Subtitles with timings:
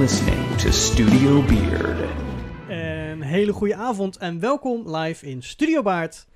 [0.00, 2.08] listening to Studio Beard.
[2.68, 6.26] Een hele goede avond en welkom live in Studio Baard.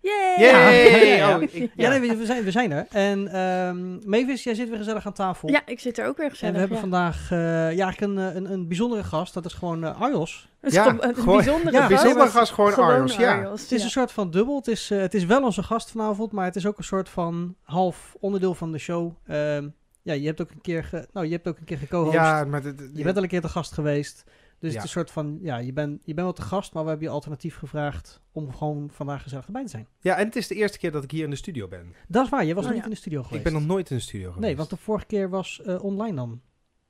[0.00, 0.34] Yay!
[0.44, 1.16] Yay!
[1.16, 2.86] Ja, Oh, ik- Ja, nee, we, zijn, we zijn er.
[2.90, 5.48] En ehm Mavis, jij zit weer gezellig aan tafel.
[5.48, 6.54] Ja, ik zit er ook weer en gezellig.
[6.54, 6.82] we hebben ja.
[6.82, 7.38] vandaag eh,
[7.76, 9.34] ja, eigenlijk een, eh, een, een bijzondere gast.
[9.34, 10.48] Dat is gewoon eh, Arjos.
[10.60, 12.02] Het is Ja, gewoon een gewoon- bijzondere ja, gast.
[12.02, 13.34] bijzondere gast, gewoon Arjos, ja.
[13.36, 13.84] Arjos, Het is ja.
[13.84, 14.56] een soort van dubbel.
[14.56, 17.54] Het is, het is wel onze gast vanavond, maar het is ook een soort van
[17.62, 19.12] half onderdeel van de show.
[19.26, 19.68] Ehm,
[20.08, 22.12] ja, je hebt ook een keer, ge, nou, je hebt ook een keer geco-host.
[22.14, 24.24] Ja, maar dit- Je bent al een keer te gast geweest.
[24.58, 24.76] Dus Ja.
[24.76, 26.88] het is een soort van, ja, je bent, je bent wel te gast, maar we
[26.88, 29.86] hebben je alternatief gevraagd om gewoon vandaag gezellig erbij te zijn.
[30.00, 31.94] ja, en het is de eerste keer dat ik hier in de studio ben.
[32.08, 32.84] Dat is waar, je was Oh, nog niet ja.
[32.84, 33.46] in de studio geweest.
[33.46, 34.46] Ik ben nog nooit in de studio geweest.
[34.46, 36.40] Nee, want de vorige keer was eh, online dan,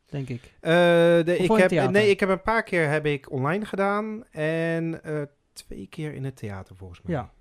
[0.06, 0.54] denk ik.
[0.60, 5.02] Eh, de, ik heb, nee, ik heb een paar keer heb ik online gedaan en
[5.04, 5.22] eh,
[5.52, 7.14] twee keer in het theater volgens mij.
[7.14, 7.32] Ja.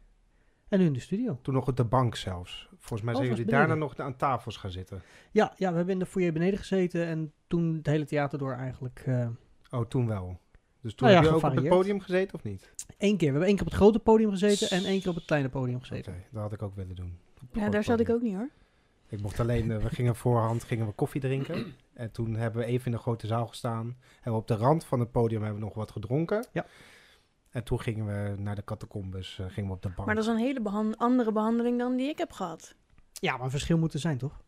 [0.70, 1.40] En nu in de studio.
[1.42, 2.67] Toen nog op de bank zelfs.
[2.88, 5.02] Volgens mij zijn jullie daarna nog aan tafels gaan zitten.
[5.32, 8.54] Ja, ja, we hebben in de foyer beneden gezeten en toen het hele theater door
[8.54, 9.28] eigenlijk eh
[9.72, 10.40] Oh, toen wel.
[10.82, 12.74] Dus toen Nou ja, heb je ook op het podium gezeten of niet?
[12.98, 13.18] één keer.
[13.18, 15.50] We hebben één keer op het grote podium gezeten en één keer op het kleine
[15.50, 16.14] podium gezeten.
[16.14, 17.18] Oké, dat had ik ook willen doen.
[17.52, 18.50] Ja, daar zat ik ook niet hoor.
[19.10, 21.74] Ik mocht alleen, eh, we gingen voorhand gingen we koffie drinken.
[21.94, 23.98] En toen hebben we even in de grote zaal gestaan.
[24.22, 26.46] En op de rand van het podium hebben we nog wat gedronken.
[26.52, 26.66] Ja.
[27.52, 30.06] En toen gingen we naar de catacombes, eh, gingen we op de bank.
[30.06, 32.76] Maar dat is een hele behan- andere behandeling dan die ik heb gehad.
[33.14, 34.42] Ja, maar een verschil moet er zijn, toch?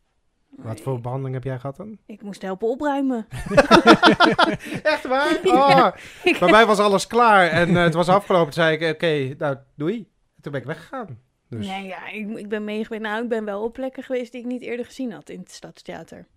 [0.49, 1.97] Wat voor behandeling heb jij gehad dan?
[2.05, 3.27] Ik moest helpen opruimen.
[4.83, 5.39] Echt waar?
[5.45, 5.91] Oh,
[6.39, 8.53] bij mij was alles klaar en eh, het was afgelopen.
[8.53, 9.97] Toen zei ik, oké, nou doei.
[10.35, 11.19] En toen ben ik weggegaan.
[11.49, 13.01] Dus Nee, ja, ik, ik ben meegeweest.
[13.01, 15.51] Nou, ik ben wel op plekken geweest die ik niet eerder gezien had in het
[15.51, 16.27] Stadstheater.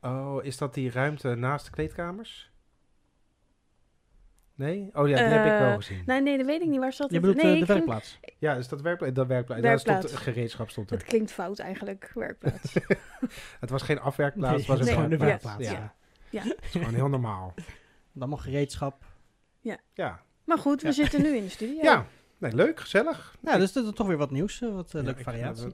[0.00, 2.50] Oh, is dat die ruimte naast de kleedkamers?
[4.56, 4.90] Nee?
[4.92, 6.02] Oh ja, die heb ik wel Eh, gezien.
[6.06, 6.80] Nee, nee, dat weet ik niet.
[6.80, 7.26] Waar zat Je het?
[7.26, 8.18] bedoelt nee, eh, de ging- werkplaats.
[8.38, 9.14] Ja, is dat werkplaats?
[9.14, 9.62] Dat werkplaats.
[9.62, 10.06] Daar Werkplaats.
[10.06, 10.96] stond gereedschap stond er.
[10.96, 12.74] Het klinkt fout eigenlijk, werkplaats.
[13.60, 15.56] Het was geen afwerkplaats, Nee, het was het een is gewoon de werkplaats.
[15.68, 15.92] werkplaats.
[16.30, 16.42] Ja, Ja.
[16.54, 17.54] het is gewoon heel normaal.
[18.12, 19.04] Dan mag gereedschap.
[19.94, 20.92] Ja, Maar goed, we Ja.
[20.94, 21.82] zitten nu in de studio.
[21.82, 22.06] ja.
[22.38, 23.36] Nee, leuk, gezellig.
[23.40, 24.62] Ja, dus dat is toch weer wat nieuws.
[24.62, 25.66] eh, Wat Ja, leuke ik- variatie.
[25.66, 25.72] ja,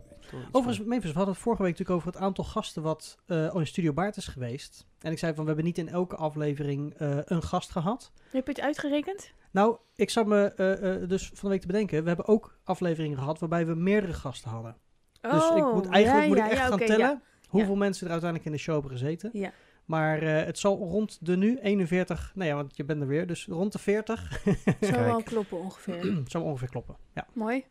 [0.53, 3.67] Overigens, Memphis, we hadden het vorige week natuurlijk over het aantal gasten wat eh in
[3.67, 4.87] Studio Baard is geweest.
[5.01, 8.13] En ik zei van, we hebben niet in elke aflevering eh, een gast gehad.
[8.31, 9.33] Heb je het uitgerekend?
[9.51, 12.59] Nou, ik zat me eh, eh, dus van de week te bedenken, we hebben ook
[12.65, 14.77] afleveringen gehad waarbij we meerdere gasten hadden.
[15.21, 17.21] dus ik moet, Oh, eigenlijk ja, moet ik echt ja, gaan tellen ja.
[17.49, 19.31] hoeveel mensen er uiteindelijk in de show hebben gezeten.
[19.33, 19.53] Ja.
[19.85, 23.27] Maar eh, het zal rond de nu 41, nou ja, want je bent er weer,
[23.27, 25.05] dus rond de 40 Zou Kijk.
[25.05, 26.19] wel kloppen ongeveer.
[26.27, 26.97] zou ongeveer kloppen.
[27.15, 27.27] Ja.
[27.33, 27.65] Mooi.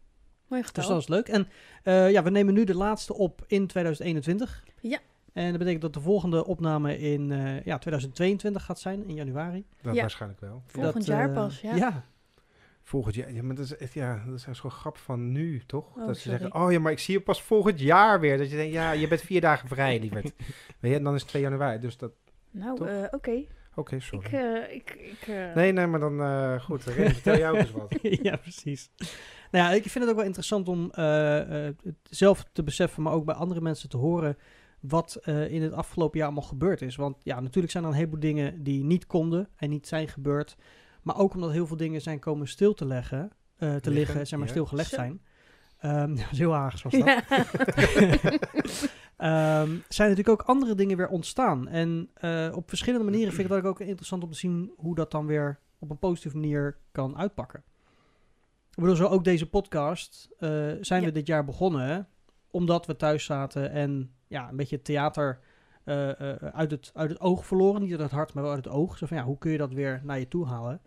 [0.49, 0.83] Mooi getal.
[0.83, 1.27] Dus dat is leuk.
[1.27, 1.47] En
[1.83, 4.63] eh, ja, we nemen nu de laatste op in 2021.
[4.81, 4.99] Ja.
[5.33, 9.65] En dat betekent dat de volgende opname in eh, ja, 2022 gaat zijn, in januari.
[9.81, 10.01] Dat Ja.
[10.01, 10.63] waarschijnlijk wel.
[10.65, 11.75] Volgend Dat, jaar eh, pas, ja.
[11.75, 12.05] Ja,
[12.83, 15.95] Volgend jaar, ja, maar dat is echt, ja, dat is zo'n grap van nu, toch?
[15.97, 16.37] Oh, dat ze sorry.
[16.39, 18.37] zeggen, oh ja, maar ik zie je pas volgend jaar weer.
[18.37, 20.33] Dat je denkt, ja, je bent vier dagen vrij, lieverd.
[20.79, 22.11] Weet je, en dan is het 2 januari, dus dat,
[22.51, 23.45] Nou, eh, oké.
[23.75, 24.25] oké, sorry.
[24.25, 27.71] Ik, eh, ik, ik, Nee, nee, maar dan, eh, goed, Ren, vertel jou ook eens
[27.71, 27.95] wat.
[28.27, 28.89] ja, precies.
[29.51, 33.03] Nou ja, ik vind het ook wel interessant om eh, eh, het zelf te beseffen,
[33.03, 34.37] maar ook bij andere mensen te horen
[34.79, 36.95] wat eh, in het afgelopen jaar allemaal gebeurd is.
[36.95, 40.55] Want ja, natuurlijk zijn er een heleboel dingen die niet konden en niet zijn gebeurd.
[41.01, 44.27] Maar ook omdat heel veel dingen zijn komen stil te leggen, eh, te liggen, Liggen,
[44.27, 44.53] zeg maar ja.
[44.53, 45.21] stilgelegd zijn.
[45.79, 46.93] Ehm dat heel was dat.
[46.93, 47.23] ja.
[49.19, 51.67] Ehm, zijn natuurlijk ook andere dingen weer ontstaan.
[51.67, 55.11] En eh, op verschillende manieren vind ik het ook interessant om te zien hoe dat
[55.11, 57.63] dan weer op een positieve manier kan uitpakken.
[58.79, 62.07] Bedoel, zo ook deze podcast eh, zijn we dit jaar begonnen
[62.51, 65.39] omdat we thuis zaten en ja, een beetje theater
[65.83, 67.81] eh, eh, uit, het, uit het oog verloren.
[67.81, 68.97] Niet uit het hart, maar wel uit het oog.
[68.97, 70.81] Zo van ja, hoe kun je dat weer naar je toe halen?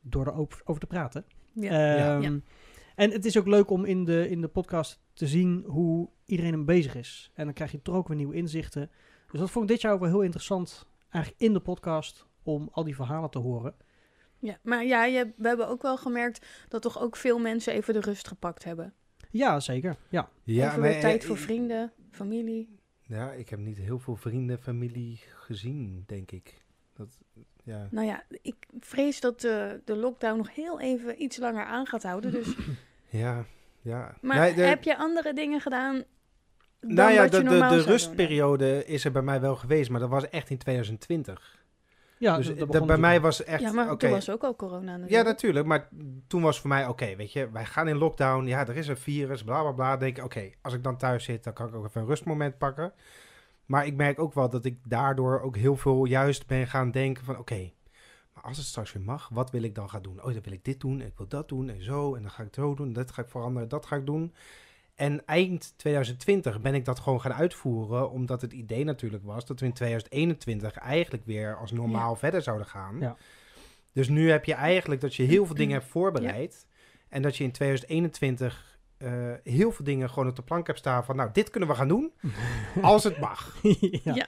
[0.00, 1.24] Door erover over te praten.
[1.52, 1.70] Ja.
[1.70, 2.40] Ehm, Ja.
[2.94, 6.52] En het is ook leuk om in de, in de podcast te zien hoe iedereen
[6.52, 7.30] hem bezig is.
[7.34, 8.90] En dan krijg je toch ook weer nieuwe inzichten.
[9.30, 12.68] Dus dat vond ik dit jaar ook wel heel interessant, eigenlijk in de podcast, om
[12.72, 13.74] al die verhalen te horen.
[14.38, 17.94] Ja, maar ja, je, we hebben ook wel gemerkt dat toch ook veel mensen even
[17.94, 18.94] de rust gepakt hebben.
[19.30, 19.96] Ja, zeker.
[20.08, 22.78] Ja, Ja, even maar, tijd voor vrienden, familie.
[23.00, 26.64] Ja, ik heb niet heel veel vrienden, familie gezien, denk ik.
[26.94, 27.18] Dat,
[27.64, 27.88] ja.
[27.90, 32.02] Nou ja, ik vrees dat de, de lockdown nog heel even iets langer aan gaat
[32.02, 32.32] houden.
[32.32, 32.54] Dus,
[33.08, 33.44] Ja,
[33.80, 34.16] ja.
[34.20, 36.04] maar Nee, de- heb je andere dingen gedaan
[36.80, 37.84] dan nou ja, dat de, je de, de doen?
[37.84, 41.64] rustperiode is er bij mij wel geweest, maar dat was echt in 2020.
[42.18, 43.60] Ja dus dat- dat dat begon bij mij was echt...
[43.60, 45.10] Ja, maar toen was ook al corona natuurlijk.
[45.10, 45.66] Ja, natuurlijk.
[45.66, 45.88] Maar
[46.26, 48.46] toen was voor mij, oké, weet je, wij gaan in lockdown.
[48.46, 49.96] Ja, er is een virus, bla bla bla.
[49.96, 52.58] Denk ik, oké, als ik dan thuis zit, dan kan ik ook even een rustmoment
[52.58, 52.92] pakken.
[53.66, 57.24] Maar ik merk ook wel dat ik daardoor ook heel veel juist ben gaan denken
[57.24, 57.70] van, oké,
[58.34, 60.18] maar als het straks weer mag, wat wil ik dan gaan doen?
[60.18, 62.14] Oh, dan wil ik dit doen, ik wil dat doen en zo.
[62.14, 64.34] En dan ga ik het zo doen, dat ga ik veranderen, dat ga ik doen.
[64.96, 69.60] En eind 2020 ben ik dat gewoon gaan uitvoeren, omdat het idee natuurlijk was dat
[69.60, 73.00] we in 2021 eigenlijk weer als normaal verder zouden gaan.
[73.00, 73.16] Ja.
[73.92, 76.66] Dus nu heb je eigenlijk dat je heel veel dingen hebt voorbereid.
[77.08, 81.04] En dat je in 2021 eh, heel veel dingen gewoon op de plank hebt staan
[81.04, 82.12] van, nou, dit kunnen we gaan doen
[82.82, 83.56] als het mag.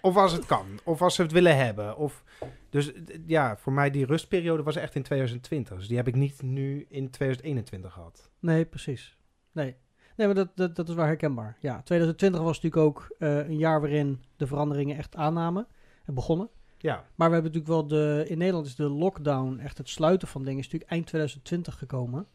[0.01, 0.67] Of als het kan.
[0.85, 1.97] Of als ze het willen hebben.
[1.97, 2.25] Of,
[2.71, 2.93] dus
[3.27, 5.77] ja, voor mij die rustperiode was echt in 2020.
[5.77, 8.31] Dus die heb ik niet nu in 2021 gehad.
[8.39, 9.17] Nee, precies.
[9.53, 9.77] Nee,
[10.19, 11.57] nee maar dat, dat, dat is wel herkenbaar.
[11.61, 15.67] Ja, 2020 was natuurlijk ook eh, een jaar waarin de veranderingen echt aannamen
[16.05, 16.49] en begonnen.
[16.79, 18.25] Ja, Maar we hebben natuurlijk wel de...
[18.29, 22.27] In Nederland is de lockdown, echt het sluiten van dingen, is natuurlijk eind 2020 gekomen.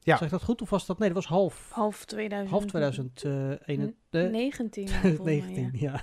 [0.00, 0.16] Ja.
[0.16, 0.98] Zeg ik dat goed of was dat...
[0.98, 2.50] Nee, dat was half, Half 2000.
[2.50, 3.94] half 2021.
[4.10, 4.88] de 19.
[4.88, 5.92] volgens mij, 19, ja.
[5.92, 6.02] ja.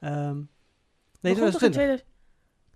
[0.08, 0.36] Ehm,
[1.20, 1.72] nee, Begon toch in 2020.
[1.72, 2.04] 2000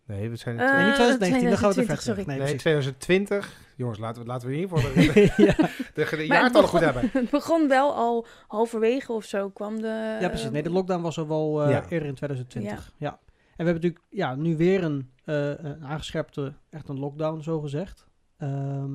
[0.06, 2.16] nee, we zijn in Eh, Nee, niet 2019, dan gaan we te 2020, ver terug.
[2.16, 2.26] sorry.
[2.26, 2.62] Nee, nee, precies.
[2.62, 3.63] 2020.
[3.76, 5.02] Jongens, laten we, laten we in ieder geval de,
[5.44, 5.54] ja.
[5.94, 7.10] de, de het jaartallen goed begon- hebben.
[7.22, 10.18] Het begon wel al halverwege of zo kwam de...
[10.20, 10.50] ja, precies.
[10.50, 11.82] Nee, de lockdown was er wel eh, Ja.
[11.88, 12.92] eerder in 2020.
[12.96, 13.08] Ja.
[13.10, 17.60] En we hebben natuurlijk ja, nu weer een, eh, een aangescherpte, echt een lockdown, zo
[17.60, 18.06] gezegd.
[18.36, 18.92] Ehm,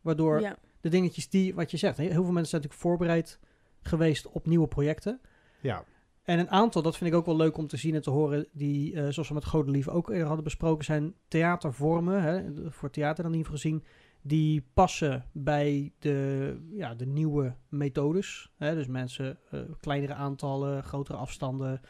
[0.00, 0.56] waardoor Ja.
[0.80, 3.38] de dingetjes die, wat je zegt, heel veel mensen zijn natuurlijk voorbereid
[3.82, 5.20] geweest op nieuwe projecten.
[5.60, 5.84] Ja,
[6.22, 8.46] En een aantal, dat vind ik ook wel leuk om te zien en te horen,
[8.52, 13.22] die, eh, zoals we met Godelief ook eerder hadden besproken, zijn theatervormen, hè, voor theater
[13.24, 13.84] dan in ieder geval gezien,
[14.22, 18.50] die passen bij de, ja, de nieuwe methodes.
[18.56, 21.80] Hè, dus mensen, eh, kleinere aantallen, grotere afstanden,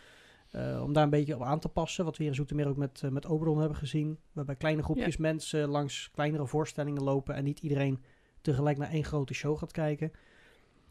[0.50, 2.04] eh, om daar een beetje op aan te passen.
[2.04, 4.18] Wat we hier in Zoetermeer ook met, eh, met Oberon hebben gezien.
[4.32, 8.02] Waarbij kleine groepjes mensen langs kleinere voorstellingen lopen en niet iedereen
[8.40, 10.12] tegelijk naar één grote show gaat kijken.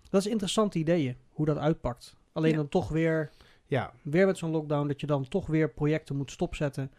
[0.10, 2.16] Dat is interessante ideeën, hoe dat uitpakt.
[2.34, 2.58] Alleen Ja.
[2.58, 3.32] dan toch weer
[3.66, 6.92] ja, weer met zo'n lockdown, dat je dan toch weer projecten moet stopzetten.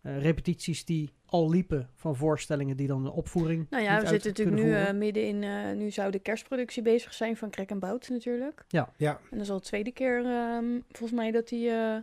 [0.00, 3.66] Eh, repetities die al liepen van voorstellingen die dan de opvoering.
[3.70, 5.42] Nou ja, niet we uit zitten natuurlijk nu eh, midden in...
[5.42, 8.64] eh, nu zou de kerstproductie bezig zijn van Krek en Bout natuurlijk.
[8.96, 9.20] ja.
[9.30, 11.68] En dat is al de tweede keer ehm, volgens mij dat die...
[11.68, 11.96] eh,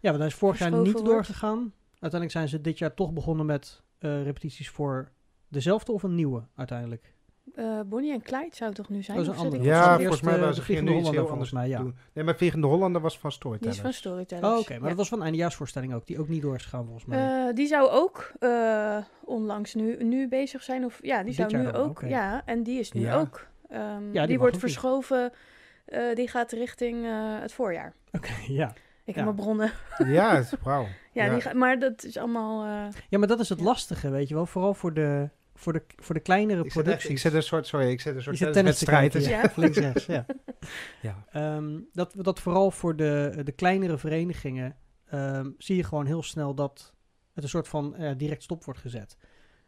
[0.00, 1.06] ja, want hij is vorig jaar niet wordt.
[1.08, 1.72] doorgegaan.
[1.90, 5.10] Uiteindelijk zijn ze dit jaar toch begonnen met eh, repetities voor
[5.48, 7.14] dezelfde of een nieuwe uiteindelijk.
[7.54, 9.24] Eh, Bonnie en Clyde zou het toch nu zijn?
[9.24, 11.78] Dat is een Ja, volgens mij Vliegende nu iets heel Hollander volgens mij, ja.
[11.78, 11.96] doen.
[12.12, 13.80] Nee, maar Vliegende Hollander was van Die is Storytellers.
[13.80, 14.46] van Storytellers.
[14.52, 14.72] Oh, oké.
[14.72, 14.88] maar ja.
[14.88, 17.48] dat was van een eindejaarsvoorstelling ook, die ook niet door is gegaan volgens mij.
[17.48, 20.84] Eh, die zou ook eh, onlangs nu, nu bezig zijn.
[20.84, 22.02] Of, ja, die Dit zou nu dan, ook.
[22.06, 23.18] Ja, en die is nu Ja.
[23.20, 23.46] ook.
[23.68, 25.32] ehm, die die, wordt verschoven.
[25.84, 27.94] eh, die gaat richting eh, het voorjaar.
[28.12, 28.72] Oké, ja.
[29.04, 29.24] Ik Ja.
[29.24, 29.72] heb mijn bronnen.
[29.98, 30.86] Ja, het- wauw.
[31.12, 31.32] Ja, Ja.
[31.32, 32.64] Die ga- maar dat is allemaal.
[32.64, 33.64] eh, Ja, maar dat is het Ja.
[33.64, 34.46] lastige, weet je wel.
[34.46, 35.28] Vooral voor de,
[35.60, 37.10] voor de, voor de kleinere Ik echt- producties.
[37.10, 39.12] ik zet een soort, sorry, ik zet een soort tennis tenniswedstrijd.
[39.12, 39.42] kijken, Ja.
[39.42, 39.52] ja.
[39.56, 40.26] Links, rechts, ja.
[41.02, 41.24] Ja.
[41.32, 44.76] Ehm, dat, dat vooral voor de, de kleinere verenigingen
[45.10, 46.94] ehm, zie je gewoon heel snel dat
[47.34, 49.16] het een soort van eh, direct stop wordt gezet.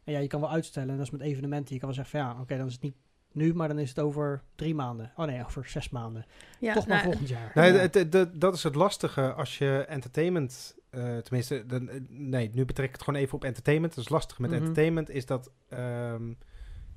[0.05, 1.75] En ja, je kan wel uitstellen, en dat is met evenementen.
[1.75, 2.97] Je kan wel zeggen van ja, oké, dan is het niet
[3.33, 5.13] nu, maar dan is het over drie maanden.
[5.17, 6.25] Oh nee, over zes maanden.
[6.61, 7.51] ja, Toch maar nou, volgend jaar.
[7.55, 8.27] Nee, Ja.
[8.33, 12.93] dat is het lastige als je entertainment, eh, tenminste, dan, eh, nee, nu betrek ik
[12.93, 13.95] het gewoon even op entertainment.
[13.95, 14.59] Het is lastig met Mhm.
[14.59, 16.33] entertainment is dat, ehm,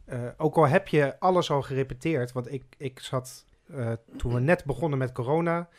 [0.06, 3.46] eh, ook al heb je alles al gerepeteerd, want ik, ik zat,
[4.18, 5.70] toen we net begonnen met corona,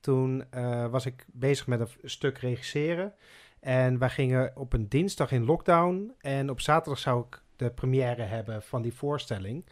[0.00, 0.44] toen
[0.90, 3.14] was ik bezig met een stuk regisseren.
[3.60, 8.22] En wij gingen op een dinsdag in lockdown en op zaterdag zou ik de première
[8.22, 9.64] hebben van die voorstelling.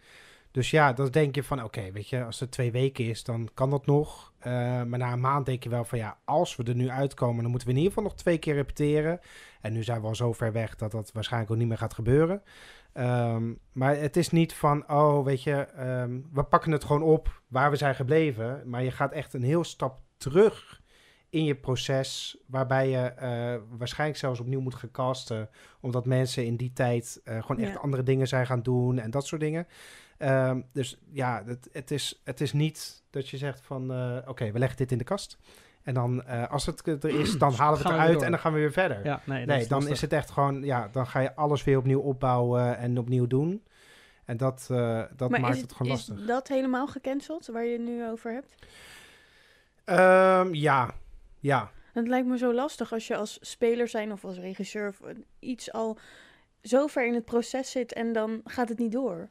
[0.57, 3.49] Dus ja, dan denk je van, oké, weet je, als het twee weken is, dan
[3.53, 4.33] kan dat nog.
[4.39, 4.51] Eh,
[4.83, 7.49] maar na een maand denk je wel van, ja, als we er nu uitkomen, dan
[7.51, 9.19] moeten we in ieder geval nog twee keer repeteren.
[9.61, 11.93] En nu zijn we al zo ver weg dat dat waarschijnlijk ook niet meer gaat
[11.93, 12.41] gebeuren.
[12.93, 17.41] Ehm, maar het is niet van, oh, weet je, ehm, we pakken het gewoon op
[17.47, 18.61] waar we zijn gebleven.
[18.65, 20.81] Maar je gaat echt een heel stap terug
[21.29, 25.49] in je proces, waarbij je eh, waarschijnlijk zelfs opnieuw moet gaan casten,
[25.81, 27.79] omdat mensen in die tijd eh, gewoon echt Ja.
[27.79, 29.67] andere dingen zijn gaan doen en dat soort dingen.
[30.17, 34.51] Ehm, dus ja, het, het, is, het is niet dat je zegt van, eh, oké,
[34.51, 35.37] we leggen dit in de kast.
[35.83, 38.53] En dan, eh, als het er is, dan halen we het eruit en dan gaan
[38.53, 39.05] we weer verder.
[39.05, 39.95] Ja, nee, is dan lastig.
[39.95, 43.63] is het echt gewoon, ja, dan ga je alles weer opnieuw opbouwen en opnieuw doen.
[44.25, 46.27] En dat, eh, dat maar maakt is het, gewoon is lastig.
[46.27, 48.55] dat helemaal gecanceld waar je het nu over hebt?
[49.83, 50.93] Ehm, ja,
[51.39, 51.71] ja.
[51.93, 55.01] Het lijkt me zo lastig als je als speler zijn of als regisseur of
[55.39, 55.97] iets al
[56.61, 59.29] zo ver in het proces zit en dan gaat het niet door.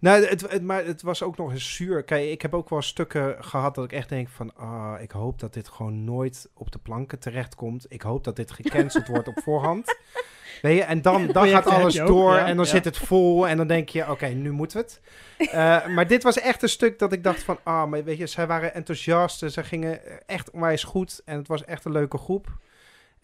[0.00, 2.02] Nou, het, het, maar het was ook nog eens zuur.
[2.02, 4.56] Kijk, ik heb ook wel stukken gehad dat ik echt denk van...
[4.56, 7.86] ah, ik hoop dat dit gewoon nooit op de planken terechtkomt.
[7.88, 9.86] Ik hoop dat dit gecanceld wordt op voorhand.
[10.62, 12.70] Weet je, en dan, dan gaat alles ook, door ja, en dan ja.
[12.70, 15.00] zit het vol en dan denk je, oké, nu moeten we het.
[15.50, 18.26] Eh, maar dit was echt een stuk dat ik dacht van, ah, maar weet je,
[18.26, 19.42] zij waren enthousiast.
[19.42, 22.58] en Ze gingen echt onwijs goed en het was echt een leuke groep.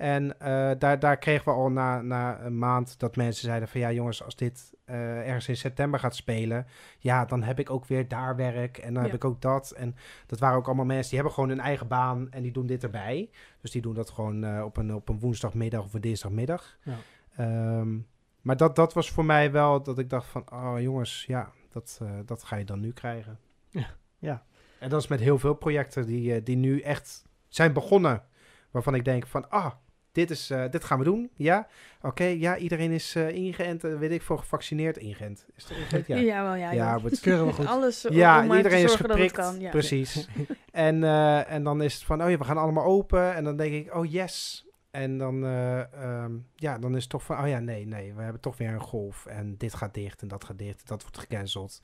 [0.01, 3.81] En eh, daar, daar kregen we al na, na een maand dat mensen zeiden van,
[3.81, 6.67] ja jongens, als dit eh, ergens in september gaat spelen,
[6.99, 9.71] ja, dan heb ik ook weer daar werk en dan heb ik ook dat.
[9.71, 12.67] En dat waren ook allemaal mensen die hebben gewoon hun eigen baan en die doen
[12.67, 13.31] dit erbij.
[13.61, 16.77] Dus die doen dat gewoon eh, op, een, op een woensdagmiddag of een dinsdagmiddag.
[16.83, 16.97] Ja.
[17.37, 17.99] Ehm,
[18.41, 22.01] maar dat, dat was voor mij wel dat ik dacht van, oh jongens, ja, dat,
[22.25, 23.39] dat ga je dan nu krijgen.
[23.69, 23.87] Ja,
[24.19, 24.45] ja.
[24.79, 28.23] En dat is met heel veel projecten die, die nu echt zijn begonnen.
[28.71, 29.73] Waarvan ik denk van, ah,
[30.13, 31.31] dit, is, eh, dit gaan we doen.
[31.35, 31.67] Ja,
[32.03, 35.47] oké, ja, iedereen is eh, ingeënt, eh, weet ik voor gevaccineerd ingeënt.
[35.57, 36.07] Is het ingeënt?
[36.07, 36.17] Ja.
[36.31, 36.71] Ja, wel, ja.
[36.73, 37.67] Ja, het- Keuren we goed.
[37.67, 39.49] Alles ja, iedereen is zorgen dat het geprikt.
[39.49, 39.61] kan.
[39.61, 39.71] Ja.
[39.71, 40.29] Precies.
[40.73, 41.05] en,
[41.47, 43.35] en dan is het van, oh ja, we gaan allemaal open.
[43.35, 44.65] En dan denk ik, oh yes.
[44.91, 48.23] En dan, eh, ehm, ja, dan is het toch van, oh ja, nee, nee, we
[48.23, 49.27] hebben toch weer een golf.
[49.27, 51.83] En dit gaat dicht en dat gaat dicht en dat wordt gecanceld.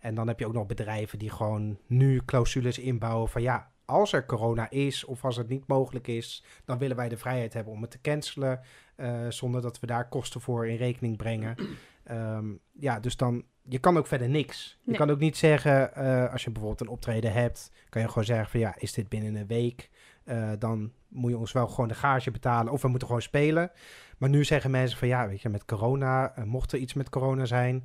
[0.00, 4.12] En dan heb je ook nog bedrijven die gewoon nu clausules inbouwen van, ja, als
[4.12, 7.72] er corona is of als het niet mogelijk is, dan willen wij de vrijheid hebben
[7.72, 8.60] om het te cancelen.
[8.96, 11.54] eh, zonder dat we daar kosten voor in rekening brengen.
[12.04, 14.78] Ehm, ja, dus dan, je kan ook verder niks.
[14.82, 18.24] Je kan ook niet zeggen, eh, als je bijvoorbeeld een optreden hebt, kan je gewoon
[18.24, 19.90] zeggen van ja, is dit binnen een week?
[20.24, 23.70] Eh, dan moet je ons wel gewoon de gage betalen of we moeten gewoon spelen.
[24.18, 27.44] Maar nu zeggen mensen van ja, weet je, met corona, mocht er iets met corona
[27.44, 27.84] zijn,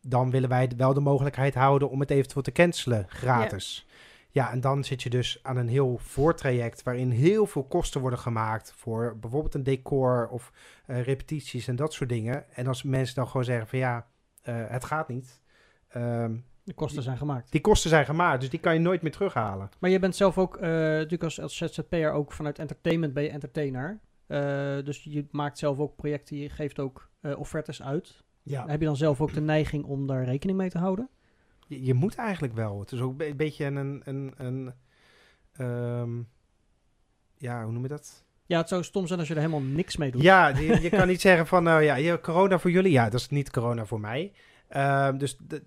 [0.00, 3.86] dan willen wij wel de mogelijkheid houden om het eventueel te cancelen, gratis.
[3.86, 3.91] Ja.
[4.32, 8.72] En dan zit je dus aan een heel voortraject waarin heel veel kosten worden gemaakt
[8.76, 10.52] voor bijvoorbeeld een decor of
[10.86, 12.54] eh, repetities en dat soort dingen.
[12.54, 14.06] En als mensen dan gewoon zeggen van ja,
[14.42, 15.40] eh, het gaat niet.
[15.88, 17.52] Ehm, De kosten zijn gemaakt.
[17.52, 19.70] die kosten zijn gemaakt, dus die kan je nooit meer terughalen.
[19.78, 23.30] Maar je bent zelf ook, eh, natuurlijk als, als ZZP'er ook vanuit entertainment ben je
[23.30, 24.00] entertainer.
[24.84, 28.24] Dus je maakt zelf ook projecten, je geeft ook offertes uit.
[28.42, 28.66] Ja.
[28.66, 31.08] Heb je dan zelf ook de neiging om daar rekening mee te houden?
[31.72, 32.80] Je, je moet eigenlijk wel.
[32.80, 34.72] Het is ook een beetje een, een, een
[35.52, 36.22] ehm,
[37.36, 38.24] ja, hoe noem je dat?
[38.46, 40.22] Ja, het zou stom zijn als je er helemaal niks mee doet.
[40.22, 42.92] Ja, je, je kan niet zeggen van, nou ja, je, corona voor jullie.
[42.92, 44.32] Ja, dat is niet corona voor mij.
[44.68, 45.64] Ehm, dus de-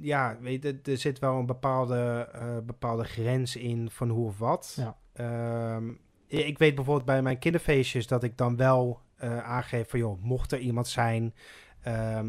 [0.00, 4.38] ja, weet je, er zit wel een bepaalde, eh, bepaalde grens in van hoe of
[4.38, 4.76] wat.
[4.76, 4.96] Ja.
[5.12, 5.88] Ehm,
[6.26, 10.52] ik weet bijvoorbeeld bij mijn kinderfeestjes dat ik dan wel eh, aangeef van, joh, mocht
[10.52, 11.34] er iemand zijn,
[11.80, 12.20] eh,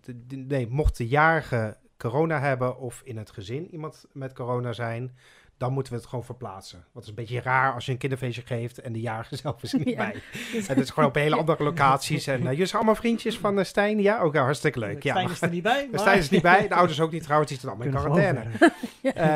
[0.00, 4.72] de- de- nee, mocht de jarige corona hebben of in het gezin iemand met corona
[4.72, 5.16] zijn,
[5.56, 6.78] dan moeten we het gewoon verplaatsen.
[6.78, 9.62] Want het is een beetje raar als je een kinderfeestje geeft en de jarige zelf
[9.62, 9.96] is er niet Ja.
[9.96, 10.12] bij.
[10.54, 12.26] En het is gewoon op hele andere locaties.
[12.26, 14.00] En uh, jullie zijn allemaal vriendjes van uh, Stijn?
[14.02, 15.02] Ja, ook hartstikke leuk.
[15.02, 15.88] Ja, Stijn is er niet bij.
[15.90, 16.68] maar- Stijn is niet bij.
[16.68, 17.50] De ouders ook niet trouwens.
[17.50, 18.72] Die zitten allemaal in quarantaine.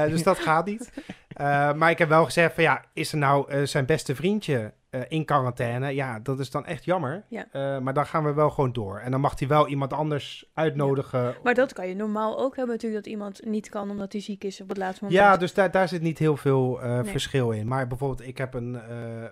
[0.06, 0.92] Uh, dus dat gaat niet.
[1.40, 4.72] Uh, maar ik heb wel gezegd van ja, is er nou uh, zijn beste vriendje
[4.94, 5.94] uh, in quarantaine?
[5.94, 7.24] Ja, dat is dan echt jammer.
[7.28, 7.46] Ja.
[7.52, 8.98] Uh, maar dan gaan we wel gewoon door.
[8.98, 11.22] En dan mag hij wel iemand anders uitnodigen.
[11.22, 11.34] Ja.
[11.42, 14.44] Maar dat kan je normaal ook hebben natuurlijk, dat iemand niet kan omdat hij ziek
[14.44, 15.22] is op het laatste moment.
[15.22, 17.10] Ja, dus daar, daar zit niet heel veel uh, Nee.
[17.10, 17.68] verschil in.
[17.68, 18.80] Maar bijvoorbeeld, ik heb een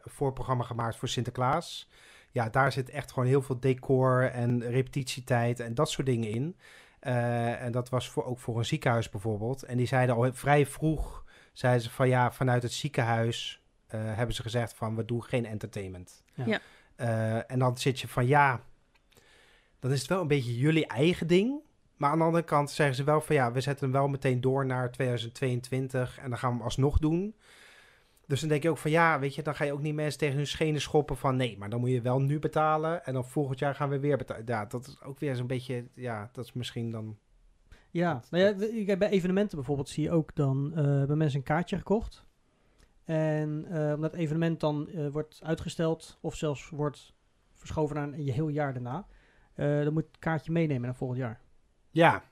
[0.05, 1.89] voorprogramma gemaakt voor Sinterklaas.
[2.31, 6.57] Ja, daar zit echt gewoon heel veel decor en repetitietijd en dat soort dingen in.
[7.01, 9.63] En dat was voor, ook voor een ziekenhuis bijvoorbeeld.
[9.63, 13.60] En die zeiden al vrij vroeg, zeiden ze van ja, vanuit het ziekenhuis
[13.99, 16.23] hebben ze gezegd van we doen geen entertainment.
[16.35, 16.45] Ja.
[16.47, 16.61] Ja.
[16.97, 18.65] Uh, en dan zit je van ja,
[19.79, 21.61] dan is het wel een beetje jullie eigen ding.
[21.97, 24.41] Maar aan de andere kant zeggen ze wel van ja, we zetten hem wel meteen
[24.41, 27.35] door naar 2022 en dan gaan we hem alsnog doen.
[28.27, 30.19] Dus dan denk je ook van ja, weet je, dan ga je ook niet mensen
[30.19, 33.29] tegen hun schenen schoppen van nee, maar dan moet je wel nu betalen en dan
[33.29, 34.43] volgend jaar gaan we weer betalen.
[34.47, 37.19] Ja, dat is ook weer zo'n beetje, ja, dat is misschien dan...
[37.91, 41.45] Ja, dat, nou ja, bij evenementen bijvoorbeeld zie je ook dan uh, bij mensen een
[41.45, 42.25] kaartje gekocht.
[43.11, 47.15] En uh, omdat het evenement dan uh, wordt uitgesteld of zelfs wordt
[47.53, 49.07] verschoven naar een heel jaar daarna,
[49.57, 51.41] uh, dan moet het kaartje meenemen naar volgend jaar.
[51.91, 52.23] Ja,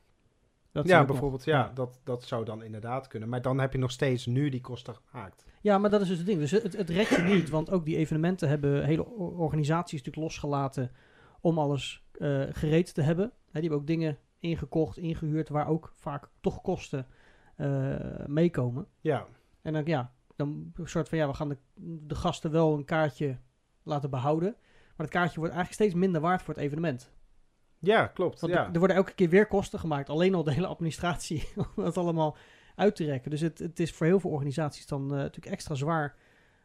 [0.73, 3.29] dat ja bijvoorbeeld, ja, ja, Dat, dat zou dan inderdaad kunnen.
[3.29, 5.45] Maar dan heb je nog steeds nu die kosten gemaakt.
[5.61, 6.39] Ja, maar dat is dus het ding.
[6.39, 10.91] Dus het, het redt je niet, want ook die evenementen hebben hele organisaties natuurlijk losgelaten
[11.41, 12.07] om alles
[12.51, 13.27] gereed te hebben.
[13.27, 17.07] He, die hebben ook dingen ingekocht, ingehuurd, waar ook vaak toch kosten
[18.27, 18.87] meekomen.
[19.01, 19.27] Ja.
[19.63, 21.59] En dan, ja, dan een soort van, ja, we gaan de,
[22.07, 23.39] de gasten wel een kaartje
[23.83, 24.57] laten behouden.
[24.97, 27.11] Maar het kaartje wordt eigenlijk steeds minder waard voor het evenement.
[27.79, 28.41] Ja, klopt.
[28.41, 28.67] Want ja.
[28.67, 30.09] er, er, worden elke keer weer kosten gemaakt.
[30.09, 32.37] Alleen al de hele administratie om dat allemaal
[32.75, 33.31] uit te rekken.
[33.31, 36.17] Dus het, het is voor heel veel organisaties dan uh, natuurlijk extra zwaar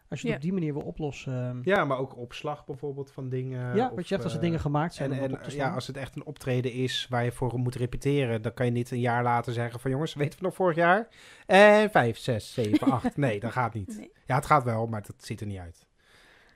[0.10, 0.36] als je het ja.
[0.36, 1.62] op die manier wil oplossen.
[1.64, 3.76] Ja, maar ook opslag bijvoorbeeld van dingen.
[3.76, 5.12] Ja, wat je zegt als er dingen gemaakt zijn.
[5.12, 8.54] En, en ja, als het echt een optreden is waar je voor moet repeteren, dan
[8.54, 11.08] kan je niet een jaar later zeggen van jongens, weten we nog vorig jaar?
[11.46, 13.18] En vijf, zes, zeven, acht.
[13.18, 13.98] Nee, dat gaat niet.
[13.98, 14.12] Nee.
[14.26, 15.88] Ja, het gaat wel, maar dat ziet er niet uit.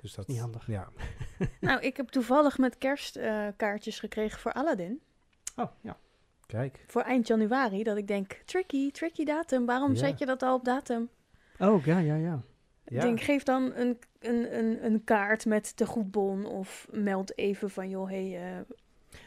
[0.01, 0.67] Dus dat is niet handig.
[0.67, 0.87] Ja.
[1.59, 5.01] nou, ik heb toevallig met kerst uh, kaartjes gekregen voor Aladdin.
[5.55, 5.97] Oh, ja.
[6.45, 6.83] Kijk.
[6.87, 9.65] Voor eind januari, dat ik denk, tricky, tricky datum.
[9.65, 9.97] Waarom Ja.
[9.97, 11.09] zet je dat al op datum?
[11.59, 12.41] Oh, ja, ja, ja.
[12.88, 13.01] Ik Ja.
[13.01, 17.89] denk, geef dan een, een, een, een kaart met de goedbon of meld even van,
[17.89, 18.41] joh, hey, uh,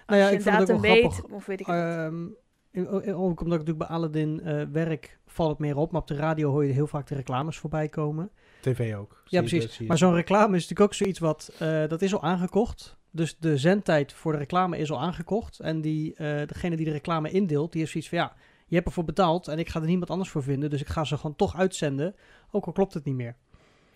[0.07, 1.35] Nou ja, Als je ik een vond het ook datum weet, grappig.
[1.37, 1.67] of weet ik.
[1.67, 2.27] Ehm,
[2.71, 5.93] in- ook omdat ik natuurlijk bij Aladdin eh, werk, valt het meer op.
[5.93, 8.31] Maar op de radio hoor je heel vaak de reclames voorbij komen.
[8.61, 9.23] TV ook.
[9.25, 9.79] Ja, precies.
[9.79, 12.99] Maar zo'n reclame is natuurlijk ook zoiets wat, eh, dat is al aangekocht.
[13.11, 15.61] Dus de zendtijd voor de reclame is al aangekocht.
[15.61, 18.35] En die, eh, degene die de reclame indeelt, die heeft zoiets van ja,
[18.67, 20.71] je hebt ervoor betaald en ik ga er niemand anders voor vinden.
[20.71, 22.15] Dus ik ga ze gewoon toch uitzenden,
[22.51, 23.37] ook al klopt het niet meer.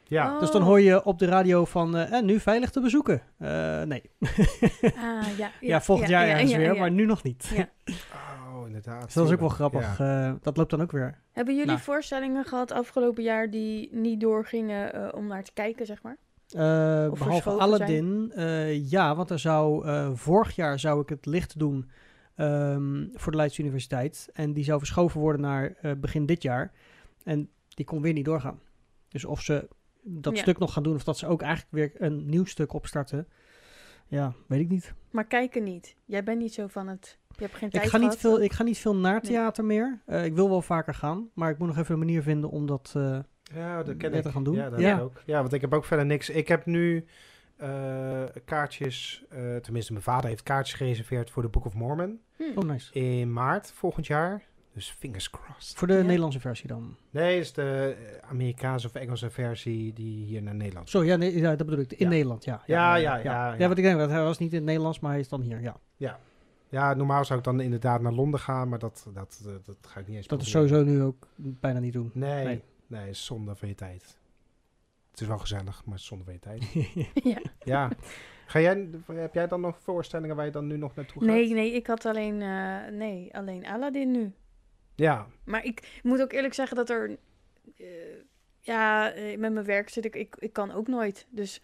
[0.09, 0.41] Ja, Oh.
[0.41, 3.23] Dus dan hoor je op de radio van, eh, en nu veilig te bezoeken.
[3.39, 4.11] Eh, nee,
[4.97, 6.81] Ah, ja, ja, volgend jaar ergens ja, weer, ja.
[6.81, 7.53] maar nu nog niet.
[7.55, 7.69] Ja.
[8.55, 9.05] oh, inderdaad.
[9.05, 9.99] Dus dat is ook wel grappig.
[9.99, 10.29] Ja.
[10.29, 11.19] Eh, dat loopt dan ook weer.
[11.33, 11.81] Hebben jullie Nou.
[11.81, 16.17] voorstellingen gehad afgelopen jaar die niet doorgingen eh, om naar te kijken, zeg maar?
[16.49, 21.59] Eh, behalve Aladdin, eh, ja, want er zou, eh, vorig jaar zou ik het licht
[21.59, 21.91] doen
[22.35, 24.29] ehm, voor de Leidse Universiteit.
[24.33, 26.73] En die zou verschoven worden naar eh, begin dit jaar.
[27.25, 28.59] En die kon weer niet doorgaan.
[29.09, 29.69] Dus of ze
[30.05, 30.43] dat Ja.
[30.43, 33.29] stuk nog gaan doen, of dat ze ook eigenlijk weer een nieuw stuk opstarten.
[34.07, 34.95] Ja, weet ik niet.
[35.11, 35.97] Maar kijken niet.
[36.05, 37.19] Jij bent niet zo van het...
[37.37, 39.21] Je hebt geen tijd Ik ga, niet veel, ik ga niet veel naar Nee.
[39.31, 40.03] theater meer.
[40.07, 42.67] Eh, ik wil wel vaker gaan, maar ik moet nog even een manier vinden om
[42.67, 42.93] dat...
[42.97, 43.19] eh,
[43.55, 44.23] Ja, dat ken ik.
[44.23, 44.55] te gaan doen.
[44.55, 45.01] Ja, dat Ja.
[45.01, 45.23] ook.
[45.27, 46.31] Ja, want ik heb ook verder niks.
[46.31, 47.05] Ik heb nu
[47.57, 52.43] eh, kaartjes, eh, tenminste mijn vader heeft kaartjes gereserveerd voor de Book of Mormon Hm.
[52.55, 52.93] oh, nice.
[52.93, 54.43] in maart volgend jaar.
[54.75, 55.77] Dus fingers crossed.
[55.79, 56.03] Voor de Ja.
[56.03, 56.97] Nederlandse versie dan.
[57.11, 57.97] Nee, is de
[58.29, 60.91] Amerikaanse of Engelse versie die hier naar Nederland.
[60.91, 61.93] Zo, ja, nee, ja dat bedoel ik.
[61.93, 62.09] In Ja.
[62.09, 62.63] Nederland, ja.
[62.67, 63.69] Ja, ja, ja, Ja, ja.
[63.69, 65.61] wat ik denk, dat hij was niet in het Nederlands, maar hij is dan hier,
[65.61, 66.19] ja.
[66.69, 70.01] Ja, normaal zou ik dan inderdaad naar Londen gaan, maar dat, dat, dat, dat ga
[70.01, 72.11] ik niet eens Dat is sowieso nu ook bijna niet doen.
[72.15, 72.63] Nee, Nee.
[72.87, 74.19] nee, is zonde van je tijd.
[75.11, 76.73] Het is wel gezellig, maar het is zonde van je tijd.
[77.35, 77.39] ja.
[77.65, 77.91] ja.
[78.47, 81.31] Ga jij, heb jij dan nog voorstellingen waar je dan nu nog naartoe gaat?
[81.31, 82.43] Nee, nee, ik had alleen...
[82.43, 84.33] eh, nee, alleen Aladdin nu.
[84.95, 87.17] Ja, Maar ik moet ook eerlijk zeggen dat er...
[87.77, 87.87] eh,
[88.61, 90.37] ja, eh, met mijn werk zit ik, ik...
[90.39, 91.27] Ik kan ook nooit.
[91.31, 91.63] Dus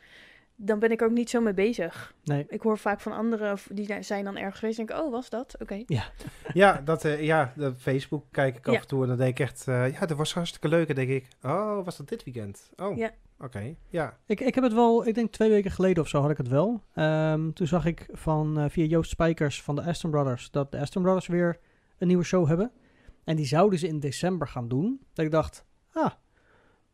[0.62, 2.14] dan ben ik ook niet zo mee bezig.
[2.24, 2.44] nee.
[2.48, 4.78] Ik hoor vaak van anderen, die zijn dan ergens geweest.
[4.78, 5.54] En denk ik, oh, was dat?
[5.58, 5.84] Oké.
[6.52, 8.80] ja, dat, eh, ja de Facebook kijk ik af Ja.
[8.80, 10.88] en toe en dan denk ik echt, eh, ja, dat was hartstikke leuk.
[10.88, 12.70] En denk ik, oh, was dat dit weekend?
[12.76, 13.10] Oh, Ja.
[13.38, 14.18] oké, ja.
[14.26, 16.48] Ik, ik heb het wel, ik denk twee weken geleden of zo had ik het
[16.48, 16.82] wel.
[16.94, 20.78] Ehm, toen zag ik van, eh, via Joost Spijkers van de Aston Brothers, dat de
[20.78, 21.58] Aston Brothers weer
[21.98, 22.72] een nieuwe show hebben.
[23.24, 25.00] En die zouden ze in december gaan doen.
[25.12, 26.10] Dat ik dacht, ah,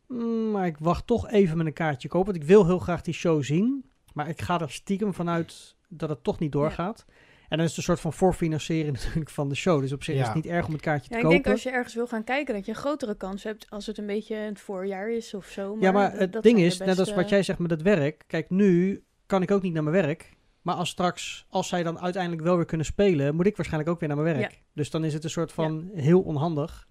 [0.07, 2.33] mm, maar ik wacht toch even met een kaartje kopen.
[2.33, 3.85] Want ik wil heel graag die show zien.
[4.13, 7.05] Maar ik ga er stiekem vanuit dat het toch niet doorgaat.
[7.49, 9.81] En dan is het een soort van voorfinanciering natuurlijk van de show.
[9.81, 10.21] Dus op zich Ja.
[10.21, 11.43] is het niet erg om het kaartje Ja, te ik kopen.
[11.43, 13.99] denk als je ergens wil gaan kijken, dat je een grotere kans hebt als het
[13.99, 15.75] een beetje het voorjaar is of zo.
[15.75, 18.25] Maar ja, maar het dat ding is, net als wat jij zegt met het werk.
[18.27, 20.36] Kijk, nu kan ik ook niet naar mijn werk.
[20.67, 24.01] Maar als straks, als zij dan uiteindelijk wel weer kunnen spelen, moet ik waarschijnlijk ook
[24.01, 24.53] weer naar mijn werk.
[24.53, 24.59] Ja.
[24.73, 26.89] Dus dan is het een soort van heel onhandig.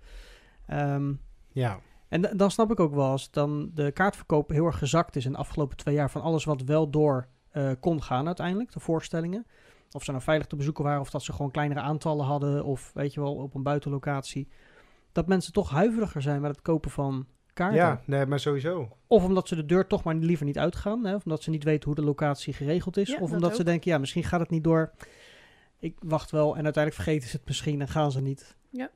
[0.68, 1.14] Ehm,
[1.52, 5.26] Ja, en dan snap ik ook wel als dan de kaartverkoop heel erg gezakt is
[5.26, 8.80] in de afgelopen twee jaar van alles wat wel door eh, kon gaan uiteindelijk, de
[8.80, 9.46] voorstellingen.
[9.92, 12.92] Of ze nou veilig te bezoeken waren, of dat ze gewoon kleinere aantallen hadden, of
[12.94, 14.48] weet je wel, op een buitenlocatie.
[15.12, 17.80] Dat mensen toch huiveriger zijn met het kopen van kaarten.
[17.80, 18.98] ja nee, maar sowieso.
[19.08, 21.06] Of omdat ze de deur toch maar liever niet uitgaan.
[21.06, 21.16] Hè?
[21.16, 23.08] Of omdat ze niet weten hoe de locatie geregeld is.
[23.08, 23.66] Ja, of dat omdat ze ook.
[23.66, 24.92] denken, ja, misschien gaat het niet door.
[25.80, 28.56] Ik wacht wel en uiteindelijk vergeten ze het misschien en gaan ze niet.
[28.70, 28.90] Ja.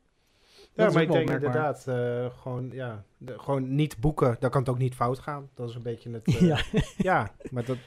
[0.74, 1.50] Dat Ja, maar ik denk merkbaar.
[1.56, 5.50] inderdaad, eh, gewoon, ja, de- gewoon niet boeken, dan kan het ook niet fout gaan.
[5.54, 6.24] Dat is een beetje het...
[6.28, 6.60] eh, Ja.
[6.98, 7.78] ja, maar dat,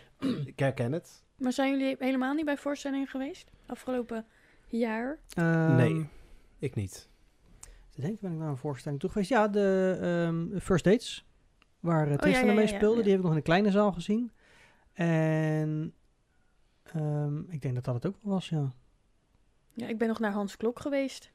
[0.45, 1.23] ik herken het.
[1.37, 3.51] Maar zijn jullie helemaal niet bij voorstellingen geweest?
[3.67, 4.27] Afgelopen
[4.67, 5.19] jaar?
[5.35, 6.09] Ehm, nee,
[6.59, 7.09] ik niet.
[7.95, 9.31] Ik denk, ben ik naar een voorstelling toe geweest.
[9.31, 11.27] Ja, de ehm, First Dates.
[11.81, 12.97] Waar uh, Oh, ja, ja, mee speelde.
[12.97, 13.03] ja.
[13.03, 14.31] Die heb ik nog in een kleine zaal gezien.
[14.93, 15.95] En
[16.83, 18.73] ehm, ik denk dat dat het ook wel was, ja.
[19.75, 21.33] Ja, ik ben nog naar Hans Klok geweest.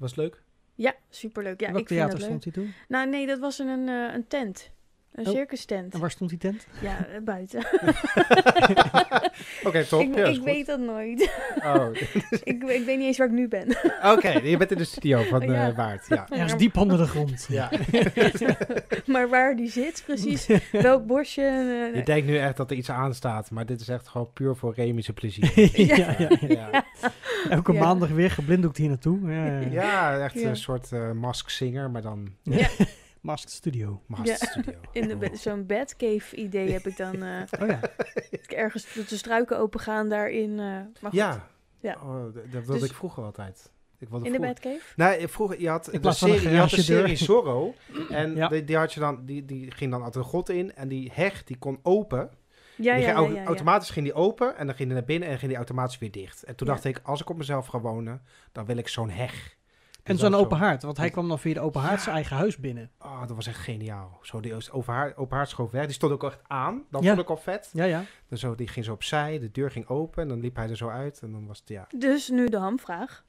[0.00, 0.42] Was het leuk?
[0.74, 1.60] Ja, superleuk.
[1.60, 2.40] Ja, Welk ik vind theater het leuk.
[2.40, 2.72] stond hij toen?
[2.88, 4.70] Nou, nee, dat was in een, eh, een tent.
[5.14, 5.32] Een Oh.
[5.32, 5.94] circus tent.
[5.94, 6.66] En waar stond die tent?
[6.80, 7.60] Ja, eh, buiten.
[9.64, 10.00] Oké, top.
[10.00, 11.30] ik Ja, weet dat nooit.
[11.64, 11.86] Oh,
[12.30, 13.76] ik, ik weet niet eens waar ik nu ben.
[14.04, 15.68] Oké, je bent in de studio van Ja.
[15.68, 16.06] eh Waard.
[16.08, 16.26] Ja.
[16.30, 17.46] Ergens diep onder de grond.
[17.48, 17.70] ja.
[19.06, 20.46] maar waar die zit, precies.
[20.72, 21.42] Welk bosje.
[21.42, 24.56] eh, Je denkt nu echt dat er iets aanstaat, maar dit is echt gewoon puur
[24.56, 25.70] voor Remische plezier.
[25.86, 26.48] ja, ja, ja.
[26.48, 26.84] ja.
[27.50, 27.80] Elke Ja.
[27.80, 29.30] maandag weer geblinddoekt hier naartoe.
[29.32, 29.66] Ja, ja.
[29.70, 30.48] ja, echt Ja.
[30.48, 32.68] een soort eh mask singer, maar dan Ja.
[33.20, 34.02] Masked Studio.
[34.06, 34.34] mask Ja.
[34.34, 34.78] studio.
[34.92, 37.80] in de, be- zo'n Batcave idee heb ik dan eh, Oh ja.
[38.48, 40.58] ergens dat de struiken open gaan daarin.
[40.60, 41.48] eh, Ja,
[41.80, 41.96] Ja.
[42.02, 43.70] Oh, dat, wilde Dus- ik vroeger altijd.
[43.98, 44.80] Ik wilde In de Batcave?
[44.96, 47.74] Nee, vroeger, je had de van een serie, je had de serie Zorro.
[48.10, 48.48] En Ja.
[48.48, 50.74] die, die, had je dan, die, die ging dan altijd een god in.
[50.74, 52.18] En die heg, die kon open.
[52.20, 52.30] Ja,
[52.76, 53.44] die ja, ging ja, au- ja, ja.
[53.46, 54.56] Automatisch ging die open.
[54.56, 56.42] En dan ging die naar binnen en ging die automatisch weer dicht.
[56.44, 56.72] En toen Ja.
[56.72, 59.56] dacht ik, als ik op mezelf ga wonen, dan wil ik zo'n heg.
[60.02, 62.02] En zo'n open haard, want hij kwam dan via de open haard Ja.
[62.02, 62.90] zijn eigen huis binnen.
[62.98, 64.18] Oh, dat was echt geniaal.
[64.22, 65.84] Zo die open haard, open haard schoof weg.
[65.84, 66.84] Die stond ook echt aan.
[66.90, 67.08] Dat Ja.
[67.08, 67.70] vond ik al vet.
[67.72, 68.04] Ja, ja.
[68.28, 70.76] Dan zo, die ging zo opzij, de deur ging open en dan liep hij er
[70.76, 71.20] zo uit.
[71.22, 73.24] En dan was het, ja, Dus nu de hamvraag.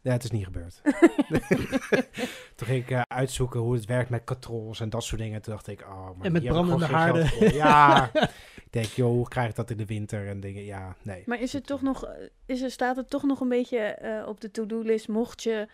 [0.00, 0.80] ja het is niet gebeurd.
[2.56, 5.42] Toen ging ik eh, uitzoeken hoe het werkt met katrols en dat soort dingen.
[5.42, 7.52] Toen dacht ik, oh, maar En met brandende geen geld voor.
[7.52, 8.10] Ja,
[8.64, 10.64] ik denk, joh, hoe krijg ik dat in de winter en dingen?
[10.64, 11.22] Ja, nee.
[11.26, 12.10] Maar is het toch nog, eh,
[12.46, 15.68] is er, staat het toch nog een beetje eh, op de to-do-list mocht je...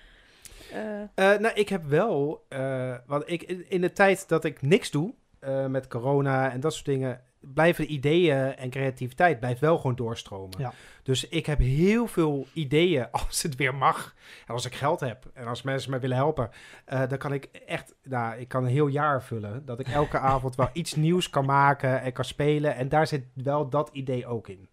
[0.72, 1.02] eh,
[1.34, 5.14] Eh, nou, ik heb wel, eh, want ik, in de tijd dat ik niks doe
[5.38, 9.96] eh, met corona en dat soort dingen, blijven de ideeën en creativiteit blijft wel gewoon
[9.96, 10.58] doorstromen.
[10.58, 10.72] Ja.
[11.02, 14.14] Dus ik heb heel veel ideeën als het weer mag
[14.46, 16.50] en als ik geld heb en als mensen mij willen helpen,
[16.84, 20.18] eh, dan kan ik echt, nou, ik kan een heel jaar vullen dat ik elke
[20.34, 24.26] avond wel iets nieuws kan maken en kan spelen en daar zit wel dat idee
[24.26, 24.68] ook in.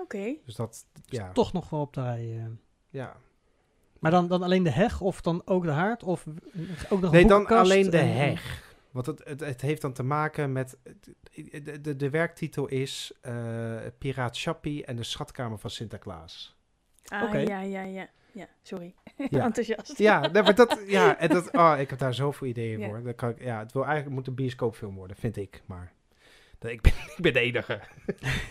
[0.00, 0.34] Oké.
[0.44, 2.36] Dus dat, ja, Toch nog wel op de rij.
[2.38, 2.44] eh.
[2.90, 3.16] ja.
[4.04, 6.02] Maar dan, dan alleen de heg of dan ook de haard?
[6.02, 6.24] Of
[6.88, 8.62] ook nog Nee, dan alleen de heg.
[8.90, 10.76] Want het, het, het heeft dan te maken met...
[11.62, 16.56] De, de, de werktitel is eh Piraat Chappie en de schatkamer van Sinterklaas.
[17.06, 17.38] Ah, Oké.
[17.38, 18.08] ja, ja, ja.
[18.32, 18.94] Ja, sorry.
[19.30, 19.44] Ja.
[19.44, 19.98] Enthousiast.
[19.98, 20.80] Ja, nee, maar dat...
[20.86, 22.86] Ja, en dat, oh, ik heb daar zoveel ideeën Ja.
[22.88, 23.02] voor.
[23.02, 25.62] Dan kan ik, ja, het wil eigenlijk moet een bioscoopfilm worden, vind ik.
[25.66, 25.92] Maar
[26.58, 27.80] dat, ik, ben, ik ben de enige.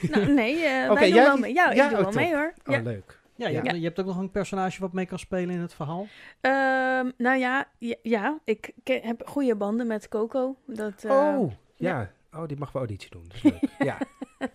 [0.02, 1.54] Nou, nee, eh wij doen jij- wel mee.
[1.54, 2.36] Ja, ja, ik doe oh, wel mee top.
[2.36, 2.54] hoor.
[2.66, 2.82] Oh, Ja.
[2.82, 3.22] leuk.
[3.44, 3.62] Ja, je, Ja.
[3.64, 6.08] Hebt, je hebt ook nog een personage wat mee kan spelen in het verhaal.
[6.42, 10.56] Ehm, nou ja, ja, ja, ik heb goede banden met Coco.
[10.68, 12.12] Dat, eh, oh, ja.
[12.34, 13.24] Oh, die mag wel auditie doen.
[13.28, 13.70] Dat is leuk.
[13.90, 13.98] ja.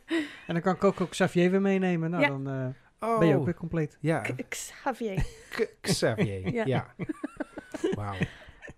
[0.46, 2.10] En dan kan Coco Xavier weer meenemen.
[2.10, 2.28] Nou, Ja.
[2.28, 2.66] dan eh,
[3.10, 3.98] Oh, ben je ook weer compleet.
[4.00, 5.26] Ja, Xavier.
[5.80, 6.54] Xavier.
[6.66, 6.94] Ja.
[7.94, 8.14] Wauw.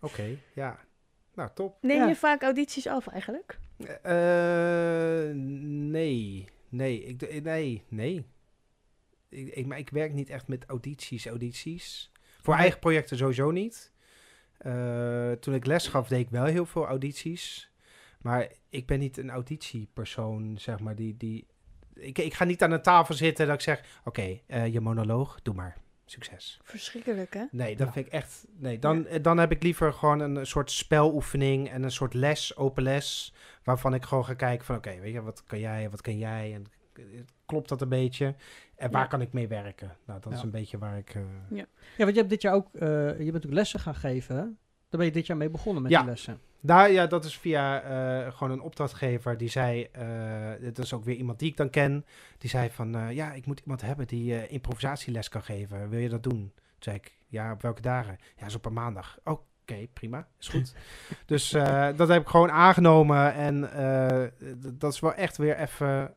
[0.00, 0.78] Oké, ja.
[1.34, 1.76] Nou, top.
[1.80, 2.06] Neem Ja.
[2.06, 3.58] je vaak audities af eigenlijk?
[4.02, 6.48] Eh, nee.
[6.68, 7.04] Nee.
[7.04, 7.84] Ik, nee.
[7.88, 8.24] Nee.
[9.30, 12.12] Ik, ik, maar ik werk niet echt met audities, audities.
[12.42, 12.62] Voor Nee.
[12.62, 13.92] eigen projecten sowieso niet.
[14.58, 17.70] Eh, toen ik les gaf, deed ik wel heel veel audities.
[18.20, 21.16] Maar ik ben niet een auditiepersoon, zeg maar, die...
[21.16, 21.46] die
[21.94, 24.00] ik, ik ga niet aan een tafel zitten dat ik zeg...
[24.04, 25.76] Oké, eh, je monoloog, doe maar.
[26.04, 26.60] Succes.
[26.62, 27.44] Verschrikkelijk, hè?
[27.50, 27.92] Nee, dat Ja.
[27.92, 28.46] vind ik echt.
[28.56, 32.56] Nee, dan, eh, dan heb ik liever gewoon een soort speloefening en een soort les,
[32.56, 33.34] open les.
[33.64, 36.54] Waarvan ik gewoon ga kijken van oké, weet je, wat kan jij, wat kan jij?
[36.54, 36.66] En
[37.50, 38.34] klopt dat een beetje?
[38.76, 39.06] En waar Ja.
[39.06, 39.96] kan ik mee werken?
[40.06, 40.44] Nou, dat is Ja.
[40.44, 41.14] een beetje waar ik.
[41.14, 41.64] eh, Ja,
[41.96, 44.36] want je hebt dit jaar ook, eh, je bent natuurlijk lessen gaan geven.
[44.88, 45.98] Daar ben je dit jaar mee begonnen met Ja.
[46.00, 46.40] die lessen.
[46.60, 51.04] Nou ja, dat is via eh, gewoon een opdrachtgever die zei, eh dit is ook
[51.04, 52.04] weer iemand die ik dan ken,
[52.38, 55.88] die zei van, eh, ja, ik moet iemand hebben die eh, improvisatieles kan geven.
[55.88, 56.52] Wil je dat doen?
[56.54, 58.18] Toen zei ik, ja, op welke dagen?
[58.36, 59.18] Ja, is op een maandag.
[59.24, 60.74] Oké, prima, is goed.
[61.26, 64.26] dus eh, dat heb ik gewoon aangenomen en eh,
[64.58, 66.14] dat is wel echt weer even,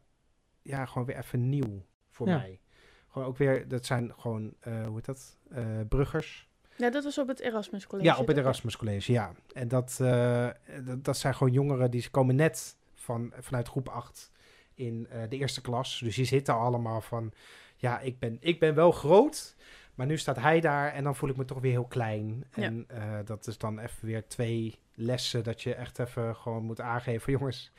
[0.63, 2.37] ja, gewoon weer even nieuw voor Ja.
[2.37, 2.59] mij.
[3.07, 6.49] Gewoon ook weer, dat zijn gewoon, eh, hoe heet dat, Eh, bruggers.
[6.77, 8.09] Ja, dat was op het Erasmus College.
[8.09, 8.37] Ja, op het?
[8.37, 9.31] Erasmus College, ja.
[9.53, 10.49] En dat, eh,
[10.85, 14.31] dat, dat zijn gewoon jongeren die komen net van, vanuit groep 8
[14.73, 15.99] in eh, de eerste klas.
[16.03, 17.31] Dus die zitten allemaal van,
[17.75, 19.55] ja, ik ben, ik ben wel groot,
[19.95, 22.43] maar nu staat hij daar en dan voel ik me toch weer heel klein.
[22.55, 22.63] Ja.
[22.63, 26.81] En eh, dat is dan even weer twee lessen dat je echt even gewoon moet
[26.81, 27.31] aangeven.
[27.37, 27.71] Jongens,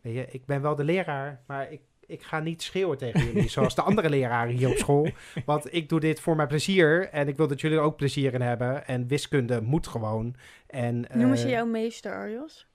[0.00, 1.80] weet je, ik ben wel de leraar, maar ik,
[2.12, 5.08] ik ga niet schreeuwen tegen jullie zoals de andere leraren hier op school.
[5.44, 8.34] Want ik doe dit voor mijn plezier en ik wil dat jullie er ook plezier
[8.34, 8.86] in hebben.
[8.86, 10.34] En wiskunde moet gewoon.
[10.66, 12.66] En, Noemen ze eh, jou meester, Arjos?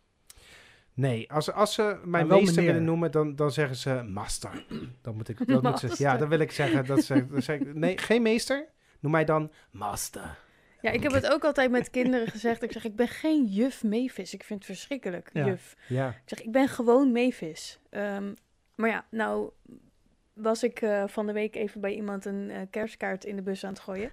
[0.94, 2.66] Nee, als, als ze mijn meester meneer.
[2.72, 4.66] willen noemen, dan, dan zeggen ze master.
[5.02, 7.60] Dan moet ik, dat moet ze, ja, dan wil ik zeggen dat ze, dan zeg
[7.60, 8.66] ik, nee, geen meester.
[9.00, 10.38] Noem mij dan master.
[10.82, 12.64] Ja, ik heb het ook altijd met kinderen gezegd.
[12.64, 14.34] Ik zeg, ik ben geen juf Meevis.
[14.34, 15.46] Ik vind het verschrikkelijk, Ja.
[15.46, 15.76] juf.
[15.88, 17.80] Ja, Ik zeg, ik ben gewoon Meevis.
[17.90, 18.34] Ehm,
[18.78, 19.50] maar ja, nou
[20.34, 23.64] was ik eh, van de week even bij iemand een eh, kerstkaart in de bus
[23.64, 24.12] aan het gooien.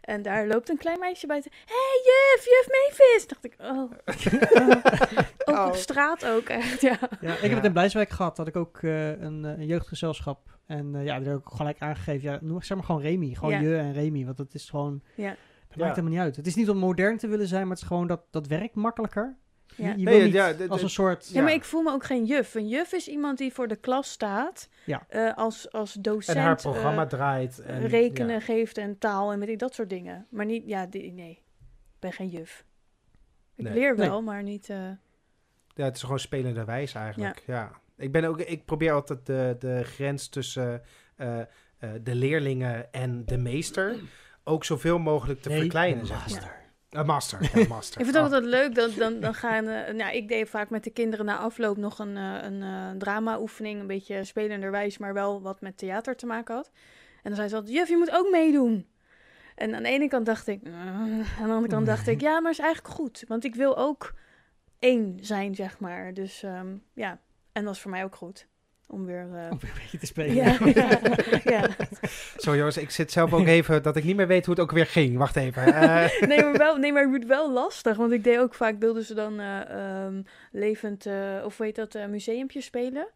[0.00, 1.50] En daar loopt een klein meisje buiten.
[1.64, 3.26] Hé hey, juf, juf Meevis!
[3.26, 3.90] Dacht ik, oh.
[5.44, 5.66] ook Oh.
[5.66, 6.98] op straat ook echt, ja.
[7.00, 7.46] Ja, ik Ja.
[7.48, 10.58] heb het in Blijswijk gehad, dat ik ook eh, een, eh, een jeugdgezelschap.
[10.66, 12.30] En eh, ja, daar heb ik ook gelijk aangegeven.
[12.30, 13.34] Ja, noem zeg maar gewoon Remy.
[13.34, 13.60] Gewoon Ja.
[13.60, 14.24] je en Remy.
[14.24, 15.02] Want dat is gewoon.
[15.14, 15.28] Ja.
[15.28, 15.36] Dat
[15.78, 15.84] Ja.
[15.84, 16.36] maakt helemaal niet uit.
[16.36, 18.74] Het is niet om modern te willen zijn, maar het is gewoon dat dat werkt
[18.74, 19.36] makkelijker.
[19.76, 19.88] Ja.
[19.90, 21.28] Je, je Nee, wil niet ja, dit- als een soort.
[21.32, 22.54] Ja, maar ik voel me ook geen juf.
[22.54, 24.68] Een juf is iemand die voor de klas staat.
[24.84, 25.04] Ja.
[25.08, 26.36] eh, als, als docent.
[26.36, 27.58] en haar eh, programma draait.
[27.60, 28.40] En, rekenen ja.
[28.40, 30.26] geeft en taal en weet ik dat soort dingen.
[30.30, 31.30] Maar niet, ja, die, nee.
[31.30, 32.64] Ik ben geen juf.
[33.54, 33.74] Ik Nee.
[33.74, 34.08] leer Nee.
[34.08, 34.68] wel, maar niet...
[34.70, 34.76] eh,
[35.74, 37.42] Ja, het is gewoon spelende wijs eigenlijk.
[37.46, 37.70] Ja.
[37.96, 40.82] Ik, ben ook, ik probeer altijd de, de grens tussen
[41.16, 41.46] eh, eh,
[42.02, 43.96] de leerlingen en de meester
[44.44, 46.00] ook zoveel mogelijk te Nee, verkleinen.
[46.00, 46.62] de Zeg maar.
[46.94, 47.38] Een master.
[47.54, 48.00] Ja, master.
[48.00, 48.32] Ik vind het Oh.
[48.32, 49.66] altijd leuk, dan, dan, dan gaan...
[49.68, 52.90] eh, nou, ik deed vaak met de kinderen na afloop nog een, eh, een eh,
[52.98, 53.80] drama-oefening.
[53.80, 56.70] Een beetje spelenderwijs, maar wel wat met theater te maken had.
[57.14, 58.86] En dan zei ze altijd, juf, je moet ook meedoen.
[59.54, 62.50] En aan de ene kant dacht ik, aan de andere kant dacht ik, ja, maar
[62.50, 63.24] is eigenlijk goed.
[63.28, 64.14] Want ik wil ook
[64.78, 66.14] één zijn, zeg maar.
[66.14, 67.18] Dus ehm, ja,
[67.52, 68.46] en dat is voor mij ook goed.
[68.86, 69.20] Om weer...
[69.20, 70.34] eh, Om weer een beetje te spelen.
[70.34, 70.98] ja, ja,
[71.54, 71.68] ja.
[72.36, 74.70] Zo jongens, ik zit zelf ook even dat ik niet meer weet hoe het ook
[74.72, 75.16] weer ging.
[75.16, 75.62] Wacht even.
[75.74, 77.96] Eh, Nee, maar wel, nee, maar het wordt wel lastig.
[77.96, 79.70] Want ik deed ook vaak, wilden ze dan eh,
[80.04, 83.06] ehm, levend, eh, of weet dat, uh, museumpje spelen.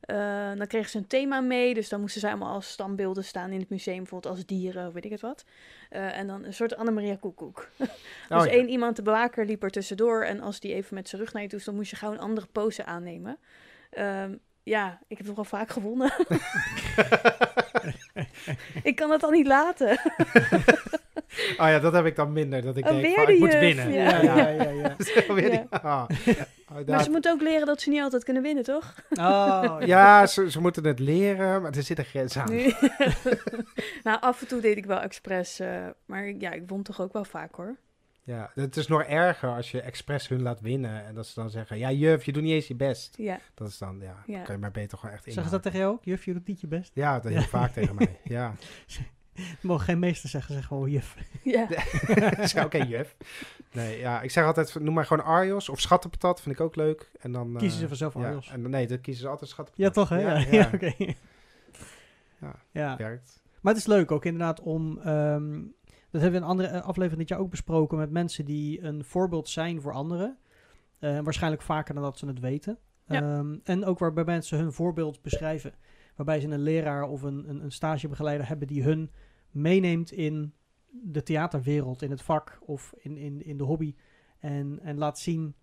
[0.00, 0.16] Eh,
[0.56, 3.60] dan kregen ze een thema mee, dus dan moesten ze allemaal als standbeelden staan in
[3.60, 5.44] het museum, bijvoorbeeld als dieren, of weet ik het wat.
[5.90, 7.68] Eh, en dan een soort Annemaria Koekoek.
[7.76, 7.88] dus
[8.38, 8.50] oh ja.
[8.50, 10.22] één iemand, de bewaker, liep er tussendoor.
[10.24, 12.18] En als die even met zijn rug naar je toe stond, moest je gauw een
[12.18, 13.38] andere pose aannemen.
[13.90, 16.12] Ehm, ja, ik heb toch wel vaak gewonnen.
[18.82, 20.00] ik kan dat al niet laten.
[21.58, 22.62] Oh ja, dat heb ik dan minder.
[22.62, 23.92] Dat ik denk, weer van, die ik moet winnen.
[23.92, 24.22] ja.
[24.22, 24.96] Ja, ja, ja, ja.
[25.34, 25.78] Weer die- Ja.
[25.82, 26.04] ah.
[26.72, 28.94] Oh, Maar ze moeten ook leren dat ze niet altijd kunnen winnen, toch?
[29.10, 32.48] Oh, Ja, ze, ze moeten het leren, maar er zit een grens aan.
[32.50, 32.76] Nee.
[34.04, 35.60] nou, af en toe deed ik wel expres.
[35.60, 37.76] eh, maar ja, ik won toch ook wel vaak hoor.
[38.24, 41.50] Ja, het is nog erger als je expres hun laat winnen en dat ze dan
[41.50, 43.16] zeggen, ja juf, je doet niet eens je best.
[43.16, 44.42] Ja, Dat is dan, ja, Ja.
[44.42, 46.04] kan je maar beter gewoon echt Zeg ze dat tegen jou ook?
[46.04, 46.90] Juf, je doet niet je best.
[46.94, 48.18] Ja, dat heel vaak tegen mij.
[48.24, 48.54] Ja,
[49.34, 51.16] Je mag geen meester zeggen, zeg gewoon juf.
[51.42, 51.66] ja.
[52.46, 53.16] zeg oké juf.
[53.72, 57.10] Nee, ja, ik zeg altijd, noem maar gewoon Arjos of schattenpatat, vind ik ook leuk.
[57.20, 58.48] En dan, Kiezen eh, ze vanzelf voor ja, Arjos.
[58.50, 59.94] En nee, dan kiezen ze altijd schattenpatat.
[59.94, 60.20] Ja, toch hè?
[60.20, 60.70] Ja, Ja, ja, ja.
[60.74, 61.14] oké.
[62.40, 62.54] Ja.
[62.70, 62.96] Ja.
[62.96, 63.42] Werkt.
[63.60, 64.98] Maar het is leuk ook inderdaad om...
[64.98, 65.60] ehm,
[66.10, 68.82] dat hebben we in een andere eh, aflevering dit jaar ook besproken met mensen die
[68.82, 70.38] een voorbeeld zijn voor anderen.
[70.98, 72.78] Eh, waarschijnlijk vaker dan dat ze het weten.
[73.06, 73.38] Ja.
[73.38, 75.72] Ehm, en ook waarbij mensen hun voorbeeld beschrijven.
[76.16, 79.10] Waarbij ze een leraar of een, een, een stagebegeleider hebben die hun
[79.50, 80.54] meeneemt in
[80.90, 83.94] de theaterwereld, in het vak of in, in, in de hobby.
[84.38, 85.54] En, en laat zien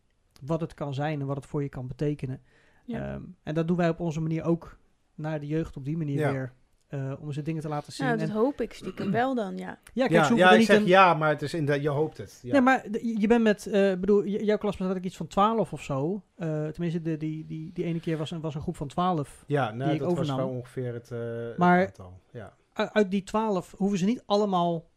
[0.42, 2.42] wat het kan zijn en wat het voor je kan betekenen.
[2.86, 3.14] Ja.
[3.14, 4.78] Ehm, en dat doen wij op onze manier ook
[5.16, 6.32] naar de jeugd op die manier Ja.
[6.32, 6.54] weer.
[6.88, 8.06] Eh, om ze dingen te laten zien.
[8.06, 9.80] Nou, dat en, hoop ik stiekem wel dan, ja.
[9.94, 11.90] ja, kijk, Ja, ja ik niet zeg een- ja, maar het is in de, je
[11.90, 12.40] hoopt het.
[12.44, 12.52] Ja.
[12.52, 15.84] Nee, maar je bent met, eh bedoel, jouw klas had ik iets van 12 of
[15.84, 16.24] zo.
[16.36, 19.44] Eh, tenminste, de, die, die, die ene keer was een, was een groep van 12.
[19.48, 20.38] Ja, die nou, ik dat was overnam.
[20.38, 22.20] wel ongeveer het, eh, het Maar- aantal.
[22.32, 22.54] Ja.
[22.74, 24.90] Uit die 12 hoeven ze niet allemaal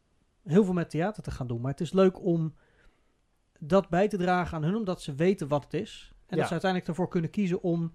[0.44, 1.60] heel veel met theater te gaan doen.
[1.60, 2.54] Maar het is leuk om
[3.58, 6.12] dat bij te dragen aan hun, omdat ze weten wat het is.
[6.14, 6.36] En Ja.
[6.36, 7.92] dat ze uiteindelijk ervoor kunnen kiezen om,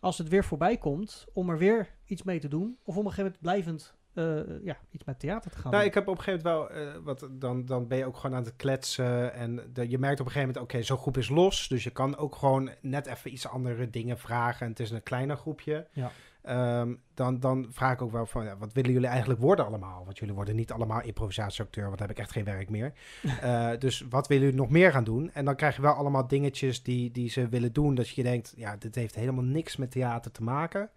[0.00, 2.78] als het weer voorbij komt, om er weer iets mee te doen.
[2.84, 5.76] Of om op een gegeven moment blijvend eh, ja, iets met theater te gaan Nou,
[5.82, 5.88] doen.
[5.88, 8.36] ik heb op een gegeven moment wel, eh, wat, dan, dan ben je ook gewoon
[8.36, 9.32] aan het kletsen.
[9.32, 11.68] En de, je merkt op een gegeven moment, oké, zo'n groep is los.
[11.68, 14.60] Dus je kan ook gewoon net even iets andere dingen vragen.
[14.66, 15.86] En het is een kleiner groepje.
[15.92, 16.10] Ja.
[16.48, 20.04] Ehm, dan, dan vraag ik ook wel van, ja, wat willen jullie eigenlijk worden allemaal?
[20.04, 22.92] Want jullie worden niet allemaal improvisatieacteur, want dan heb ik echt geen werk meer.
[23.42, 25.30] Eh, dus wat willen jullie nog meer gaan doen?
[25.32, 27.94] En dan krijg je wel allemaal dingetjes die, die ze willen doen.
[27.94, 30.90] Dat je denkt, ja, dit heeft helemaal niks met theater te maken.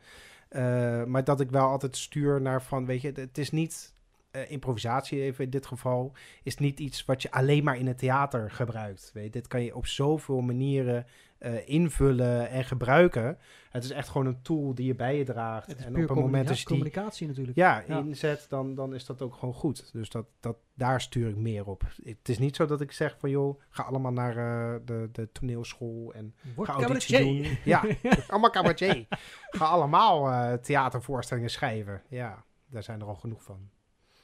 [0.50, 3.94] Eh, maar dat ik wel altijd stuur naar van, weet je, het is niet
[4.32, 6.14] eh, improvisatie even in dit geval,
[6.44, 9.12] is niet iets wat je alleen maar in het theater gebruikt.
[9.14, 11.06] Weet dit kan je op zoveel manieren
[11.38, 13.38] eh, invullen en gebruiken.
[13.70, 15.68] Het is echt gewoon een tool die je bij je draagt.
[15.68, 17.58] het is en op een moment als je die communicatie natuurlijk.
[17.58, 17.98] ja, Ja.
[17.98, 19.90] inzet, dan, dan is dat ook gewoon goed.
[19.94, 21.84] Dus dat, dat, daar stuur ik meer op.
[22.04, 25.32] Het is niet zo dat ik zeg van, joh, ga allemaal naar eh, de, de
[25.32, 27.44] toneelschool en Word Ga auditie cabaretier.
[27.44, 27.58] doen.
[27.64, 27.84] Ja,
[28.30, 29.06] allemaal cabaretier.
[29.50, 32.02] Ga allemaal theatervoorstellingen schrijven.
[32.10, 33.70] Ja, daar zijn er al genoeg van.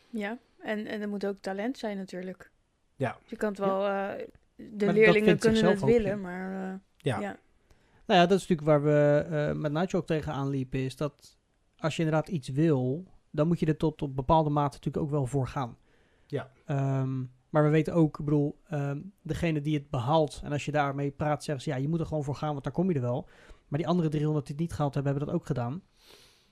[0.10, 2.52] Ja, en, en er moet ook talent zijn natuurlijk.
[2.96, 3.18] Ja.
[3.26, 7.20] Je kan het wel, eh, de leerlingen kunnen het willen, maar eh, Ja.
[7.20, 7.40] ja.
[8.06, 10.80] Nou ja, dat is natuurlijk waar we eh, met Nacho ook tegenaan liepen.
[10.80, 11.38] Is dat
[11.78, 15.12] als je inderdaad iets wil, dan moet je er tot op bepaalde mate natuurlijk ook
[15.12, 15.78] wel voor gaan.
[16.26, 16.52] Ja.
[16.66, 20.72] Ehm, maar we weten ook, ik bedoel, ehm, degene die het behaalt, en als je
[20.72, 22.96] daarmee praat, zeggen ze ja, je moet er gewoon voor gaan, want dan kom je
[22.96, 23.28] er wel.
[23.68, 25.82] Maar die andere 300 die het niet gehaald hebben, hebben dat ook gedaan.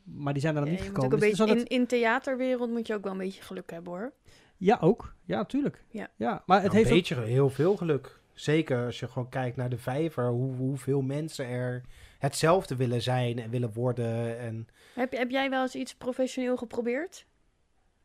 [0.05, 1.17] Maar die zijn er dan Ja, niet je moet gekomen.
[1.17, 3.93] ook een Dus beetje, in, in theaterwereld moet je ook wel een beetje geluk hebben
[3.93, 4.13] hoor.
[4.57, 5.13] Ja, ook.
[5.23, 5.83] Ja, tuurlijk.
[5.89, 6.07] Ja.
[6.15, 8.19] ja maar het Nou, heeft een ook- beetje heel veel geluk.
[8.33, 10.27] Zeker als je gewoon kijkt naar de vijver.
[10.29, 11.81] Hoe, hoeveel mensen er
[12.19, 14.39] hetzelfde willen zijn en willen worden.
[14.39, 17.25] En Heb, heb jij wel eens iets professioneel geprobeerd?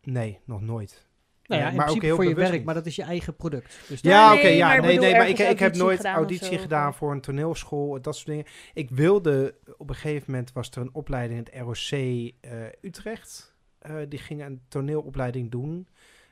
[0.03, 1.07] nee, nog nooit.
[1.51, 2.67] Nou ja, in maar ook principe heel voor je bewust werk, niet.
[2.67, 3.79] maar dat is je eigen product.
[3.89, 6.59] Dus Ja, oké, ja, maar ik nee, nee, maar ik, ik heb nooit gedaan auditie
[6.59, 8.45] gedaan voor een toneelschool, dat soort dingen.
[8.75, 11.99] Ik wilde, op een gegeven moment was er een opleiding in het ROC
[12.41, 12.51] eh,
[12.83, 13.55] Utrecht.
[13.79, 15.89] Eh, die ging een toneelopleiding doen.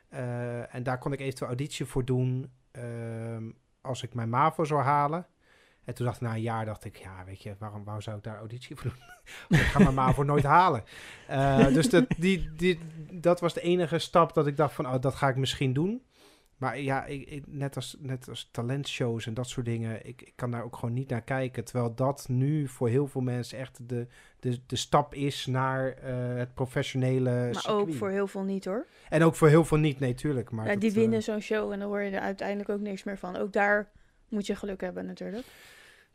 [0.09, 3.51] Eh, en daar kon ik eventueel auditie voor doen ehm,
[3.81, 5.27] als ik mijn MAVO zou halen.
[5.89, 8.17] En toen dacht ik na een jaar, dacht ik, ja, weet je, waarom, waarom zou
[8.17, 9.03] ik daar auditie voor doen?
[9.59, 10.85] Ik ga mijn MAVO nooit halen.
[11.29, 12.79] Eh, dus dat, die, die,
[13.13, 16.03] dat was de enige stap dat ik dacht van, oh, dat ga ik misschien doen.
[16.57, 20.33] Maar ja, ik, ik- net, als, net als talentshows en dat soort dingen, ik, ik
[20.37, 21.65] kan daar ook gewoon niet naar kijken.
[21.65, 24.07] Terwijl dat nu voor heel veel mensen echt de,
[24.41, 28.87] de, de stap is naar eh, het professionele Maar ook voor heel veel niet hoor.
[29.09, 30.51] En ook voor heel veel niet, nee, tuurlijk.
[30.51, 32.81] Maar Ja, dat, die eh, winnen zo'n show en dan hoor je er uiteindelijk ook
[32.81, 33.37] niks meer van.
[33.37, 33.91] Ook daar
[34.29, 35.47] moet je geluk hebben natuurlijk.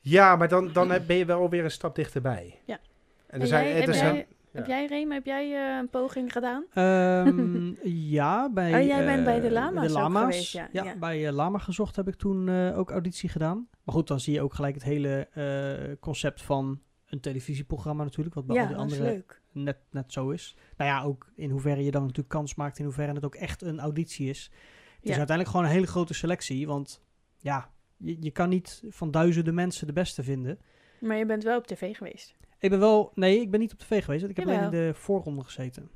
[0.03, 2.59] Ja, maar dan, dan heb- ben je wel weer een stap dichterbij.
[2.65, 2.79] Ja.
[3.27, 4.59] En er En zijn, jij- er heb zijn, jij- ja.
[4.59, 6.65] Heb jij, Reem, heb jij eh, een poging gedaan?
[6.73, 7.73] Ehm,
[8.17, 8.73] ja, bij...
[8.81, 10.95] Oh, jij bent bij de eh, Lama's geweest, ja, ja.
[10.95, 13.67] bij eh, Lama gezocht heb ik toen eh, ook auditie gedaan.
[13.83, 18.35] Maar goed, dan zie je ook gelijk het hele eh, concept van een televisieprogramma natuurlijk.
[18.35, 19.41] Wat bij ja, al die andere leuk.
[19.51, 20.55] net, net zo is.
[20.77, 23.61] Nou ja, ook in hoeverre je dan natuurlijk kans maakt, in hoeverre het ook echt
[23.61, 24.51] een auditie is.
[24.95, 27.01] Het is uiteindelijk gewoon een hele grote selectie, want
[27.37, 27.69] ja,
[28.03, 30.59] je, je kan niet van duizenden mensen de beste vinden.
[30.99, 32.35] Maar je bent wel op tv geweest.
[32.59, 34.91] Ik ben wel, nee, ik ben niet op tv geweest, ik heb alleen in de
[34.93, 35.89] voorronde gezeten.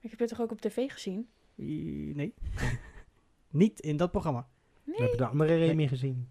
[0.00, 1.28] Ik heb je toch ook op tv gezien?
[1.58, 2.34] I- Nee,
[3.50, 4.48] niet in dat programma.
[4.84, 6.28] We hebben de andere Remy gezien.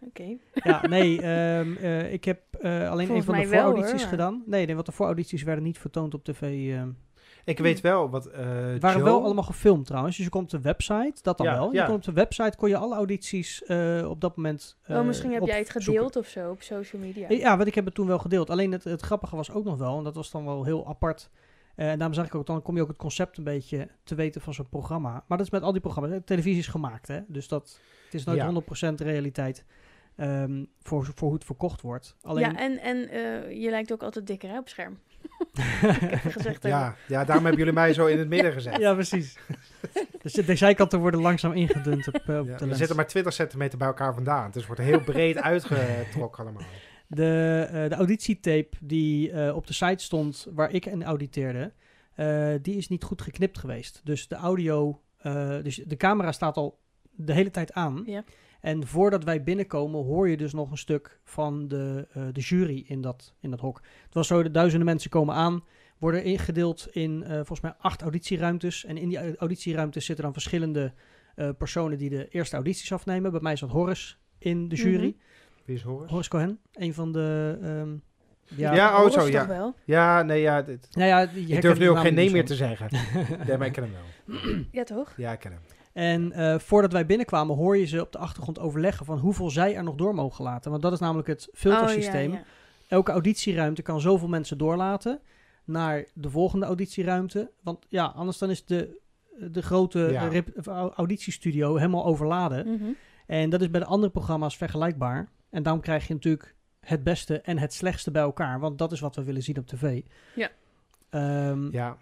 [0.00, 0.36] Oké.
[0.54, 4.42] Ja, nee, ehm, eh, ik heb eh, alleen een van de vooraudities gedaan.
[4.46, 6.40] Nee, nee, want de vooraudities werden niet vertoond op tv.
[6.42, 6.90] ehm.
[7.44, 10.16] Ik weet wel wat eh waren Joe- wel allemaal gefilmd trouwens.
[10.16, 11.70] Dus je komt op de website, dat dan Ja, wel.
[11.70, 11.86] Je ja.
[11.86, 14.76] kon op de website kon je alle audities eh, op dat moment.
[14.88, 17.26] oh, eh, misschien heb jij het gedeeld of zo op social media.
[17.28, 18.50] Ja, want ik heb het toen wel gedeeld.
[18.50, 21.30] Alleen het, het grappige was ook nog wel, en dat was dan wel heel apart.
[21.76, 24.14] eh, en daarom zeg ik ook, dan kom je ook het concept een beetje te
[24.14, 25.10] weten van zo'n programma.
[25.26, 26.20] Maar dat is met al die programma's.
[26.24, 27.20] Televisie is gemaakt, hè?
[27.26, 28.46] Dus dat, het is nooit Ja.
[28.92, 29.64] 100% realiteit
[30.16, 32.16] ehm, voor, voor hoe het verkocht wordt.
[32.22, 34.98] Alleen, Ja, en, en eh, je lijkt ook altijd dikker hè, op scherm.
[36.36, 36.62] Gezegd.
[36.62, 38.76] Ja, ja, daarom hebben jullie mij zo in het midden gezet.
[38.76, 39.38] Ja, precies.
[40.22, 43.32] dus de, zijkanten worden langzaam ingedund op, eh, op Ja, de we zitten maar 20
[43.32, 44.46] centimeter bij elkaar vandaan.
[44.46, 46.62] Dus het wordt heel breed uitgetrokken allemaal.
[47.06, 51.72] De, eh, de auditietape die eh, op de site stond waar ik en auditeerde,
[52.14, 54.00] eh, die is niet goed geknipt geweest.
[54.04, 56.80] Dus de audio, eh, dus de camera staat al
[57.10, 58.02] de hele tijd aan.
[58.06, 58.24] Ja.
[58.62, 62.84] En voordat wij binnenkomen hoor je dus nog een stuk van de, eh, de jury
[62.86, 63.80] in dat, in dat hok.
[64.04, 65.64] Het was zo, de duizenden mensen komen aan,
[65.98, 68.84] worden ingedeeld in eh, volgens mij acht auditieruimtes.
[68.84, 70.92] En in die au- auditieruimtes zitten dan verschillende
[71.34, 73.30] eh, personen die de eerste audities afnemen.
[73.30, 75.06] Bij mij zat Horace in de jury.
[75.16, 75.64] Mhm.
[75.64, 76.08] Wie is Horace?
[76.10, 77.58] Horace Cohen, een van de...
[77.62, 77.90] ehm,
[78.60, 79.46] ja, Ja, oh zo, ja.
[79.46, 79.74] wel?
[79.84, 80.62] Ja, nee, ja.
[80.62, 82.88] Dit, Nou ja, je ik durf nu ook geen nee meer te zeggen.
[83.46, 84.64] Nee, maar ik ken hem wel.
[84.70, 85.12] Ja, toch?
[85.16, 85.60] Ja, ik ken hem.
[85.92, 89.76] En eh, voordat wij binnenkwamen hoor je ze op de achtergrond overleggen van hoeveel zij
[89.76, 90.70] er nog door mogen laten.
[90.70, 92.26] Want dat is namelijk het filtersysteem.
[92.30, 92.44] Oh, ja, ja.
[92.88, 95.20] Elke auditieruimte kan zoveel mensen doorlaten
[95.64, 97.50] naar de volgende auditieruimte.
[97.62, 99.00] Want ja, anders dan is de,
[99.50, 100.42] de grote Ja.
[100.94, 102.66] auditiestudio helemaal overladen.
[102.72, 102.90] Mhm.
[103.26, 105.28] En dat is bij de andere programma's vergelijkbaar.
[105.50, 108.60] En daarom krijg je natuurlijk het beste en het slechtste bij elkaar.
[108.60, 110.02] Want dat is wat we willen zien op tv.
[110.34, 110.50] Ja.
[111.10, 111.96] Ehm, Ja,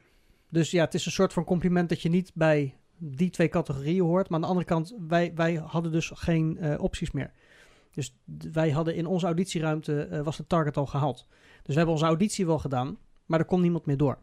[0.48, 4.04] Dus ja, het is een soort van compliment dat je niet bij die twee categorieën
[4.04, 4.28] hoort.
[4.28, 7.32] Maar aan de andere kant, wij, wij hadden dus geen eh, opties meer.
[7.90, 8.16] Dus
[8.52, 11.26] wij hadden in onze auditieruimte, eh, was de target al gehaald.
[11.62, 14.18] Dus we hebben onze auditie wel gedaan, maar er kon niemand meer door.